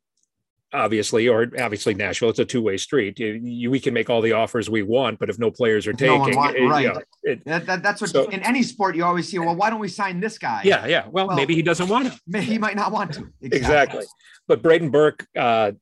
obviously, 0.77 1.29
or 1.29 1.51
obviously 1.59 1.95
Nashville, 1.95 2.31
it's 2.31 2.39
a 2.39 2.45
two-way 2.45 2.77
street. 2.77 3.19
You, 3.19 3.71
we 3.71 3.81
can 3.81 3.95
make 3.95 4.11
all 4.11 4.21
the 4.21 4.33
offers 4.33 4.69
we 4.69 4.83
want, 4.83 5.19
but 5.19 5.31
if 5.31 5.39
no 5.39 5.51
players 5.51 5.87
are 5.87 5.93
taking, 5.93 6.31
no 6.31 6.37
want, 6.37 6.57
it, 6.57 6.67
right? 6.67 6.83
You 6.83 6.93
know, 6.93 7.01
it, 7.23 7.45
that, 7.47 7.67
that, 7.67 7.83
that's 7.83 8.01
what 8.01 8.11
so, 8.11 8.29
in 8.29 8.41
any 8.43 8.62
sport 8.62 8.95
you 8.95 9.05
always 9.05 9.29
see. 9.29 9.39
Well, 9.39 9.57
why 9.57 9.71
don't 9.71 9.81
we 9.81 9.89
sign 9.89 10.21
this 10.21 10.39
guy? 10.39 10.61
Yeah, 10.65 10.87
yeah. 10.87 11.07
Well, 11.11 11.29
well 11.29 11.37
maybe 11.37 11.55
he 11.55 11.62
doesn't 11.62 11.89
want 11.89 12.12
to. 12.31 12.41
He 12.41 12.59
might 12.59 12.77
not 12.77 12.93
want 12.93 13.15
to. 13.15 13.21
Exactly. 13.41 13.43
exactly. 13.59 14.05
But 14.47 14.62
Brayden 14.62 14.93
Burke, 14.93 15.27
uh, 15.37 15.73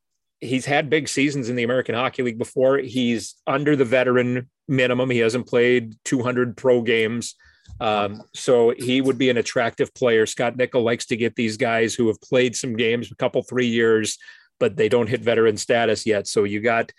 he's 0.41 0.65
had 0.65 0.89
big 0.89 1.09
seasons 1.09 1.49
in 1.49 1.57
the 1.57 1.65
American 1.65 1.95
Hockey 1.95 2.23
League 2.23 2.39
before. 2.39 2.79
He's 2.79 3.35
under 3.47 3.77
the 3.77 3.85
veteran 3.85 4.49
minimum. 4.69 5.11
He 5.11 5.19
hasn't 5.19 5.47
played 5.47 5.95
200 6.05 6.57
pro 6.57 6.83
games. 6.83 7.35
Um, 7.81 8.23
so 8.35 8.73
he 8.77 9.01
would 9.01 9.19
be 9.19 9.31
an 9.31 9.37
attractive 9.37 9.93
player. 9.95 10.27
Scott 10.27 10.57
Nichol 10.57 10.83
likes 10.83 11.07
to 11.07 11.17
get 11.17 11.35
these 11.35 11.57
guys 11.57 11.95
who 11.95 12.07
have 12.09 12.21
played 12.21 12.55
some 12.55 12.77
games, 12.77 13.11
a 13.11 13.17
couple, 13.17 13.43
three 13.43 13.67
years, 13.67 14.19
but 14.65 14.79
they 14.79 14.89
don't 14.89 15.11
hit 15.11 15.21
veteran 15.21 15.59
status 15.59 16.07
yet. 16.07 16.27
So 16.27 16.45
you 16.45 16.63
got 16.63 16.91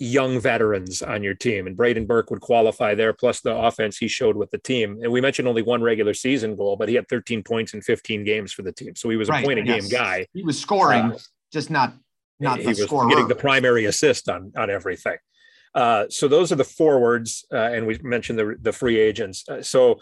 young 0.00 0.40
veterans 0.40 1.00
on 1.00 1.22
your 1.22 1.34
team, 1.34 1.68
and 1.68 1.76
Brayden 1.76 2.08
Burke 2.08 2.28
would 2.32 2.40
qualify 2.40 2.96
there, 2.96 3.12
plus 3.12 3.40
the 3.40 3.56
offense 3.56 3.98
he 3.98 4.08
showed 4.08 4.36
with 4.36 4.50
the 4.50 4.58
team. 4.58 4.98
And 5.00 5.12
we 5.12 5.20
mentioned 5.20 5.46
only 5.46 5.62
one 5.62 5.80
regular 5.80 6.12
season 6.12 6.56
goal, 6.56 6.74
but 6.74 6.88
he 6.88 6.96
had 6.96 7.06
13 7.06 7.44
points 7.44 7.72
in 7.72 7.82
15 7.82 8.24
games 8.24 8.52
for 8.52 8.62
the 8.62 8.72
team. 8.72 8.96
So 8.96 9.08
he 9.10 9.16
was 9.16 9.28
right, 9.28 9.44
a 9.44 9.46
point 9.46 9.60
a 9.60 9.64
yes. 9.64 9.82
game 9.82 9.90
guy. 9.96 10.26
He 10.34 10.42
was 10.42 10.58
scoring, 10.58 11.12
uh, 11.12 11.18
just 11.52 11.70
not 11.70 11.94
not 12.40 12.58
he 12.58 12.66
was 12.66 12.80
getting 12.80 13.28
the 13.28 13.36
primary 13.36 13.84
assist 13.84 14.28
on 14.28 14.50
on 14.56 14.68
everything. 14.68 15.18
Uh, 15.76 16.06
so 16.08 16.26
those 16.26 16.50
are 16.50 16.56
the 16.56 16.64
forwards, 16.64 17.46
uh, 17.52 17.58
and 17.74 17.86
we 17.86 17.96
mentioned 18.02 18.40
the 18.40 18.56
the 18.60 18.72
free 18.72 18.98
agents. 18.98 19.48
Uh, 19.48 19.62
so 19.62 20.00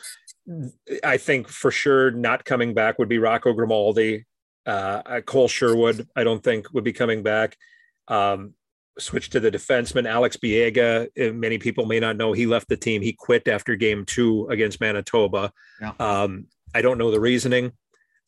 I 1.05 1.19
think 1.19 1.47
for 1.47 1.71
sure 1.71 2.11
not 2.11 2.47
coming 2.47 2.73
back 2.73 2.99
would 2.99 3.11
be 3.11 3.19
Rocco 3.19 3.53
Grimaldi. 3.53 4.25
Uh, 4.67 5.21
Kole 5.23 5.49
Sherwood, 5.49 6.07
I 6.15 6.25
don't 6.25 6.43
think 6.43 6.73
would 6.73 6.85
be 6.85 6.93
coming 6.93 7.23
back. 7.23 7.57
Um, 8.09 8.55
switch 8.99 9.31
to 9.31 9.41
the 9.41 9.51
defenseman 9.51 10.09
Alex 10.09 10.37
Biega. 10.37 11.09
Many 11.35 11.59
people 11.59 11.87
may 11.87 12.01
not 12.01 12.17
know 12.17 12.33
he 12.33 12.47
left 12.47 12.69
the 12.69 12.77
team. 12.77 13.03
He 13.03 13.13
quit 13.13 13.49
after 13.49 13.75
game 13.77 14.05
two 14.05 14.47
against 14.49 14.81
Manitoba. 14.81 15.53
Yeah. 15.81 15.93
Um, 15.99 16.47
I 16.75 16.83
don't 16.83 16.99
know 16.99 17.11
the 17.11 17.21
reasoning. 17.21 17.73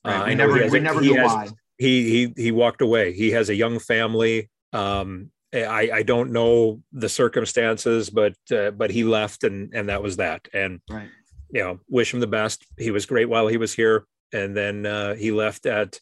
Right. 0.04 0.16
Uh, 0.16 0.24
we 0.24 0.30
I 0.30 0.34
never, 0.34 0.68
we 0.68 0.80
never 0.80 1.00
knew 1.00 1.22
why 1.22 1.48
he 1.78 2.10
he 2.10 2.42
he 2.42 2.50
walked 2.52 2.80
away. 2.80 3.12
He 3.12 3.30
has 3.32 3.48
a 3.48 3.54
young 3.54 3.78
family. 3.78 4.50
Um, 4.72 5.30
I 5.54 5.90
I 5.92 6.02
don't 6.02 6.32
know 6.32 6.82
the 6.92 7.08
circumstances, 7.08 8.08
but 8.08 8.34
uh, 8.50 8.70
but 8.70 8.90
he 8.90 9.04
left, 9.04 9.44
and 9.44 9.74
and 9.74 9.88
that 9.88 10.02
was 10.02 10.16
that. 10.16 10.48
And 10.54 10.80
right. 10.88 11.08
you 11.50 11.62
know, 11.62 11.80
wish 11.88 12.14
him 12.14 12.20
the 12.20 12.26
best. 12.26 12.64
He 12.78 12.90
was 12.90 13.06
great 13.06 13.28
while 13.28 13.48
he 13.48 13.56
was 13.56 13.74
here, 13.74 14.06
and 14.32 14.56
then 14.56 14.86
uh, 14.86 15.14
he 15.14 15.32
left 15.32 15.66
at 15.66 16.00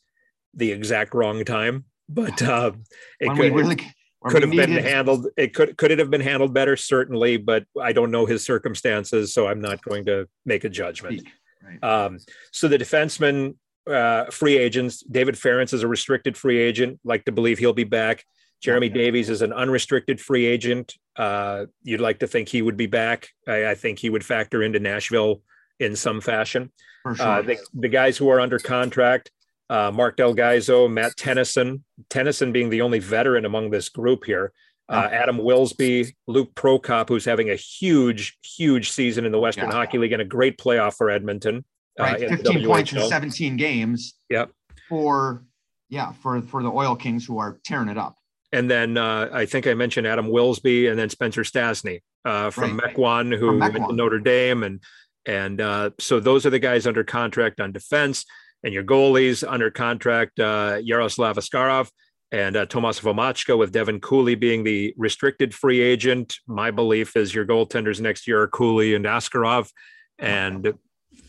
the 0.54 0.72
exact 0.72 1.14
wrong 1.14 1.44
time. 1.44 1.84
But 2.08 2.42
uh, 2.42 2.72
it 3.20 3.28
when 3.28 3.36
could, 3.36 3.54
really, 3.54 3.76
could 4.24 4.42
have 4.42 4.50
been 4.50 4.72
handled. 4.72 5.28
It 5.36 5.54
could 5.54 5.76
could 5.76 5.90
it 5.90 5.98
have 5.98 6.10
been 6.10 6.20
handled 6.20 6.52
better? 6.52 6.76
Certainly, 6.76 7.38
but 7.38 7.64
I 7.80 7.92
don't 7.92 8.10
know 8.10 8.26
his 8.26 8.44
circumstances, 8.44 9.32
so 9.32 9.46
I'm 9.46 9.60
not 9.60 9.82
going 9.82 10.06
to 10.06 10.28
make 10.44 10.64
a 10.64 10.68
judgment. 10.68 11.22
Right. 11.64 11.82
Um, 11.84 12.18
so 12.52 12.68
the 12.68 12.78
defenseman 12.78 13.54
uh, 13.86 14.26
free 14.26 14.56
agents. 14.56 15.02
David 15.02 15.38
Farrance 15.38 15.72
is 15.72 15.82
a 15.82 15.88
restricted 15.88 16.36
free 16.36 16.58
agent. 16.58 17.00
Like 17.04 17.24
to 17.24 17.32
believe 17.32 17.58
he'll 17.58 17.72
be 17.72 17.84
back. 17.84 18.24
Jeremy 18.60 18.88
okay. 18.88 18.98
Davies 18.98 19.30
is 19.30 19.42
an 19.42 19.52
unrestricted 19.52 20.20
free 20.20 20.46
agent. 20.46 20.94
Uh, 21.16 21.66
you'd 21.82 22.00
like 22.00 22.18
to 22.18 22.26
think 22.26 22.48
he 22.48 22.62
would 22.62 22.76
be 22.76 22.86
back. 22.86 23.28
I, 23.48 23.70
I, 23.70 23.74
think 23.74 23.98
he 23.98 24.10
would 24.10 24.24
factor 24.24 24.62
into 24.62 24.78
Nashville 24.78 25.42
in 25.78 25.96
some 25.96 26.20
fashion. 26.20 26.70
Uh, 27.04 27.14
sure. 27.14 27.26
Uh, 27.26 27.42
the, 27.42 27.58
the, 27.72 27.88
guys 27.88 28.18
who 28.18 28.28
are 28.28 28.38
under 28.38 28.58
contract, 28.58 29.30
uh, 29.70 29.90
Marc 29.92 30.16
Del 30.16 30.34
Gaizo, 30.34 30.90
Matt 30.90 31.16
Tennyson, 31.16 31.84
Tennyson 32.10 32.52
being 32.52 32.68
the 32.68 32.82
only 32.82 32.98
veteran 32.98 33.44
among 33.44 33.70
this 33.70 33.88
group 33.88 34.24
here. 34.24 34.52
Uh, 34.88 35.08
Adam 35.12 35.38
Wilsby, 35.38 36.16
Luke 36.26 36.52
Prokop, 36.56 37.08
who's 37.08 37.24
having 37.24 37.50
a 37.50 37.54
huge, 37.54 38.36
huge 38.42 38.90
season 38.90 39.24
in 39.24 39.30
the 39.30 39.38
Western 39.38 39.68
yeah. 39.68 39.76
Hockey 39.76 39.98
League 39.98 40.12
and 40.12 40.20
a 40.20 40.24
great 40.24 40.58
playoff 40.58 40.96
for 40.96 41.10
Edmonton. 41.10 41.64
Uh, 41.98 42.02
right, 42.02 42.24
uh, 42.24 42.28
15 42.28 42.66
points 42.66 42.92
in 42.92 43.08
17 43.08 43.56
games. 43.56 44.14
Yep. 44.30 44.50
For 44.88 45.44
yeah, 45.88 46.10
for 46.12 46.42
for 46.42 46.64
the 46.64 46.70
Oil 46.70 46.96
Kings 46.96 47.24
who 47.24 47.38
are 47.38 47.60
tearing 47.64 47.88
it 47.88 47.98
up. 47.98 48.16
And 48.52 48.68
then 48.68 48.96
uh, 48.96 49.28
I 49.32 49.46
think 49.46 49.68
I 49.68 49.74
mentioned 49.74 50.08
Adam 50.08 50.26
Wilsby 50.26 50.88
and 50.90 50.98
then 50.98 51.08
Spencer 51.08 51.42
Stastney 51.42 52.00
uh, 52.24 52.50
from 52.50 52.76
right. 52.76 52.96
Mequon, 52.96 53.36
who 53.36 53.46
from 53.46 53.58
went 53.60 53.74
to 53.74 53.92
Notre 53.92 54.18
Dame, 54.18 54.64
and 54.64 54.80
and 55.24 55.60
uh, 55.60 55.90
so 56.00 56.18
those 56.18 56.46
are 56.46 56.50
the 56.50 56.58
guys 56.58 56.88
under 56.88 57.04
contract 57.04 57.60
on 57.60 57.70
defense, 57.70 58.24
and 58.62 58.74
your 58.74 58.84
goalies 58.84 59.44
under 59.46 59.70
contract 59.70 60.38
uh, 60.40 60.78
Yaroslav 60.82 61.36
Askarov 61.36 61.90
and 62.32 62.56
uh, 62.56 62.66
Tomas 62.66 63.00
Vomacka, 63.00 63.58
with 63.58 63.72
Devin 63.72 64.00
Cooley 64.00 64.36
being 64.36 64.62
the 64.62 64.94
restricted 64.96 65.52
free 65.52 65.80
agent. 65.80 66.36
My 66.46 66.70
belief 66.70 67.16
is 67.16 67.34
your 67.34 67.44
goaltenders 67.44 68.00
next 68.00 68.28
year 68.28 68.42
are 68.42 68.48
Cooley 68.48 68.94
and 68.94 69.04
Askarov, 69.04 69.70
and 70.18 70.74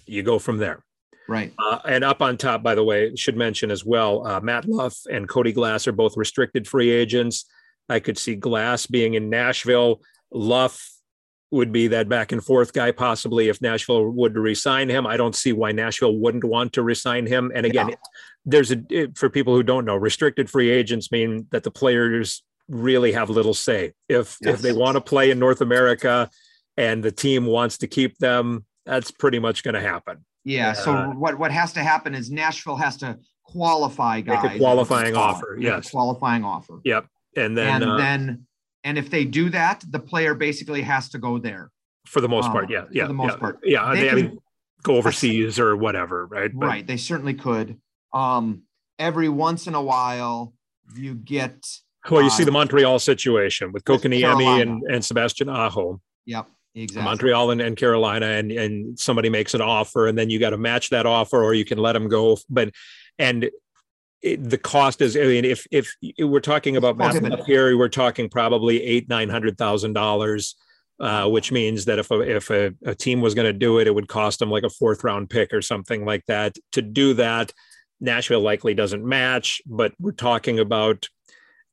you 0.06 0.22
go 0.22 0.38
from 0.38 0.58
there. 0.58 0.84
Right. 1.28 1.54
Uh, 1.58 1.80
and 1.88 2.04
up 2.04 2.22
on 2.22 2.38
top, 2.38 2.62
by 2.62 2.76
the 2.76 2.84
way, 2.84 3.16
should 3.16 3.38
mention 3.38 3.72
as 3.72 3.86
well, 3.86 4.28
uh, 4.28 4.42
Matt 4.42 4.68
Luff 4.68 4.98
and 5.10 5.28
Cody 5.30 5.54
Glass 5.54 5.88
are 5.88 5.94
both 5.94 6.18
restricted 6.18 6.68
free 6.68 6.90
agents. 6.90 7.46
I 7.90 8.00
could 8.00 8.18
see 8.18 8.36
Glass 8.36 8.86
being 8.86 9.14
in 9.14 9.30
Nashville. 9.30 10.02
Luff 10.32 10.92
would 11.52 11.72
be 11.72 11.88
that 11.88 12.08
back 12.08 12.32
and 12.32 12.44
forth 12.44 12.72
guy, 12.74 12.92
possibly 12.92 13.50
if 13.50 13.62
Nashville 13.62 14.10
would 14.10 14.38
resign 14.38 14.90
him. 14.90 15.06
I 15.06 15.18
don't 15.18 15.36
see 15.36 15.52
why 15.52 15.74
Nashville 15.74 16.18
wouldn't 16.18 16.46
want 16.46 16.74
to 16.74 16.82
resign 16.82 17.26
him. 17.26 17.52
And 17.54 17.66
again, 17.66 17.90
yeah. 17.90 17.96
there's 18.46 18.72
a 18.72 19.08
for 19.16 19.30
people 19.30 19.54
who 19.54 19.64
don't 19.64 19.86
know, 19.86 19.96
restricted 19.96 20.50
free 20.50 20.70
agents 20.70 21.12
mean 21.12 21.48
that 21.52 21.64
the 21.64 21.72
players 21.72 22.44
really 22.70 23.12
have 23.12 23.30
little 23.30 23.54
say. 23.54 23.92
If 24.08 24.38
yes. 24.42 24.56
if 24.56 24.62
they 24.62 24.72
want 24.72 24.96
to 24.96 25.02
play 25.02 25.30
in 25.30 25.40
North 25.40 25.62
America 25.62 26.30
and 26.78 27.04
the 27.04 27.12
team 27.12 27.46
wants 27.46 27.78
to 27.80 27.88
keep 27.88 28.18
them, 28.18 28.66
that's 28.86 29.12
pretty 29.12 29.40
much 29.40 29.64
going 29.64 29.76
to 29.76 29.82
happen. 29.82 30.26
Yeah. 30.46 30.74
So 30.74 30.94
Uh, 30.94 31.08
what 31.10 31.38
what 31.38 31.52
has 31.52 31.74
to 31.74 31.82
happen 31.82 32.16
is 32.16 32.32
Nashville 32.32 32.78
has 32.78 32.96
to 32.98 33.20
qualify 33.44 34.22
guys. 34.22 34.44
Make 34.44 34.54
a 34.54 34.58
qualifying 34.58 35.16
offer, 35.16 35.58
Make 35.60 35.68
a. 35.68 35.82
Qualifying 35.82 36.46
offer. 36.46 36.80
Yep. 36.86 37.08
And 37.36 37.58
then, 37.58 37.82
and 37.82 37.92
uh, 37.92 37.98
then 37.98 38.48
and 38.84 38.98
if 38.98 39.10
they 39.10 39.26
do 39.26 39.50
that, 39.50 39.84
the 39.90 40.00
player 40.00 40.34
basically 40.36 40.82
has 40.82 41.10
to 41.10 41.18
go 41.18 41.38
there. 41.38 41.72
for 42.08 42.20
the 42.20 42.28
most 42.30 42.48
uh, 42.48 42.52
part, 42.52 42.70
yeah, 42.70 42.86
Yeah. 42.92 43.04
for 43.04 43.08
the 43.10 43.14
most 43.14 43.34
yeah, 43.34 43.38
part. 43.38 43.60
yeah. 43.64 43.94
They 43.94 44.02
They, 44.02 44.08
I 44.08 44.14
can- 44.14 44.26
mean, 44.30 44.38
go 44.84 44.96
overseas 44.96 45.60
or 45.60 45.76
whatever, 45.76 46.26
right? 46.26 46.52
But- 46.54 46.66
right. 46.66 46.88
They 46.88 46.98
certainly 46.98 47.36
could. 47.36 47.80
Um, 48.14 48.64
every 48.98 49.30
once 49.30 49.68
in 49.68 49.76
a 49.76 49.82
while, 49.82 50.54
you 50.96 51.14
get 51.14 51.64
Well, 52.10 52.24
you 52.24 52.32
see 52.32 52.42
Uh, 52.44 52.48
the 52.48 52.52
Montreal 52.52 52.98
situation 53.00 53.72
with 53.72 53.84
with 53.88 54.02
Kotkaniemi 54.02 54.62
and, 54.64 54.82
and 54.92 55.06
Sebastian 55.06 55.48
Aho, 55.50 56.02
yep, 56.26 56.48
exactly. 56.74 57.04
Montreal 57.06 57.52
and, 57.52 57.62
and 57.62 57.78
Carolina, 57.78 58.26
and, 58.26 58.52
and 58.52 59.00
somebody 59.00 59.30
makes 59.30 59.54
an 59.54 59.62
offer, 59.62 60.08
and 60.08 60.18
then 60.18 60.32
you 60.32 60.40
got 60.40 60.50
to 60.50 60.58
match 60.58 60.90
that 60.90 61.06
offer, 61.06 61.42
or 61.44 61.54
you 61.54 61.64
can 61.66 61.78
let 61.78 61.94
them 61.94 62.08
go. 62.10 62.38
But 62.50 62.72
and 63.20 63.50
it, 64.22 64.50
the 64.50 64.58
cost 64.58 65.02
is, 65.02 65.16
I 65.18 65.22
mean, 65.22 65.46
if 65.46 65.66
if 65.72 65.94
we're 66.20 66.40
talking 66.40 66.78
about 66.78 66.98
math 66.98 67.46
here, 67.46 67.78
we're 67.78 67.90
talking 67.90 68.30
probably 68.30 68.82
eight 68.82 69.10
nine 69.10 69.30
hundred 69.30 69.58
thousand 69.58 69.94
dollars. 69.94 70.56
Uh, 71.00 71.28
which 71.28 71.52
means 71.52 71.86
that 71.86 71.98
if 71.98 72.12
a, 72.12 72.20
if 72.20 72.52
a, 72.52 72.72
a 72.86 72.94
team 72.94 73.22
was 73.22 73.34
going 73.34 73.48
to 73.48 73.58
do 73.58 73.80
it, 73.80 73.88
it 73.88 73.96
would 73.96 74.08
cost 74.08 74.38
them 74.38 74.52
like 74.52 74.62
a 74.62 74.70
fourth 74.70 75.04
round 75.04 75.32
pick 75.32 75.52
or 75.52 75.60
something 75.60 76.06
like 76.06 76.24
that. 76.28 76.56
To 76.74 76.84
do 76.84 77.16
that, 77.16 77.52
Nashville 78.00 78.42
likely 78.42 78.76
doesn't 78.76 79.04
match, 79.04 79.64
but 79.66 79.94
we're 80.00 80.12
talking 80.12 80.60
about 80.60 81.08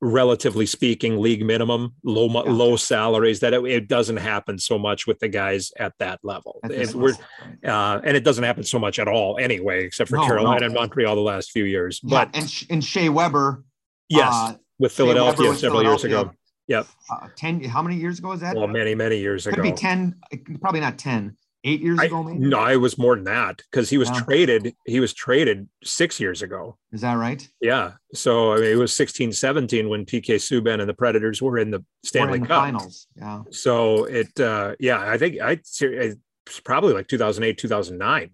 relatively 0.01 0.65
speaking 0.65 1.19
league 1.21 1.45
minimum 1.45 1.93
low 2.05 2.29
Yeah. 2.29 2.51
low 2.53 2.77
salaries 2.77 3.41
that 3.41 3.53
it, 3.53 3.65
it 3.65 3.89
doesn't 3.89 4.19
happen 4.19 4.59
so 4.59 4.79
much 4.79 5.07
with 5.09 5.19
the 5.19 5.29
guys 5.29 5.73
at 5.79 5.93
that 5.99 6.21
level 6.23 6.61
At 6.63 6.71
It- 6.71 6.95
we're- 6.95 7.15
level. 7.15 7.25
uh, 7.65 8.01
and 8.05 8.17
it 8.17 8.23
doesn't 8.23 8.45
happen 8.45 8.63
so 8.63 8.79
much 8.79 8.99
at 9.01 9.09
all 9.09 9.39
anyway 9.39 9.85
except 9.85 10.11
for 10.11 10.17
No, 10.17 10.27
carolina 10.27 10.61
no. 10.61 10.67
and 10.67 10.75
montreal 10.75 11.17
the 11.17 11.21
last 11.21 11.51
few 11.51 11.65
years 11.65 12.01
Yeah, 12.05 12.27
but 12.27 12.37
and 12.37 12.53
and 12.71 12.85
Shea 12.85 13.09
Weber. 13.09 13.65
yes 14.09 14.33
uh, 14.33 14.55
with 14.79 14.93
philadelphia 14.93 15.49
with 15.49 15.59
several 15.59 15.83
years 15.83 16.05
ago 16.05 16.31
Yep. 16.69 16.87
Uh, 17.11 17.29
ten. 17.35 17.65
How 17.65 17.81
many 17.81 17.97
years 17.97 18.19
ago 18.19 18.33
is 18.33 18.41
that? 18.41 18.55
well 18.55 18.67
many 18.67 18.95
many 18.95 19.19
years 19.19 19.45
Could 19.47 19.55
ago 19.55 19.63
be 19.63 19.73
ten. 19.73 20.15
Probably 20.61 20.81
not 20.81 20.99
ten. 20.99 21.35
Eight 21.65 21.81
years 21.81 21.99
I, 21.99 22.05
ago, 22.05 22.23
maybe. 22.23 22.39
no 22.39 22.67
it 22.67 22.77
was 22.77 22.97
more 22.99 23.17
than 23.17 23.25
that 23.25 23.63
because 23.71 23.91
he 23.91 23.99
was 23.99 24.09
Yeah. 24.11 24.21
traded 24.21 24.77
he 24.87 25.01
was 25.01 25.13
traded 25.13 25.69
six 25.83 26.21
years 26.21 26.41
ago 26.41 26.79
Is 26.93 27.01
that 27.01 27.15
right? 27.15 27.47
yeah 27.61 27.95
so 28.15 28.53
I 28.53 28.57
mean, 28.61 28.71
it 28.71 28.77
was 28.77 28.95
16 28.95 29.33
17 29.33 29.89
when 29.89 30.07
pk 30.07 30.37
subban 30.37 30.81
and 30.81 30.89
the 30.89 30.95
predators 30.95 31.43
were 31.43 31.59
in 31.59 31.71
the 31.73 31.85
stanley 32.05 32.37
in 32.37 32.43
the 32.43 32.47
cup 32.49 32.63
finals. 32.63 33.09
Yeah. 33.17 33.43
So 33.51 34.05
it, 34.05 34.39
uh, 34.39 34.77
yeah, 34.79 35.01
I 35.01 35.19
think 35.19 35.41
I 35.41 35.53
it's 35.53 36.61
probably 36.65 36.95
like 36.95 37.09
2008, 37.09 37.59
2009 37.59 38.31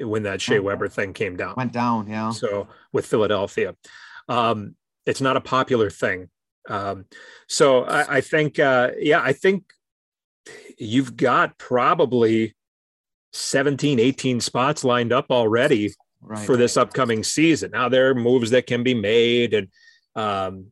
when 0.00 0.22
that 0.24 0.40
Shea 0.42 0.58
Oh. 0.58 0.62
Weber 0.62 0.88
thing 0.88 1.14
came 1.14 1.36
down. 1.36 1.54
Went 1.56 1.72
down. 1.72 2.06
Yeah. 2.08 2.30
So 2.30 2.68
with 2.92 3.06
Philadelphia, 3.06 3.74
um, 4.28 4.76
it's 5.06 5.20
not 5.22 5.36
a 5.36 5.40
popular 5.40 5.88
thing. 5.90 6.28
Um, 6.68 7.06
so 7.48 7.84
I, 7.84 8.16
I 8.16 8.20
think, 8.20 8.58
uh, 8.58 8.90
yeah, 8.98 9.20
I 9.22 9.32
think 9.32 9.64
you've 10.78 11.16
got 11.16 11.58
probably 11.58 12.54
17, 13.36 13.98
18 14.00 14.40
spots 14.40 14.84
lined 14.84 15.12
up 15.12 15.26
already 15.30 15.94
Right. 16.22 16.44
for 16.44 16.56
this 16.56 16.76
upcoming 16.76 17.22
season. 17.22 17.70
Now 17.70 17.88
there 17.88 18.10
are 18.10 18.14
moves 18.14 18.50
that 18.50 18.66
can 18.66 18.82
be 18.82 18.94
made, 18.94 19.54
and 19.54 19.68
um, 20.16 20.66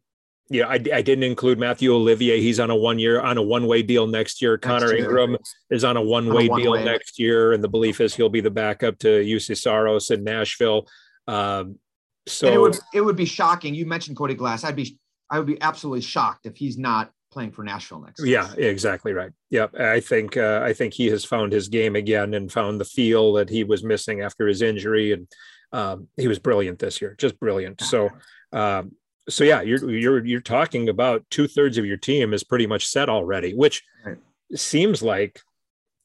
you 0.49 0.63
know, 0.63 0.69
I, 0.69 0.75
I 0.75 1.03
didn't 1.03 1.23
include 1.23 1.59
Matthew 1.59 1.95
Olivier. 1.95 2.41
He's 2.41 2.59
on 2.59 2.71
a 2.71 2.77
one 2.77 2.99
year 2.99 3.21
on 3.21 3.39
a 3.39 3.43
one 3.43 3.67
way 3.67 3.83
deal 3.83 4.07
next 4.07 4.43
year. 4.43 4.59
Connor 4.59 4.95
year. 4.95 5.05
Ingram 5.05 5.37
is 5.71 5.85
on 5.85 5.97
a 5.97 6.03
one 6.03 6.33
way 6.33 6.49
deal 6.49 6.75
next 6.75 7.21
year, 7.21 7.53
and 7.53 7.63
the 7.63 7.69
belief 7.69 8.01
is 8.01 8.17
he'll 8.17 8.29
be 8.29 8.41
the 8.41 8.51
backup 8.51 8.99
to 9.01 9.23
Juuse 9.23 9.57
Saros 9.57 10.11
in 10.11 10.25
Nashville. 10.25 10.89
Um, 11.29 11.79
so 12.27 12.47
and 12.49 12.57
it 12.57 12.59
would 12.59 12.79
it 12.93 13.01
would 13.03 13.17
be 13.17 13.27
shocking. 13.27 13.75
You 13.75 13.87
mentioned 13.87 14.17
Cody 14.17 14.35
Glass. 14.35 14.65
I'd 14.65 14.77
be 14.77 14.99
I 15.31 15.39
would 15.39 15.47
be 15.47 15.61
absolutely 15.63 16.01
shocked 16.01 16.47
if 16.47 16.57
he's 16.57 16.79
not 16.79 17.13
playing 17.35 17.51
for 17.53 17.63
Nashville 17.65 18.01
next. 18.01 18.25
Yeah, 18.25 18.51
exactly 18.57 19.13
right. 19.13 19.33
Yep, 19.51 19.79
I 19.79 20.01
think 20.01 20.37
uh, 20.37 20.61
I 20.65 20.73
think 20.73 20.95
he 20.95 21.07
has 21.09 21.25
found 21.25 21.53
his 21.53 21.69
game 21.69 21.97
again 21.97 22.33
and 22.35 22.51
found 22.51 22.81
the 22.81 22.85
feel 22.85 23.33
that 23.35 23.51
he 23.51 23.65
was 23.65 23.85
missing 23.85 24.23
after 24.23 24.47
his 24.47 24.63
injury, 24.63 25.13
and 25.13 25.27
um, 25.73 26.09
he 26.17 26.29
was 26.29 26.39
brilliant 26.39 26.79
this 26.79 27.03
year, 27.03 27.15
just 27.19 27.39
brilliant. 27.41 27.81
So, 27.83 28.09
um, 28.53 28.93
so 29.29 29.45
yeah, 29.45 29.61
you're 29.61 29.91
you're 29.91 30.25
you're 30.25 30.41
talking 30.41 30.89
about 30.89 31.25
two 31.31 31.47
thirds 31.49 31.77
of 31.77 31.85
your 31.85 31.97
team 31.99 32.33
is 32.33 32.45
pretty 32.45 32.67
much 32.67 32.87
set 32.87 33.09
already, 33.09 33.53
which 33.53 33.83
Right. 34.07 34.19
seems 34.55 35.03
like 35.03 35.41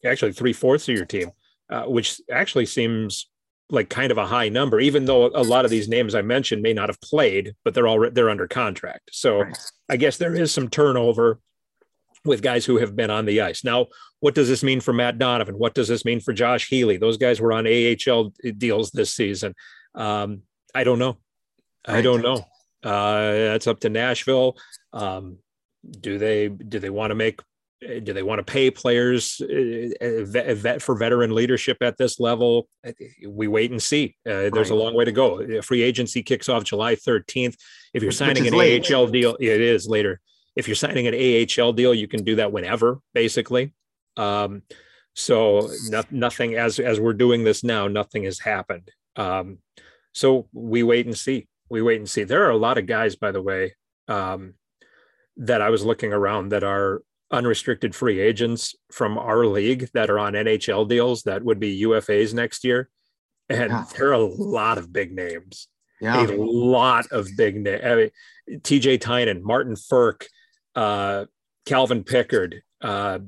actually 0.04 0.34
three 0.34 0.54
fourths 0.54 0.90
of 0.90 0.96
your 0.96 1.06
team, 1.06 1.30
uh, 1.70 1.84
which 1.84 2.20
actually 2.32 2.66
seems 2.66 3.30
like 3.70 3.90
kind 3.90 4.12
of 4.12 4.18
a 4.18 4.26
high 4.26 4.50
number, 4.50 4.80
even 4.80 5.06
though 5.06 5.28
a 5.28 5.44
lot 5.44 5.66
of 5.66 5.72
these 5.72 5.88
names 5.88 6.16
I 6.16 6.22
mentioned 6.22 6.62
may 6.62 6.74
not 6.74 6.90
have 6.90 7.00
played, 7.02 7.54
but 7.64 7.74
they're 7.74 7.88
all 7.88 8.10
they're 8.10 8.30
under 8.30 8.48
contract. 8.48 9.10
So 9.12 9.42
Right. 9.42 9.58
I 9.90 9.98
guess 9.98 10.18
there 10.18 10.36
is 10.36 10.52
some 10.52 10.70
turnover 10.70 11.40
with 12.26 12.42
guys 12.42 12.66
who 12.66 12.78
have 12.78 12.96
been 12.96 13.10
on 13.10 13.26
the 13.26 13.42
ice. 13.42 13.64
Now, 13.64 13.88
what 14.20 14.36
does 14.36 14.50
this 14.50 14.64
mean 14.64 14.82
for 14.82 14.92
Matt 14.92 15.18
Donovan? 15.18 15.58
What 15.58 15.74
does 15.74 15.88
this 15.88 16.04
mean 16.04 16.20
for 16.20 16.34
Josh 16.34 16.68
Healey? 16.68 16.98
Those 16.98 17.18
guys 17.18 17.40
were 17.40 17.54
on 17.54 17.66
AHL 17.68 18.34
deals 18.58 18.92
this 18.92 19.14
season. 19.14 19.54
Um, 19.96 20.42
I 20.76 20.84
don't 20.84 21.00
know. 21.00 21.18
I 21.86 22.02
don't 22.02 22.22
know. 22.22 22.46
Uh, 22.84 23.32
that's 23.32 23.68
up 23.68 23.80
to 23.82 23.90
Nashville. 23.90 24.58
Um, 24.94 25.38
do 26.02 26.18
they 26.18 26.50
do 26.50 26.80
they 26.80 26.90
want 26.90 27.12
to 27.12 27.16
make 27.16 27.40
do 27.82 28.14
they 28.14 28.24
want 28.24 28.40
to 28.40 28.44
pay 28.44 28.70
players 28.70 29.42
vet, 29.42 30.58
vet 30.58 30.82
for 30.82 30.96
veteran 30.96 31.34
leadership 31.34 31.78
at 31.82 31.98
this 31.98 32.20
level? 32.20 32.68
We 33.26 33.48
wait 33.48 33.72
and 33.72 33.82
see. 33.82 34.16
Uh, 34.26 34.50
there's 34.50 34.70
a 34.70 34.76
long 34.76 34.94
way 34.94 35.06
to 35.06 35.12
go. 35.12 35.62
Free 35.62 35.82
agency 35.82 36.22
kicks 36.22 36.50
off 36.50 36.64
July 36.66 36.96
13th. 36.96 37.56
If 37.94 38.04
you're 38.04 38.12
signing 38.12 38.48
an 38.48 38.54
late. 38.54 38.92
AHL 38.92 39.08
deal, 39.08 39.38
it 39.40 39.62
is 39.62 39.88
later. 39.88 40.20
If 40.56 40.68
you're 40.68 40.76
signing 40.76 41.08
an 41.08 41.16
AHL 41.16 41.74
deal, 41.74 41.94
you 41.94 42.08
can 42.08 42.24
do 42.24 42.36
that 42.36 42.52
whenever, 42.52 43.00
basically. 43.14 43.74
Um, 44.18 44.64
so 45.16 45.70
no, 45.90 46.04
nothing 46.12 46.56
as 46.56 46.80
as 46.80 47.00
we're 47.00 47.14
doing 47.14 47.44
this 47.44 47.64
now, 47.64 47.88
nothing 47.88 48.24
has 48.24 48.40
happened. 48.40 48.92
Um, 49.16 49.60
so 50.14 50.48
we 50.54 50.84
wait 50.84 51.06
and 51.06 51.18
see. 51.18 51.48
We 51.70 51.82
wait 51.82 52.00
and 52.00 52.10
see. 52.10 52.24
There 52.24 52.46
are 52.46 52.52
a 52.52 52.58
lot 52.58 52.78
of 52.78 52.88
guys, 52.88 53.16
by 53.16 53.32
the 53.32 53.42
way, 53.42 53.76
um, 54.08 54.56
that 55.38 55.62
I 55.62 55.70
was 55.70 55.86
looking 55.86 56.14
around 56.14 56.50
that 56.50 56.64
are 56.64 57.02
unrestricted 57.32 57.96
free 57.96 58.20
agents 58.20 58.76
from 58.92 59.18
our 59.18 59.46
league 59.46 59.90
that 59.94 60.10
are 60.10 60.20
on 60.20 60.34
NHL 60.34 60.88
deals 60.88 61.24
that 61.24 61.44
would 61.44 61.60
be 61.60 61.82
UFAs 61.84 62.34
next 62.34 62.64
year. 62.64 62.90
And 63.50 63.70
Yeah. 63.72 63.86
there 63.98 64.10
are 64.10 64.14
a 64.14 64.26
lot 64.26 64.78
of 64.78 64.92
big 64.92 65.12
names 65.14 65.68
Yeah. 66.02 66.26
a 66.26 66.34
lot 66.36 67.08
of 67.12 67.28
big 67.38 67.56
names. 67.62 67.82
I 67.84 67.96
mean, 67.96 68.12
TJ 68.62 68.98
Tynan, 69.00 69.44
Martin 69.44 69.76
Frk, 69.76 70.28
uh, 70.76 71.26
Calvin 71.66 72.04
Pickard 72.04 72.62
uh, 72.82 73.20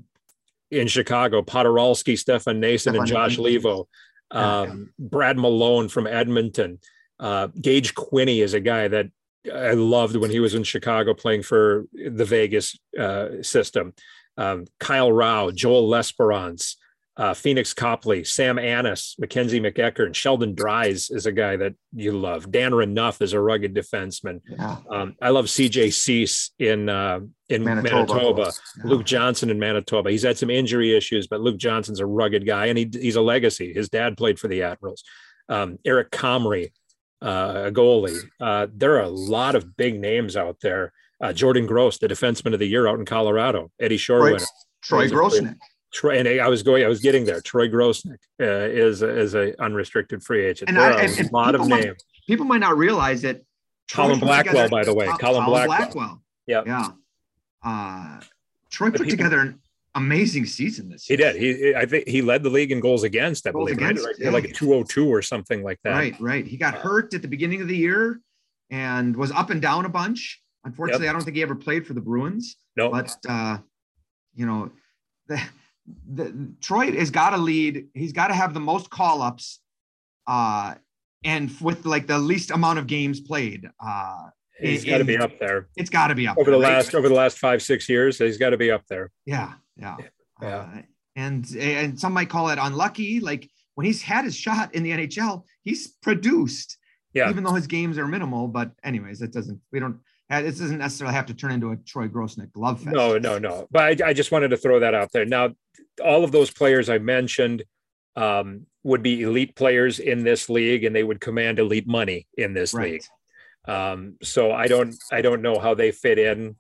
in 0.72 0.88
Chicago, 0.88 1.42
Poturalski, 1.42 2.18
Stefan 2.18 2.62
Noesen, 2.62 2.98
and 2.98 3.06
Josh 3.06 3.38
Noesen. 3.38 3.60
Leivo, 3.62 3.86
Yeah, 4.34 4.60
um, 4.62 4.94
Brad 4.98 5.38
Malone 5.38 5.90
from 5.90 6.08
Edmonton. 6.08 6.80
Uh, 7.20 7.48
Gage 7.60 7.94
Quinney 7.94 8.42
is 8.42 8.54
a 8.54 8.60
guy 8.62 8.88
that 8.88 9.08
I 9.54 9.72
loved 9.74 10.16
when 10.16 10.32
he 10.32 10.40
was 10.40 10.54
in 10.54 10.64
Chicago 10.64 11.14
playing 11.14 11.44
for 11.44 11.86
the 11.94 12.26
Vegas 12.26 12.78
uh, 12.98 13.42
system. 13.42 13.94
Um, 14.38 14.66
Kyle 14.80 15.12
Rau, 15.12 15.52
Joel 15.52 15.90
L'Esperance, 15.90 16.78
uh, 17.18 17.34
Phoenix 17.34 17.74
Copley, 17.74 18.24
Sam 18.24 18.58
Anas, 18.58 19.16
Mackenzie 19.20 19.60
MacEachern, 19.60 20.08
and 20.08 20.16
Sheldon 20.16 20.56
Dries 20.56 21.10
is 21.10 21.26
a 21.26 21.32
guy 21.32 21.58
that 21.58 21.76
you 21.94 22.14
love. 22.14 22.52
Dan 22.52 22.72
Renouf 22.72 23.22
is 23.22 23.34
a 23.34 23.40
rugged 23.40 23.76
defenseman. 23.76 24.42
yeah. 24.50 24.78
Um, 24.90 25.16
I 25.22 25.30
love 25.30 25.46
CJ 25.46 25.94
Suess 25.94 26.52
in 26.58 26.88
uh, 26.88 27.20
in 27.50 27.64
Manitoba. 27.64 28.14
Manitoba. 28.14 28.52
Yeah. 28.78 28.84
Luke 28.86 29.06
Johnson 29.06 29.50
in 29.50 29.60
Manitoba. 29.60 30.10
He's 30.10 30.24
had 30.24 30.38
some 30.38 30.50
injury 30.50 30.96
issues, 30.96 31.28
but 31.28 31.42
Luke 31.42 31.58
Johnson's 31.58 32.00
a 32.00 32.06
rugged 32.06 32.46
guy, 32.46 32.68
and 32.68 32.78
he, 32.78 32.90
he's 32.92 33.18
a 33.18 33.22
legacy. 33.22 33.74
His 33.74 33.90
dad 33.90 34.16
played 34.18 34.40
for 34.40 34.48
the 34.48 34.64
Admirals. 34.64 35.04
Um, 35.50 35.80
Eric 35.86 36.12
Comrie, 36.12 36.72
uh, 37.22 37.64
a 37.68 37.72
goalie. 37.72 38.18
Uh, 38.40 38.68
there 38.74 38.96
are 38.96 39.02
a 39.04 39.10
lot 39.10 39.56
of 39.56 39.76
big 39.78 40.00
names 40.00 40.36
out 40.36 40.58
there. 40.62 40.92
Uh, 41.22 41.32
Jordan 41.32 41.68
Gross, 41.68 41.98
the 42.00 42.08
defenseman 42.08 42.54
of 42.54 42.60
the 42.60 42.66
year 42.68 42.88
out 42.88 42.98
in 43.00 43.06
Colorado. 43.06 43.72
Eddie 43.80 43.98
Shore 43.98 44.20
Troy, 44.20 44.32
winner. 44.34 44.46
Troy 44.82 45.02
He's 45.04 45.12
Grosenick. 45.12 45.56
Troy, 45.94 46.18
and 46.18 46.28
I 46.42 46.48
was 46.48 46.64
going, 46.64 46.84
I 46.84 46.88
was 46.88 47.00
getting 47.02 47.26
there. 47.26 47.42
Troy 47.42 47.68
Grosenick 47.70 48.18
uh, 48.40 48.46
is 48.46 49.02
is 49.04 49.36
a 49.36 49.60
unrestricted 49.62 50.24
free 50.24 50.46
agent. 50.46 50.70
And 50.70 50.78
there 50.78 50.86
I- 50.86 50.94
are 50.96 51.00
and- 51.02 51.16
a 51.16 51.20
and 51.20 51.32
lot 51.32 51.54
of 51.54 51.68
might- 51.68 51.84
names. 51.84 52.04
People 52.28 52.46
might 52.46 52.60
not 52.62 52.78
realize 52.78 53.22
that. 53.24 53.42
Colin 53.92 54.20
Blackwell, 54.20 54.70
by 54.70 54.84
the 54.86 54.94
way. 54.94 55.06
Col- 55.08 55.18
Colin 55.18 55.46
Blackwell. 55.46 56.24
Yeah. 56.48 56.64
Yeah. 56.66 56.88
Uh, 57.64 58.22
Troy 58.70 58.90
put 58.90 59.02
people- 59.02 59.12
together 59.12 59.40
an 59.40 59.60
amazing 59.96 60.46
season 60.46 60.90
this 60.90 61.06
He 61.06 61.16
did. 61.16 61.36
He, 61.36 61.76
I 61.76 61.86
think 61.86 62.08
he 62.08 62.22
led 62.22 62.44
the 62.44 62.50
league 62.50 62.72
in 62.72 62.80
goals 62.80 63.04
against. 63.04 63.46
I 63.48 63.52
Goals 63.52 63.72
believe, 63.72 63.78
against, 63.84 64.06
Like, 64.06 64.16
yeah. 64.20 64.30
like 64.30 64.44
a 64.46 64.52
two 64.54 64.72
hundred 64.72 64.90
two 64.90 65.08
or 65.08 65.22
something 65.22 65.64
like 65.64 65.80
that. 65.84 65.92
Right, 65.92 66.16
right. 66.20 66.46
He 66.48 66.58
got 66.58 66.76
Uh, 66.76 66.80
hurt 66.82 67.14
at 67.14 67.22
the 67.22 67.28
beginning 67.28 67.62
of 67.62 67.68
the 67.68 67.76
year 67.78 68.20
and 68.70 69.16
was 69.16 69.32
up 69.32 69.50
and 69.50 69.62
down 69.62 69.86
a 69.86 69.90
bunch. 69.90 70.42
Unfortunately, 70.64 71.10
I 71.10 71.12
don't 71.14 71.24
think 71.24 71.36
he 71.36 71.42
ever 71.44 71.56
played 71.56 71.86
for 71.88 71.94
the 71.94 72.02
Bruins. 72.02 72.56
No, 72.78 72.90
But 72.92 73.16
uh, 73.28 73.58
you 74.36 74.46
know, 74.46 74.72
the, 75.28 75.42
the 76.14 76.54
Troy 76.62 76.92
has 76.92 77.10
got 77.12 77.32
to 77.32 77.38
lead. 77.38 77.88
He's 77.94 78.14
got 78.14 78.28
to 78.28 78.34
have 78.34 78.54
the 78.54 78.60
most 78.60 78.90
call 78.90 79.22
ups 79.22 79.60
uh, 80.28 80.76
and 81.24 81.52
with 81.60 81.86
like 81.86 82.08
the 82.08 82.18
least 82.20 82.52
amount 82.52 82.80
of 82.80 82.88
games 82.88 83.20
played. 83.20 83.68
Uh, 83.84 84.30
he's 84.60 84.86
got 84.86 85.00
to 85.00 85.04
be 85.04 85.18
up 85.18 85.38
there. 85.40 85.68
It's 85.76 85.90
got 85.90 86.08
to 86.08 86.16
be 86.16 86.28
up 86.28 86.38
over 86.38 86.52
there, 86.52 86.60
the 86.60 86.66
right? 86.66 86.74
last 86.76 86.96
over 86.96 87.10
the 87.10 87.16
last 87.16 87.40
five 87.40 87.62
six 87.62 87.90
years. 87.90 88.20
He's 88.20 88.38
got 88.38 88.52
to 88.52 88.58
be 88.58 88.72
up 88.72 88.84
there. 88.88 89.12
Yeah, 89.26 89.54
yeah, 89.78 89.98
Yeah. 90.42 90.48
Uh, 90.58 90.82
and 91.16 91.46
and 91.56 92.00
some 92.00 92.14
might 92.14 92.30
call 92.30 92.50
it 92.50 92.58
unlucky. 92.62 93.20
Like 93.20 93.50
when 93.76 93.86
he's 93.86 94.02
had 94.02 94.26
his 94.26 94.36
shot 94.36 94.74
in 94.76 94.84
the 94.84 94.92
NHL, 94.92 95.44
he's 95.64 95.88
produced. 95.88 96.78
Yeah. 97.14 97.30
Even 97.30 97.44
though 97.44 97.54
his 97.54 97.68
games 97.68 97.98
are 97.98 98.08
minimal, 98.08 98.48
but 98.48 98.72
anyways, 98.84 99.22
it 99.22 99.34
doesn't. 99.34 99.60
We 99.72 99.80
don't. 99.80 100.00
This 100.30 100.60
doesn't 100.60 100.78
necessarily 100.78 101.14
have 101.14 101.26
to 101.26 101.34
turn 101.34 101.52
into 101.52 101.72
a 101.72 101.76
Troy 101.76 102.08
Grosenick 102.08 102.54
glove 102.54 102.80
fest. 102.82 102.96
No, 102.96 103.18
no, 103.18 103.38
no. 103.38 103.68
But 103.70 104.02
I, 104.02 104.10
I 104.10 104.14
just 104.14 104.32
wanted 104.32 104.48
to 104.52 104.58
throw 104.58 104.80
that 104.80 104.94
out 104.94 105.12
there. 105.12 105.26
Now, 105.26 105.50
all 106.02 106.24
of 106.24 106.32
those 106.32 106.50
players 106.50 106.90
I 106.90 107.00
mentioned 107.00 107.64
um, 108.16 108.66
would 108.84 109.04
be 109.04 109.24
elite 109.24 109.58
players 109.58 110.00
in 110.00 110.24
this 110.24 110.50
league, 110.50 110.86
and 110.86 110.96
they 110.96 111.04
would 111.04 111.20
command 111.20 111.60
elite 111.60 111.86
money 111.86 112.28
in 112.38 112.54
this 112.54 112.74
Right. 112.74 112.94
league. 112.94 113.04
Um, 113.68 114.16
so 114.24 114.54
I 114.54 114.68
don't, 114.68 114.96
I 115.12 115.22
don't 115.22 115.42
know 115.42 115.60
how 115.60 115.74
they 115.74 115.92
fit 115.92 116.18
in 116.18 116.56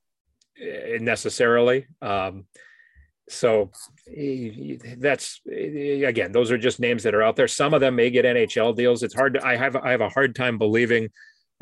eh, 0.61 0.97
necessarily. 0.99 1.87
Um, 2.01 2.45
so 3.29 3.71
that's 4.97 5.39
again, 5.47 6.31
those 6.31 6.51
are 6.51 6.57
just 6.57 6.79
names 6.79 7.03
that 7.03 7.15
are 7.15 7.23
out 7.23 7.35
there. 7.35 7.47
Some 7.47 7.73
of 7.73 7.81
them 7.81 7.95
may 7.95 8.09
get 8.09 8.25
NHL 8.25 8.75
deals. 8.75 9.03
It's 9.03 9.13
hard. 9.13 9.35
To, 9.35 9.45
I 9.45 9.55
have, 9.55 9.75
I 9.75 9.91
have 9.91 10.01
a 10.01 10.09
hard 10.09 10.35
time 10.35 10.57
believing 10.57 11.09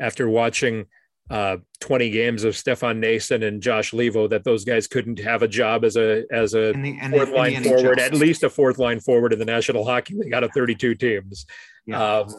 after 0.00 0.28
watching 0.28 0.86
uh, 1.30 1.58
20 1.80 2.10
games 2.10 2.42
of 2.42 2.56
Stefan 2.56 3.00
Noesen 3.00 3.46
and 3.46 3.62
Josh 3.62 3.92
Leivo 3.92 4.28
that 4.30 4.42
those 4.42 4.64
guys 4.64 4.88
couldn't 4.88 5.20
have 5.20 5.42
a 5.42 5.48
job 5.48 5.84
as 5.84 5.96
a 5.96 6.24
as 6.32 6.54
a 6.54 6.72
the, 6.72 6.98
fourth 7.10 7.28
the 7.28 7.36
line 7.36 7.52
NHL. 7.52 7.64
forward, 7.64 8.00
at 8.00 8.14
least 8.14 8.42
a 8.42 8.50
fourth 8.50 8.78
line 8.78 8.98
forward 8.98 9.32
in 9.32 9.38
the 9.38 9.44
National 9.44 9.84
Hockey 9.84 10.14
League 10.16 10.34
out 10.34 10.42
of 10.42 10.50
32 10.52 10.96
teams. 10.96 11.46
Yeah. 11.86 12.18
Um, 12.18 12.34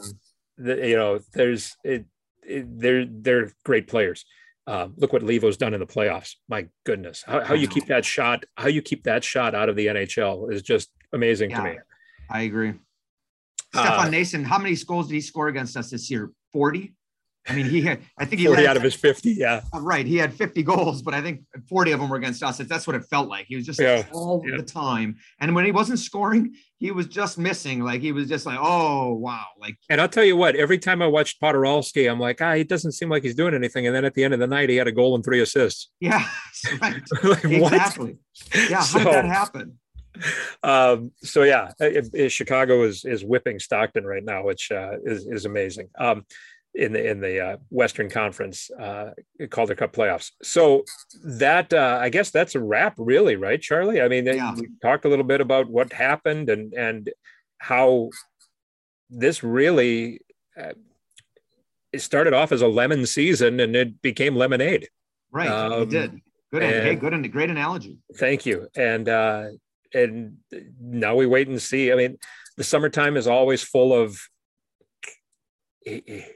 the, 0.57 0.89
you 0.89 0.97
know, 0.97 1.19
there's 1.34 1.76
it, 1.86 2.05
it, 2.43 2.80
they're 2.80 3.05
they're 3.05 3.53
great 3.63 3.88
players. 3.88 4.26
Um, 4.72 4.93
look 4.95 5.11
what 5.11 5.22
Leivo's 5.22 5.57
done 5.57 5.74
in 5.74 5.82
the 5.82 5.86
playoffs. 5.86 6.36
My 6.47 6.65
goodness, 6.86 7.26
how, 7.28 7.43
how 7.43 7.55
you 7.55 7.67
keep 7.67 7.88
that 7.88 8.05
shot, 8.05 8.45
how 8.55 8.69
you 8.69 8.82
keep 8.82 9.03
that 9.03 9.22
shot 9.22 9.53
out 9.53 9.67
of 9.67 9.76
the 9.76 9.88
NHL 9.88 10.49
is 10.49 10.61
just 10.61 10.91
amazing 11.11 11.49
to 11.49 11.61
me. 11.61 11.78
I 12.30 12.43
agree. 12.43 12.74
Uh, 13.74 13.84
Stefan 13.84 14.13
Noesen, 14.13 14.45
how 14.45 14.57
many 14.57 14.74
goals 14.78 15.09
did 15.09 15.15
he 15.15 15.22
score 15.22 15.49
against 15.49 15.76
us 15.76 15.89
this 15.89 16.09
year? 16.09 16.32
40? 16.53 16.93
I 17.47 17.55
mean, 17.55 17.65
he 17.65 17.81
had, 17.81 18.01
I 18.19 18.25
think 18.25 18.39
he 18.39 18.45
40 18.45 18.61
led, 18.61 18.69
out 18.69 18.77
of 18.77 18.83
his 18.83 18.93
50, 18.93 19.31
yeah. 19.31 19.61
uh, 19.73 19.81
right. 19.81 20.05
He 20.05 20.15
had 20.17 20.31
50 20.31 20.61
goals, 20.61 21.01
but 21.01 21.15
I 21.15 21.21
think 21.21 21.41
40 21.67 21.91
of 21.93 21.99
them 21.99 22.09
were 22.09 22.17
against 22.17 22.43
us. 22.43 22.59
That's 22.59 22.85
what 22.85 22.95
it 22.95 23.03
felt 23.09 23.29
like. 23.29 23.47
He 23.47 23.55
was 23.55 23.65
just 23.65 23.79
Yeah. 23.79 24.05
all 24.13 24.43
Yeah. 24.47 24.57
the 24.57 24.63
time. 24.63 25.15
And 25.39 25.55
when 25.55 25.65
he 25.65 25.71
wasn't 25.71 25.97
scoring, 25.97 26.55
he 26.77 26.91
was 26.91 27.07
just 27.07 27.39
missing. 27.39 27.81
Like 27.83 28.01
he 28.01 28.11
was 28.11 28.29
just 28.29 28.45
like, 28.45 28.59
oh, 28.61 29.13
wow. 29.15 29.45
Like, 29.59 29.75
And 29.89 29.99
I'll 29.99 30.07
tell 30.07 30.23
you 30.23 30.35
what, 30.37 30.55
every 30.55 30.77
time 30.77 31.01
I 31.01 31.07
watched 31.07 31.41
Poturalski, 31.41 32.07
I'm 32.07 32.19
like, 32.19 32.41
ah, 32.41 32.53
he 32.53 32.63
doesn't 32.63 32.91
seem 32.91 33.09
like 33.09 33.23
he's 33.23 33.35
doing 33.35 33.55
anything. 33.55 33.87
And 33.87 33.95
then 33.95 34.05
at 34.05 34.13
the 34.13 34.23
end 34.23 34.35
of 34.35 34.39
the 34.39 34.47
night, 34.47 34.69
he 34.69 34.75
had 34.75 34.87
a 34.87 34.91
goal 34.91 35.15
and 35.15 35.23
three 35.25 35.41
assists. 35.41 35.89
yeah, 35.99 36.27
right. 36.79 37.01
like, 37.23 37.43
what? 37.43 37.73
exactly. 37.73 38.17
Yeah. 38.69 38.83
How 38.83 38.97
did 38.99 39.07
that 39.07 39.25
happen? 39.25 39.79
um, 40.63 41.11
so 41.23 41.43
yeah, 41.43 41.71
it, 41.79 42.09
it- 42.13 42.29
Chicago 42.31 42.83
is 42.83 43.05
is 43.05 43.23
whipping 43.23 43.59
Stockton 43.59 44.05
right 44.05 44.23
now, 44.23 44.43
which 44.43 44.71
uh, 44.71 44.91
is 45.05 45.25
is 45.25 45.45
amazing. 45.45 45.87
Um, 45.97 46.25
in 46.74 46.93
the 46.93 47.09
in 47.09 47.19
the 47.19 47.39
uh, 47.45 47.57
Western 47.69 48.09
Conference 48.09 48.69
uh, 48.80 49.11
Calder 49.49 49.76
Cup 49.76 49.93
playoffs. 49.93 50.32
So 50.41 50.84
that 51.24 51.74
uh, 51.74 51.99
I 52.01 52.09
guess 52.09 52.32
that's 52.32 52.55
a 52.55 52.59
wrap, 52.61 52.95
really, 52.97 53.36
right, 53.36 53.61
Charlie? 53.61 54.01
I 54.01 54.07
mean, 54.07 54.26
Yeah. 54.26 54.53
we 54.55 54.69
talked 54.82 55.05
a 55.05 55.09
little 55.09 55.26
bit 55.26 55.41
about 55.41 55.69
what 55.69 55.91
happened 55.93 56.49
and 56.49 56.74
and 56.74 57.09
how 57.57 58.09
this 59.09 59.43
really. 59.43 60.22
Uh, 60.59 60.74
it 61.93 62.01
started 62.01 62.34
off 62.34 62.53
as 62.53 62.61
a 62.61 62.67
lemon 62.69 63.05
season 63.05 63.59
and 63.59 63.76
it 63.76 64.01
became 64.01 64.34
lemonade. 64.38 64.88
Right. 65.30 65.49
Um, 65.49 65.89
did. 65.89 66.22
Good. 66.53 66.63
an- 66.63 66.69
hey, 66.69 66.91
and- 66.91 66.99
good. 67.01 67.13
and 67.13 67.32
Great 67.32 67.49
analogy. 67.49 67.97
Thank 68.15 68.45
you. 68.45 68.69
And 68.78 69.09
uh, 69.09 69.47
and 69.93 70.38
now 70.80 71.15
we 71.15 71.26
wait 71.26 71.49
and 71.49 71.61
see. 71.61 71.91
I 71.91 71.95
mean, 71.95 72.17
the 72.55 72.63
summertime 72.63 73.17
is 73.17 73.28
always 73.28 73.61
full 73.61 73.93
of 73.93 74.17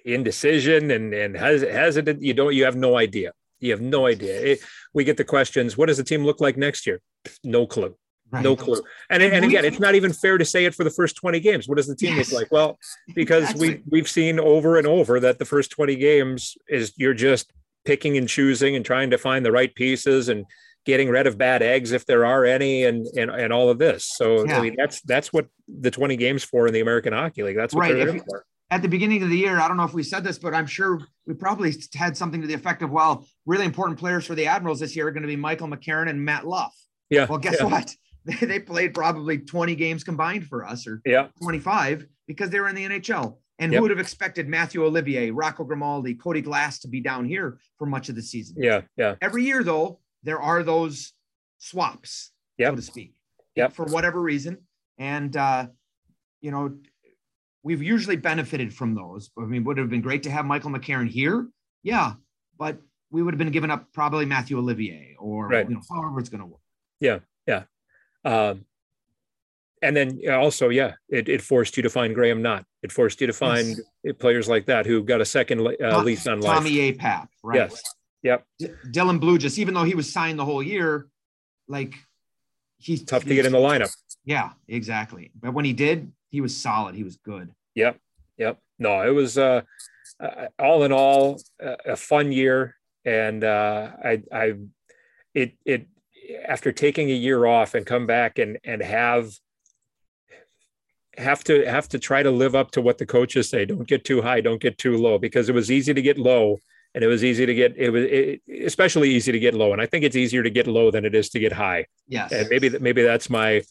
indecision 0.06 0.91
and 0.91 1.14
and 1.14 1.36
has 1.38 1.62
hesitant. 1.62 2.22
You 2.22 2.34
don't. 2.34 2.54
You 2.54 2.66
have 2.66 2.76
no 2.76 2.98
idea. 2.98 3.32
You 3.60 3.72
have 3.72 3.82
no 3.82 4.06
idea. 4.06 4.39
It- 4.41 4.60
we 4.93 5.04
get 5.04 5.18
the 5.18 5.24
questions. 5.24 5.78
What 5.78 5.88
does 5.88 5.98
the 5.98 6.04
team 6.04 6.24
look 6.24 6.39
like 6.39 6.58
next 6.58 6.86
year? 6.88 7.02
No 7.43 7.66
clue. 7.68 7.96
Right. 8.32 8.43
No 8.43 8.56
clue. 8.56 8.82
And 9.10 9.22
and 9.22 9.46
again, 9.46 9.66
it's 9.66 9.80
not 9.80 9.93
even 9.96 10.12
fair 10.14 10.38
to 10.38 10.46
say 10.46 10.66
it 10.66 10.74
for 10.74 10.84
the 10.84 10.89
first 10.89 11.16
twenty 11.16 11.39
games. 11.39 11.68
What 11.68 11.78
does 11.78 11.88
the 11.88 11.96
team 11.96 12.16
Yes. 12.16 12.32
look 12.32 12.41
like? 12.43 12.52
Well, 12.52 12.78
because 13.14 13.43
Exactly. 13.43 13.70
we 13.70 13.82
we've 13.91 14.10
seen 14.10 14.39
over 14.39 14.78
and 14.78 14.88
over 14.88 15.20
that 15.20 15.38
the 15.39 15.46
first 15.46 15.72
20 15.72 15.96
games 15.96 16.58
is 16.70 16.93
you're 16.98 17.14
just 17.14 17.52
picking 17.86 18.18
and 18.18 18.28
choosing 18.28 18.76
and 18.76 18.84
trying 18.84 19.12
to 19.12 19.18
find 19.18 19.46
the 19.46 19.52
right 19.52 19.74
pieces 19.76 20.28
and 20.30 20.46
getting 20.86 21.10
rid 21.10 21.28
of 21.28 21.38
bad 21.38 21.62
eggs 21.62 21.91
if 21.91 22.06
there 22.08 22.26
are 22.26 22.46
any 22.46 22.84
and 22.84 23.06
and, 23.16 23.30
and 23.30 23.54
all 23.54 23.70
of 23.70 23.78
this 23.78 24.06
so 24.06 24.43
Yeah. 24.46 24.58
i 24.58 24.62
mean 24.62 24.76
that's 24.78 25.02
that's 25.02 25.32
what 25.32 25.46
the 25.68 25.91
20 25.91 26.16
games 26.16 26.43
for 26.43 26.66
in 26.68 26.74
the 26.74 26.80
american 26.80 27.14
hockey 27.14 27.43
league 27.43 27.56
that's 27.56 27.74
what 27.76 27.82
Right, 27.82 27.93
they're 27.96 28.16
if 28.16 28.24
for 28.24 28.43
at 28.72 28.82
the 28.82 28.88
beginning 28.88 29.22
of 29.24 29.30
the 29.30 29.38
year, 29.38 29.59
I 29.59 29.68
don't 29.68 29.78
know 29.78 29.84
if 29.84 29.93
we 29.93 30.03
said 30.03 30.24
this, 30.24 30.38
but 30.39 30.53
I'm 30.53 30.66
sure 30.66 30.99
we 31.28 31.34
probably 31.36 31.74
had 31.93 32.18
something 32.18 32.41
to 32.41 32.47
the 32.47 32.53
effect 32.55 32.82
of, 32.82 32.89
well, 32.91 33.28
really 33.45 33.66
important 33.66 33.99
players 33.99 34.26
for 34.26 34.34
the 34.36 34.47
Admirals 34.47 34.80
this 34.80 34.95
year 34.95 35.07
are 35.07 35.11
going 35.11 35.22
to 35.24 35.28
be 35.28 35.36
Michael 35.36 35.68
McCarron 35.68 36.09
and 36.09 36.24
Matt 36.24 36.47
Luff. 36.47 36.76
yeah 37.09 37.26
Well, 37.30 37.39
guess 37.39 37.57
yeah, 37.59 37.66
what? 37.66 37.95
They, 38.41 38.57
played 38.59 38.95
probably 38.95 39.38
20 39.38 39.76
games 39.76 40.03
combined 40.03 40.47
for 40.47 40.66
us 40.66 40.88
or 40.88 40.99
yeah 41.05 41.28
25 41.43 42.07
because 42.28 42.49
they 42.49 42.59
were 42.59 42.68
in 42.68 42.74
the 42.76 42.84
NHL. 42.86 43.38
And 43.59 43.72
Yep. 43.72 43.78
who 43.78 43.82
would 43.84 43.91
have 43.91 43.99
expected 43.99 44.49
Matthew 44.49 44.84
Olivier, 44.84 45.30
Rocco 45.30 45.63
Grimaldi, 45.63 46.16
Cody 46.16 46.41
Glass 46.41 46.80
to 46.80 46.88
be 46.88 47.01
down 47.01 47.26
here 47.26 47.59
for 47.78 47.86
much 47.86 48.09
of 48.09 48.16
the 48.16 48.24
season? 48.24 48.55
yeah 48.59 48.82
yeah 48.97 49.13
Every 49.22 49.43
year, 49.45 49.63
though, 49.63 49.99
there 50.24 50.41
are 50.41 50.63
those 50.63 51.13
swaps, 51.59 52.32
Yep. 52.57 52.72
so 52.72 52.76
to 52.78 52.82
speak, 52.82 53.13
Yep. 53.55 53.74
for 53.74 53.86
whatever 53.86 54.20
reason. 54.20 54.57
And, 54.97 55.38
uh, 55.38 55.68
you 56.41 56.49
know, 56.51 56.76
we've 57.66 57.82
usually 57.82 58.16
benefited 58.16 58.72
from 58.74 58.93
those. 58.93 59.32
I 59.38 59.41
mean, 59.41 59.63
would 59.66 59.78
it 59.78 59.82
have 59.82 59.89
been 59.89 60.01
great 60.01 60.24
to 60.24 60.30
have 60.32 60.45
Michael 60.45 60.70
McCarron 60.70 61.09
here? 61.09 61.47
Yeah. 61.84 62.13
But 62.57 62.78
we 63.09 63.24
would 63.24 63.34
have 63.34 63.39
been 63.39 63.51
giving 63.51 63.72
up 63.72 63.91
probably 63.91 64.26
Matthew 64.26 64.57
Olivier 64.57 65.16
or, 65.20 65.47
Right. 65.47 65.68
you 65.68 65.76
know, 65.76 65.82
however 65.91 66.20
it's 66.20 66.30
going 66.30 66.41
to 66.41 66.45
work. 66.45 66.61
Yeah, 66.99 67.20
yeah. 67.47 67.63
Um 68.24 68.66
and 69.82 69.95
then 69.95 70.20
also 70.32 70.70
yeah 70.70 70.93
it, 71.09 71.28
it 71.28 71.41
forced 71.41 71.76
you 71.78 71.84
to 71.84 71.89
find 71.89 72.16
graham 72.16 72.41
knott 72.41 72.66
it 72.82 72.91
forced 72.93 73.20
you 73.22 73.28
to 73.28 73.34
find 73.34 73.76
players 74.20 74.47
like 74.47 74.66
that 74.68 74.86
who 74.86 75.03
got 75.03 75.20
a 75.20 75.26
second 75.26 75.59
uh, 75.68 75.74
Tom- 75.91 76.05
lease 76.05 76.26
on 76.26 76.39
life 76.39 76.57
Tommy 76.59 76.72
Apap, 76.93 77.28
right? 77.43 77.55
yes 77.57 77.84
yep 78.24 78.45
D- 78.57 78.70
Dylan 78.88 79.20
Blujus 79.20 79.59
even 79.59 79.74
though 79.74 79.84
he 79.84 79.93
was 79.93 80.11
signed 80.11 80.39
the 80.39 80.45
whole 80.45 80.63
year, 80.63 81.07
like 81.68 81.93
he's 82.78 83.03
tough 83.03 83.26
to 83.26 83.36
get 83.36 83.45
in 83.45 83.51
the 83.51 83.57
lineup 83.59 83.91
Yeah, 84.24 84.51
exactly. 84.68 85.32
But 85.39 85.53
when 85.53 85.66
he 85.66 85.74
did, 85.74 86.11
he 86.30 86.42
was 86.42 86.56
solid. 86.56 86.96
He 86.96 87.04
was 87.04 87.18
good. 87.18 87.52
Yep. 87.76 88.00
Yep. 88.38 88.60
No, 88.80 89.02
it 89.02 89.12
was 89.12 89.38
uh, 89.38 89.62
uh 90.20 90.48
all 90.60 90.84
in 90.84 90.92
all 90.92 91.42
uh, 91.64 91.76
a 91.86 91.96
fun 91.96 92.32
year, 92.32 92.76
and 93.06 93.44
uh, 93.44 93.92
I 94.04 94.22
I 94.32 94.54
it 95.34 95.54
it 95.66 95.88
after 96.48 96.72
taking 96.72 97.10
a 97.10 97.14
year 97.14 97.46
off 97.46 97.76
and 97.76 97.86
come 97.86 98.06
back 98.06 98.40
and 98.40 98.58
and 98.64 98.82
have 98.82 99.32
have 101.18 101.44
to 101.46 101.66
have 101.66 101.88
to 101.90 102.00
try 102.00 102.24
to 102.24 102.32
live 102.32 102.56
up 102.56 102.72
to 102.72 102.82
what 102.82 102.98
the 102.98 103.06
coaches 103.06 103.50
say. 103.50 103.66
Don't 103.66 103.88
get 103.88 104.04
too 104.04 104.22
high. 104.22 104.42
Don't 104.42 104.62
get 104.62 104.78
too 104.78 104.98
low 104.98 105.18
because 105.18 105.50
it 105.50 105.56
was 105.56 105.72
easy 105.72 105.94
to 105.94 106.02
get 106.02 106.18
low. 106.18 106.60
And 106.94 107.04
it 107.04 107.08
was 107.08 107.26
easy 107.26 107.46
to 107.46 107.54
get 107.54 107.74
it 107.76 107.90
was 107.90 108.04
it, 108.06 108.42
especially 108.64 109.10
easy 109.10 109.34
to 109.34 109.40
get 109.40 109.54
low, 109.54 109.74
and 109.74 109.82
I 109.82 109.86
think 109.86 110.06
it's 110.06 110.16
easier 110.16 110.44
to 110.44 110.50
get 110.50 110.66
low 110.66 110.92
than 110.92 111.04
it 111.04 111.14
is 111.14 111.30
to 111.32 111.40
get 111.40 111.52
high. 111.52 111.88
Yes. 112.08 112.32
And 112.32 112.48
maybe 112.50 112.70
that 112.70 112.82
maybe 112.82 113.04
that's 113.04 113.30
my 113.30 113.64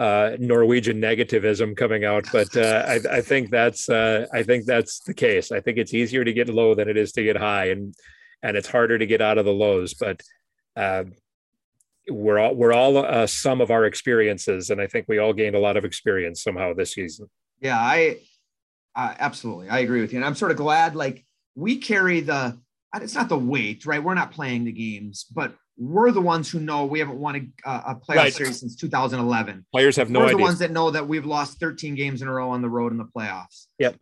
uh, 0.00 0.34
Norwegian 0.38 0.98
negativism 0.98 1.76
coming 1.76 2.06
out, 2.06 2.24
but 2.32 2.56
uh, 2.56 2.84
I, 2.88 3.18
I 3.18 3.20
think 3.20 3.50
that's 3.50 3.86
uh, 3.90 4.26
I 4.32 4.42
think 4.42 4.64
that's 4.64 5.00
the 5.00 5.12
case. 5.12 5.52
I 5.52 5.60
think 5.60 5.76
it's 5.76 5.92
easier 5.92 6.24
to 6.24 6.32
get 6.32 6.48
low 6.48 6.74
than 6.74 6.88
it 6.88 6.96
is 6.96 7.12
to 7.12 7.22
get 7.22 7.36
high, 7.36 7.66
and 7.66 7.94
and 8.42 8.56
it's 8.56 8.66
harder 8.66 8.96
to 8.96 9.04
get 9.04 9.20
out 9.20 9.36
of 9.36 9.44
the 9.44 9.52
lows. 9.52 9.92
But 9.92 10.22
uh, 10.74 11.04
we're 12.08 12.38
all 12.38 12.54
we're 12.54 12.72
all 12.72 12.96
uh, 12.96 13.26
some 13.26 13.60
of 13.60 13.70
our 13.70 13.84
experiences, 13.84 14.70
and 14.70 14.80
I 14.80 14.86
think 14.86 15.04
we 15.06 15.18
all 15.18 15.34
gained 15.34 15.54
a 15.54 15.60
lot 15.60 15.76
of 15.76 15.84
experience 15.84 16.42
somehow 16.42 16.72
this 16.72 16.94
season. 16.94 17.28
Yeah, 17.60 17.78
I 17.78 18.20
absolutely 18.96 19.68
I 19.68 19.80
agree 19.80 20.00
with 20.00 20.14
you, 20.14 20.18
and 20.18 20.24
I'm 20.24 20.34
sort 20.34 20.50
of 20.50 20.56
glad 20.56 20.96
like 20.96 21.26
we 21.54 21.76
carry 21.76 22.20
the. 22.20 22.58
It's 22.96 23.14
not 23.14 23.28
the 23.28 23.38
weight, 23.38 23.84
right? 23.84 24.02
We're 24.02 24.14
not 24.14 24.32
playing 24.32 24.64
the 24.64 24.72
games, 24.72 25.26
but 25.30 25.54
we're 25.82 26.10
the 26.12 26.20
ones 26.20 26.50
who 26.50 26.60
know 26.60 26.84
we 26.84 26.98
haven't 26.98 27.18
won 27.18 27.36
a, 27.64 27.70
a 27.70 27.94
playoff 27.96 28.16
Right. 28.16 28.34
series 28.34 28.60
since 28.60 28.76
2011. 28.76 29.64
Players 29.72 29.96
have 29.96 30.10
no 30.10 30.18
we're 30.20 30.24
idea. 30.26 30.36
the 30.36 30.42
ones 30.42 30.58
that 30.58 30.70
know 30.70 30.90
that 30.90 31.08
we've 31.08 31.24
lost 31.24 31.58
13 31.58 31.94
games 31.94 32.20
in 32.20 32.28
a 32.28 32.32
row 32.32 32.50
on 32.50 32.60
the 32.60 32.68
road 32.68 32.92
in 32.92 32.98
the 32.98 33.06
playoffs. 33.16 33.66
Yep. 33.78 33.96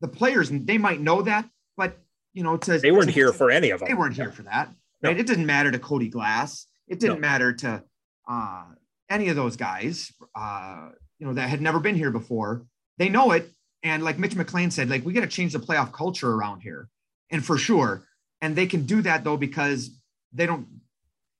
The 0.00 0.08
players 0.08 0.50
they 0.50 0.78
might 0.78 1.00
know 1.00 1.22
that, 1.22 1.48
but 1.76 1.96
you 2.34 2.42
know, 2.42 2.56
to 2.56 2.78
they 2.78 2.90
weren't 2.90 3.06
to- 3.06 3.12
here 3.12 3.32
for 3.32 3.50
any 3.52 3.70
of 3.70 3.78
them. 3.80 3.88
They 3.88 3.94
weren't 3.94 4.16
here 4.16 4.32
for 4.32 4.42
that, 4.42 4.70
No. 5.02 5.10
right? 5.10 5.20
It 5.20 5.26
didn't 5.28 5.46
matter 5.46 5.70
to 5.70 5.78
Cody 5.78 6.08
Glass. 6.08 6.66
It 6.88 6.98
didn't 6.98 7.16
No. 7.20 7.28
matter 7.28 7.52
to 7.52 7.84
uh, 8.28 8.64
any 9.08 9.28
of 9.28 9.36
those 9.36 9.56
guys, 9.56 10.12
uh, 10.34 10.88
you 11.18 11.26
know, 11.26 11.34
that 11.34 11.48
had 11.48 11.60
never 11.60 11.78
been 11.78 11.94
here 11.94 12.10
before. 12.10 12.64
They 12.98 13.08
know 13.08 13.30
it, 13.32 13.48
And 13.84 14.02
like 14.04 14.16
Mitch 14.18 14.34
McLean 14.36 14.70
said, 14.70 14.88
like 14.90 15.04
we 15.04 15.12
got 15.12 15.22
to 15.22 15.26
change 15.26 15.52
the 15.52 15.58
playoff 15.58 15.92
culture 15.92 16.30
around 16.32 16.60
here, 16.62 16.88
and 17.30 17.44
for 17.44 17.58
sure. 17.58 18.04
And 18.40 18.54
they 18.56 18.66
can 18.66 18.86
do 18.86 19.02
that 19.02 19.22
though 19.24 19.36
because 19.36 19.90
they 20.32 20.46
don't. 20.46 20.66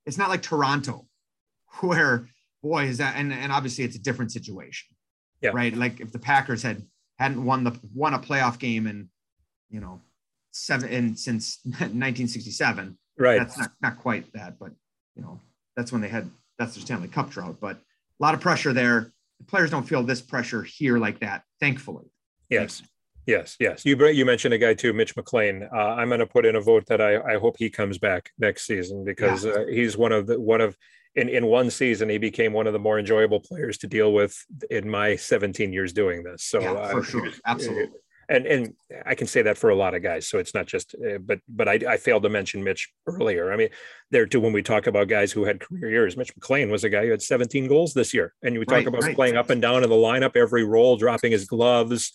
It's 0.07 0.19
not 0.19 0.29
like 0.29 0.43
Toronto, 0.43 1.07
where 1.81 2.27
boy 2.63 2.85
is 2.85 2.99
that, 2.99 3.17
and 3.17 3.33
and 3.33 3.53
obviously 3.53 3.85
it's 3.85 3.97
a 3.97 4.03
different 4.03 4.33
situation, 4.33 4.89
yeah. 5.41 5.51
right? 5.53 5.75
Like 5.75 6.01
if 6.01 6.13
the 6.13 6.19
Packers 6.19 6.63
had 6.63 6.83
hadn't 7.19 7.45
won 7.45 7.65
the 7.65 7.79
won 7.95 8.15
a 8.15 8.19
playoff 8.19 8.59
game 8.59 8.87
in, 8.87 9.09
you 9.71 9.81
know, 9.81 10.01
seven 10.51 10.89
in 10.89 11.17
since 11.17 11.59
1967, 11.65 12.99
right? 13.19 13.39
That's 13.39 13.59
not 13.59 13.73
not 13.81 13.99
quite 13.99 14.33
that, 14.33 14.59
but 14.59 14.73
you 15.17 15.23
know 15.23 15.41
that's 15.77 15.93
when 15.93 16.01
they 16.01 16.09
had 16.09 16.31
that's 16.59 16.75
their 16.75 16.83
Stanley 16.83 17.09
Cup 17.09 17.31
drought, 17.31 17.57
but 17.61 17.77
a 17.77 18.23
lot 18.23 18.35
of 18.35 18.41
pressure 18.41 18.73
there. 18.73 19.13
The 19.39 19.47
players 19.47 19.71
don't 19.71 19.89
feel 19.89 20.05
this 20.05 20.21
pressure 20.21 20.63
here 20.63 20.99
like 20.99 21.19
that, 21.21 21.43
thankfully. 21.59 22.13
Yes. 22.49 22.83
Yes, 23.27 23.57
yes. 23.61 23.85
You 23.85 24.07
you 24.09 24.25
mentioned 24.25 24.55
a 24.55 24.59
guy 24.59 24.75
too, 24.75 24.93
Mitch 24.93 25.17
McLean. 25.17 25.69
Uh, 25.73 25.77
I'm 25.77 26.09
going 26.09 26.21
to 26.21 26.27
put 26.27 26.45
in 26.45 26.57
a 26.57 26.61
vote 26.61 26.87
that 26.87 27.01
I, 27.01 27.35
I 27.35 27.39
hope 27.39 27.57
he 27.59 27.71
comes 27.71 27.99
back 27.99 28.31
next 28.39 28.67
season 28.67 29.05
because 29.05 29.45
yeah. 29.45 29.53
uh, 29.53 29.67
he's 29.67 29.97
one 29.97 30.13
of 30.13 30.27
the 30.27 30.41
one 30.41 30.61
of 30.61 30.77
in 31.15 31.29
in 31.29 31.47
one 31.47 31.71
season 31.71 32.09
he 32.09 32.19
became 32.19 32.53
one 32.53 32.67
of 32.67 32.73
the 32.73 32.79
more 32.79 32.99
enjoyable 32.99 33.41
players 33.41 33.79
to 33.79 33.87
deal 33.87 34.13
with 34.13 34.37
in 34.71 34.89
my 34.89 35.15
17 35.15 35.73
years 35.73 35.93
doing 35.93 36.23
this. 36.23 36.45
So 36.45 36.61
yeah, 36.61 36.91
for 36.91 37.01
uh, 37.01 37.05
sure, 37.05 37.31
absolutely 37.47 37.99
and 38.29 38.47
and 38.47 38.75
I 39.05 39.15
can 39.15 39.27
say 39.27 39.43
that 39.43 39.59
for 39.59 39.71
a 39.71 39.75
lot 39.75 39.95
of 39.95 40.03
guys. 40.03 40.29
So 40.29 40.39
it's 40.39 40.55
not 40.55 40.67
just, 40.67 40.95
uh, 40.95 41.19
but 41.19 41.41
but 41.49 41.69
I, 41.69 41.79
I 41.89 41.97
failed 41.97 42.23
to 42.23 42.29
mention 42.29 42.65
Mitch 42.65 42.91
earlier. 43.07 43.53
I 43.53 43.57
mean, 43.57 43.69
there 44.11 44.27
too 44.27 44.41
when 44.41 44.53
we 44.53 44.63
talk 44.63 44.87
about 44.87 45.09
guys 45.09 45.33
who 45.33 45.45
had 45.45 45.61
career 45.61 45.91
years, 45.91 46.17
Mitch 46.17 46.35
McLean 46.37 46.71
was 46.71 46.85
a 46.85 46.89
guy 46.89 47.05
who 47.05 47.11
had 47.11 47.23
17 47.23 47.69
goals 47.69 47.95
this 47.95 48.15
year, 48.15 48.33
and 48.43 48.59
we 48.59 48.65
talk 48.65 48.77
right, 48.77 48.87
about 48.87 49.03
right. 49.03 49.15
playing 49.15 49.37
up 49.37 49.51
and 49.51 49.61
down 49.61 49.85
in 49.85 49.91
the 49.91 49.97
lineup 49.97 50.37
every 50.37 50.65
role, 50.65 50.97
dropping 50.97 51.33
his 51.33 51.45
gloves. 51.45 52.13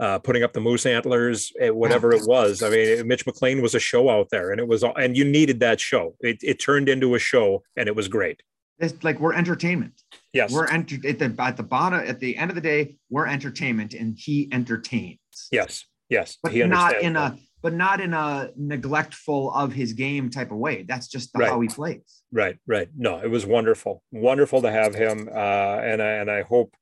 Uh, 0.00 0.16
putting 0.16 0.44
up 0.44 0.52
the 0.52 0.60
moose 0.60 0.86
antlers, 0.86 1.52
eh, 1.58 1.70
whatever 1.70 2.12
it 2.12 2.22
was. 2.24 2.62
I 2.62 2.70
mean, 2.70 3.08
Mitch 3.08 3.26
McLean 3.26 3.60
was 3.60 3.74
a 3.74 3.80
show 3.80 4.08
out 4.08 4.28
there, 4.30 4.52
and 4.52 4.60
it 4.60 4.68
was, 4.68 4.84
and 4.84 5.16
you 5.16 5.24
needed 5.24 5.58
that 5.58 5.80
show. 5.80 6.14
It, 6.20 6.38
it 6.40 6.60
turned 6.60 6.88
into 6.88 7.16
a 7.16 7.18
show, 7.18 7.64
and 7.76 7.88
it 7.88 7.96
was 7.96 8.06
great. 8.06 8.40
It's 8.78 9.02
like 9.02 9.18
we're 9.18 9.34
entertainment. 9.34 10.00
Yes, 10.32 10.52
we're 10.52 10.68
enter- 10.68 11.04
at 11.08 11.18
the 11.18 11.34
at 11.40 11.56
the 11.56 11.64
bottom. 11.64 11.98
At 11.98 12.20
the 12.20 12.36
end 12.36 12.52
of 12.52 12.54
the 12.54 12.60
day, 12.60 12.94
we're 13.10 13.26
entertainment, 13.26 13.92
and 13.92 14.16
he 14.16 14.48
entertains. 14.52 15.18
Yes, 15.50 15.84
yes, 16.08 16.38
but 16.44 16.54
not 16.54 17.00
in 17.00 17.14
that. 17.14 17.32
a 17.32 17.38
but 17.62 17.72
not 17.72 18.00
in 18.00 18.14
a 18.14 18.50
neglectful 18.56 19.52
of 19.52 19.72
his 19.72 19.92
game 19.92 20.30
type 20.30 20.52
of 20.52 20.58
way. 20.58 20.84
That's 20.86 21.08
just 21.08 21.32
the, 21.32 21.40
right. 21.40 21.50
how 21.50 21.60
he 21.60 21.68
plays. 21.68 22.22
Right, 22.32 22.56
right. 22.66 22.88
No, 22.96 23.18
it 23.18 23.30
was 23.30 23.44
wonderful, 23.44 24.02
wonderful 24.12 24.62
to 24.62 24.70
have 24.70 24.94
him, 24.94 25.28
uh, 25.28 25.78
and 25.82 26.00
I, 26.00 26.10
and 26.12 26.30
I 26.30 26.42
hope, 26.42 26.74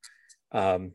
um, 0.53 0.93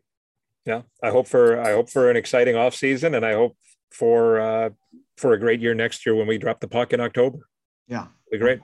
yeah, 0.66 0.82
I 1.02 1.10
hope 1.10 1.28
for 1.28 1.60
I 1.60 1.72
hope 1.72 1.90
for 1.90 2.10
an 2.10 2.18
exciting 2.18 2.56
off 2.56 2.76
season, 2.76 3.16
and 3.16 3.26
I 3.26 3.34
hope 3.34 3.58
for 3.92 4.40
uh, 4.40 4.70
for 5.18 5.34
a 5.34 5.40
great 5.40 5.60
year 5.60 5.74
next 5.74 6.06
year 6.06 6.16
when 6.16 6.28
we 6.28 6.38
drop 6.38 6.60
the 6.60 6.68
puck 6.68 6.94
in 6.94 7.00
October. 7.00 7.40
Yeah, 7.88 8.08
be 8.32 8.38
great. 8.38 8.60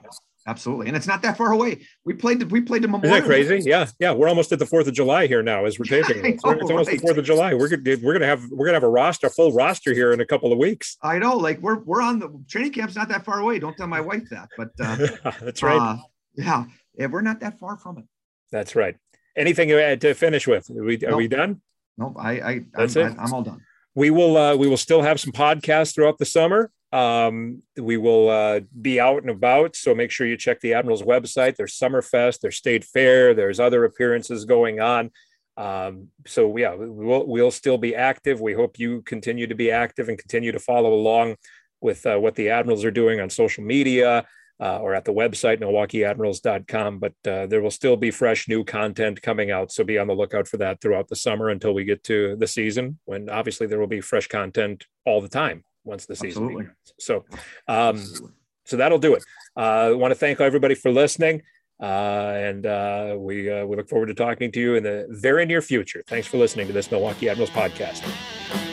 Absolutely, 0.46 0.86
and 0.86 0.96
it's 0.96 1.06
not 1.06 1.20
that 1.22 1.36
far 1.36 1.52
away. 1.52 1.84
We 2.06 2.14
played. 2.14 2.38
The 2.38 2.46
we 2.46 2.62
played 2.62 2.82
the 2.82 2.88
Memorial. 2.88 3.16
Isn't 3.16 3.28
that 3.28 3.28
crazy? 3.28 3.68
Yeah, 3.68 3.86
yeah. 3.98 4.12
We're 4.12 4.28
almost 4.28 4.50
at 4.52 4.58
the 4.58 4.64
Fourth 4.64 4.86
of 4.86 4.94
July 4.94 5.26
here 5.26 5.42
now 5.42 5.66
as 5.66 5.78
we're 5.78 5.84
taping. 6.02 6.22
Know, 6.22 6.28
it's, 6.28 6.44
almost 6.44 6.88
right? 6.88 6.98
the 6.98 7.06
Fourth 7.06 7.18
of 7.18 7.24
July. 7.24 7.52
We're 7.52 7.68
gonna 7.68 7.98
we're 8.02 8.14
gonna 8.14 8.26
have 8.26 8.42
we're 8.50 8.64
gonna 8.64 8.76
have 8.76 8.84
a 8.84 8.88
roster, 8.88 9.26
a 9.26 9.30
full 9.30 9.52
roster 9.52 9.92
here 9.92 10.12
in 10.12 10.20
a 10.20 10.24
couple 10.24 10.50
of 10.50 10.58
weeks. 10.58 10.96
I 11.02 11.18
know. 11.18 11.36
Like 11.36 11.60
we're 11.60 11.80
we're 11.80 12.00
on 12.00 12.18
the 12.18 12.32
training 12.48 12.72
camp's 12.72 12.96
not 12.96 13.08
that 13.08 13.24
far 13.26 13.40
away. 13.40 13.58
Don't 13.58 13.76
tell 13.76 13.88
my 13.88 14.00
wife 14.00 14.28
that, 14.30 14.48
but 14.56 14.68
uh, 14.80 15.32
that's 15.42 15.62
right. 15.62 15.78
Uh, 15.78 15.96
yeah, 16.36 16.64
yeah, 16.96 17.06
we're 17.06 17.20
not 17.20 17.40
that 17.40 17.58
far 17.58 17.76
from 17.76 17.98
it. 17.98 18.04
That's 18.50 18.74
right. 18.74 18.96
Anything 19.36 19.68
to 19.68 20.14
finish 20.14 20.46
with? 20.46 20.70
Are 20.70 20.82
we 20.82 20.96
are 21.04 21.10
nope. 21.10 21.18
we 21.18 21.28
done? 21.28 21.60
Nope. 21.98 22.16
I 22.18 22.32
I 22.40 22.64
that's 22.72 22.96
I'm, 22.96 23.12
it. 23.12 23.16
I'm 23.18 23.34
all 23.34 23.42
done. 23.42 23.60
We 23.94 24.10
will 24.10 24.36
uh, 24.36 24.56
we 24.56 24.68
will 24.68 24.76
still 24.76 25.02
have 25.02 25.20
some 25.20 25.32
podcasts 25.32 25.94
throughout 25.94 26.18
the 26.18 26.24
summer. 26.24 26.70
Um, 26.92 27.62
we 27.76 27.98
will 27.98 28.30
uh, 28.30 28.60
be 28.80 28.98
out 28.98 29.20
and 29.20 29.30
about, 29.30 29.76
so 29.76 29.94
make 29.94 30.10
sure 30.10 30.26
you 30.26 30.38
check 30.38 30.60
the 30.60 30.72
Admiral's 30.72 31.02
website. 31.02 31.56
There's 31.56 31.78
Summerfest, 31.78 32.40
there's 32.40 32.56
State 32.56 32.82
Fair, 32.82 33.34
there's 33.34 33.60
other 33.60 33.84
appearances 33.84 34.46
going 34.46 34.80
on. 34.80 35.10
Um, 35.58 36.08
so 36.26 36.56
yeah, 36.56 36.74
we'll 36.74 37.26
we'll 37.26 37.50
still 37.50 37.76
be 37.76 37.94
active. 37.94 38.40
We 38.40 38.54
hope 38.54 38.78
you 38.78 39.02
continue 39.02 39.48
to 39.48 39.54
be 39.54 39.70
active 39.70 40.08
and 40.08 40.16
continue 40.16 40.52
to 40.52 40.60
follow 40.60 40.94
along 40.94 41.36
with 41.80 42.06
uh, 42.06 42.16
what 42.16 42.36
the 42.36 42.50
Admirals 42.50 42.84
are 42.84 42.90
doing 42.90 43.20
on 43.20 43.28
social 43.28 43.64
media 43.64 44.26
uh, 44.60 44.78
or 44.78 44.94
at 44.94 45.04
the 45.04 45.12
website 45.12 45.60
milwaukeeadmirals.com. 45.60 46.98
But 46.98 47.14
uh, 47.26 47.46
there 47.46 47.62
will 47.62 47.70
still 47.70 47.96
be 47.96 48.10
fresh 48.10 48.48
new 48.48 48.64
content 48.64 49.22
coming 49.22 49.50
out, 49.50 49.72
so 49.72 49.84
be 49.84 49.98
on 49.98 50.06
the 50.06 50.14
lookout 50.14 50.48
for 50.48 50.56
that 50.58 50.80
throughout 50.80 51.08
the 51.08 51.16
summer 51.16 51.50
until 51.50 51.74
we 51.74 51.84
get 51.84 52.04
to 52.04 52.36
the 52.36 52.46
season, 52.46 52.98
when 53.04 53.28
obviously 53.28 53.66
there 53.66 53.78
will 53.78 53.86
be 53.86 54.00
fresh 54.00 54.28
content 54.28 54.86
all 55.04 55.20
the 55.20 55.28
time 55.28 55.64
once 55.84 56.06
the 56.06 56.16
season 56.16 56.44
Absolutely. 56.44 56.62
begins. 56.64 56.94
So, 56.98 57.24
um, 57.66 58.04
so 58.64 58.76
that'll 58.76 58.98
do 58.98 59.14
it. 59.14 59.24
Uh, 59.56 59.60
I 59.60 59.92
want 59.92 60.10
to 60.10 60.16
thank 60.16 60.40
everybody 60.40 60.74
for 60.74 60.90
listening. 60.90 61.42
Uh, 61.80 62.34
and 62.36 62.66
uh, 62.66 63.14
we 63.16 63.50
uh, 63.50 63.64
we 63.64 63.76
look 63.76 63.88
forward 63.88 64.06
to 64.06 64.14
talking 64.14 64.50
to 64.50 64.60
you 64.60 64.74
in 64.74 64.82
the 64.82 65.06
very 65.10 65.46
near 65.46 65.62
future. 65.62 66.02
Thanks 66.08 66.26
for 66.26 66.36
listening 66.36 66.66
to 66.66 66.72
this 66.72 66.90
Milwaukee 66.90 67.28
Admirals 67.28 67.50
podcast. 67.50 68.67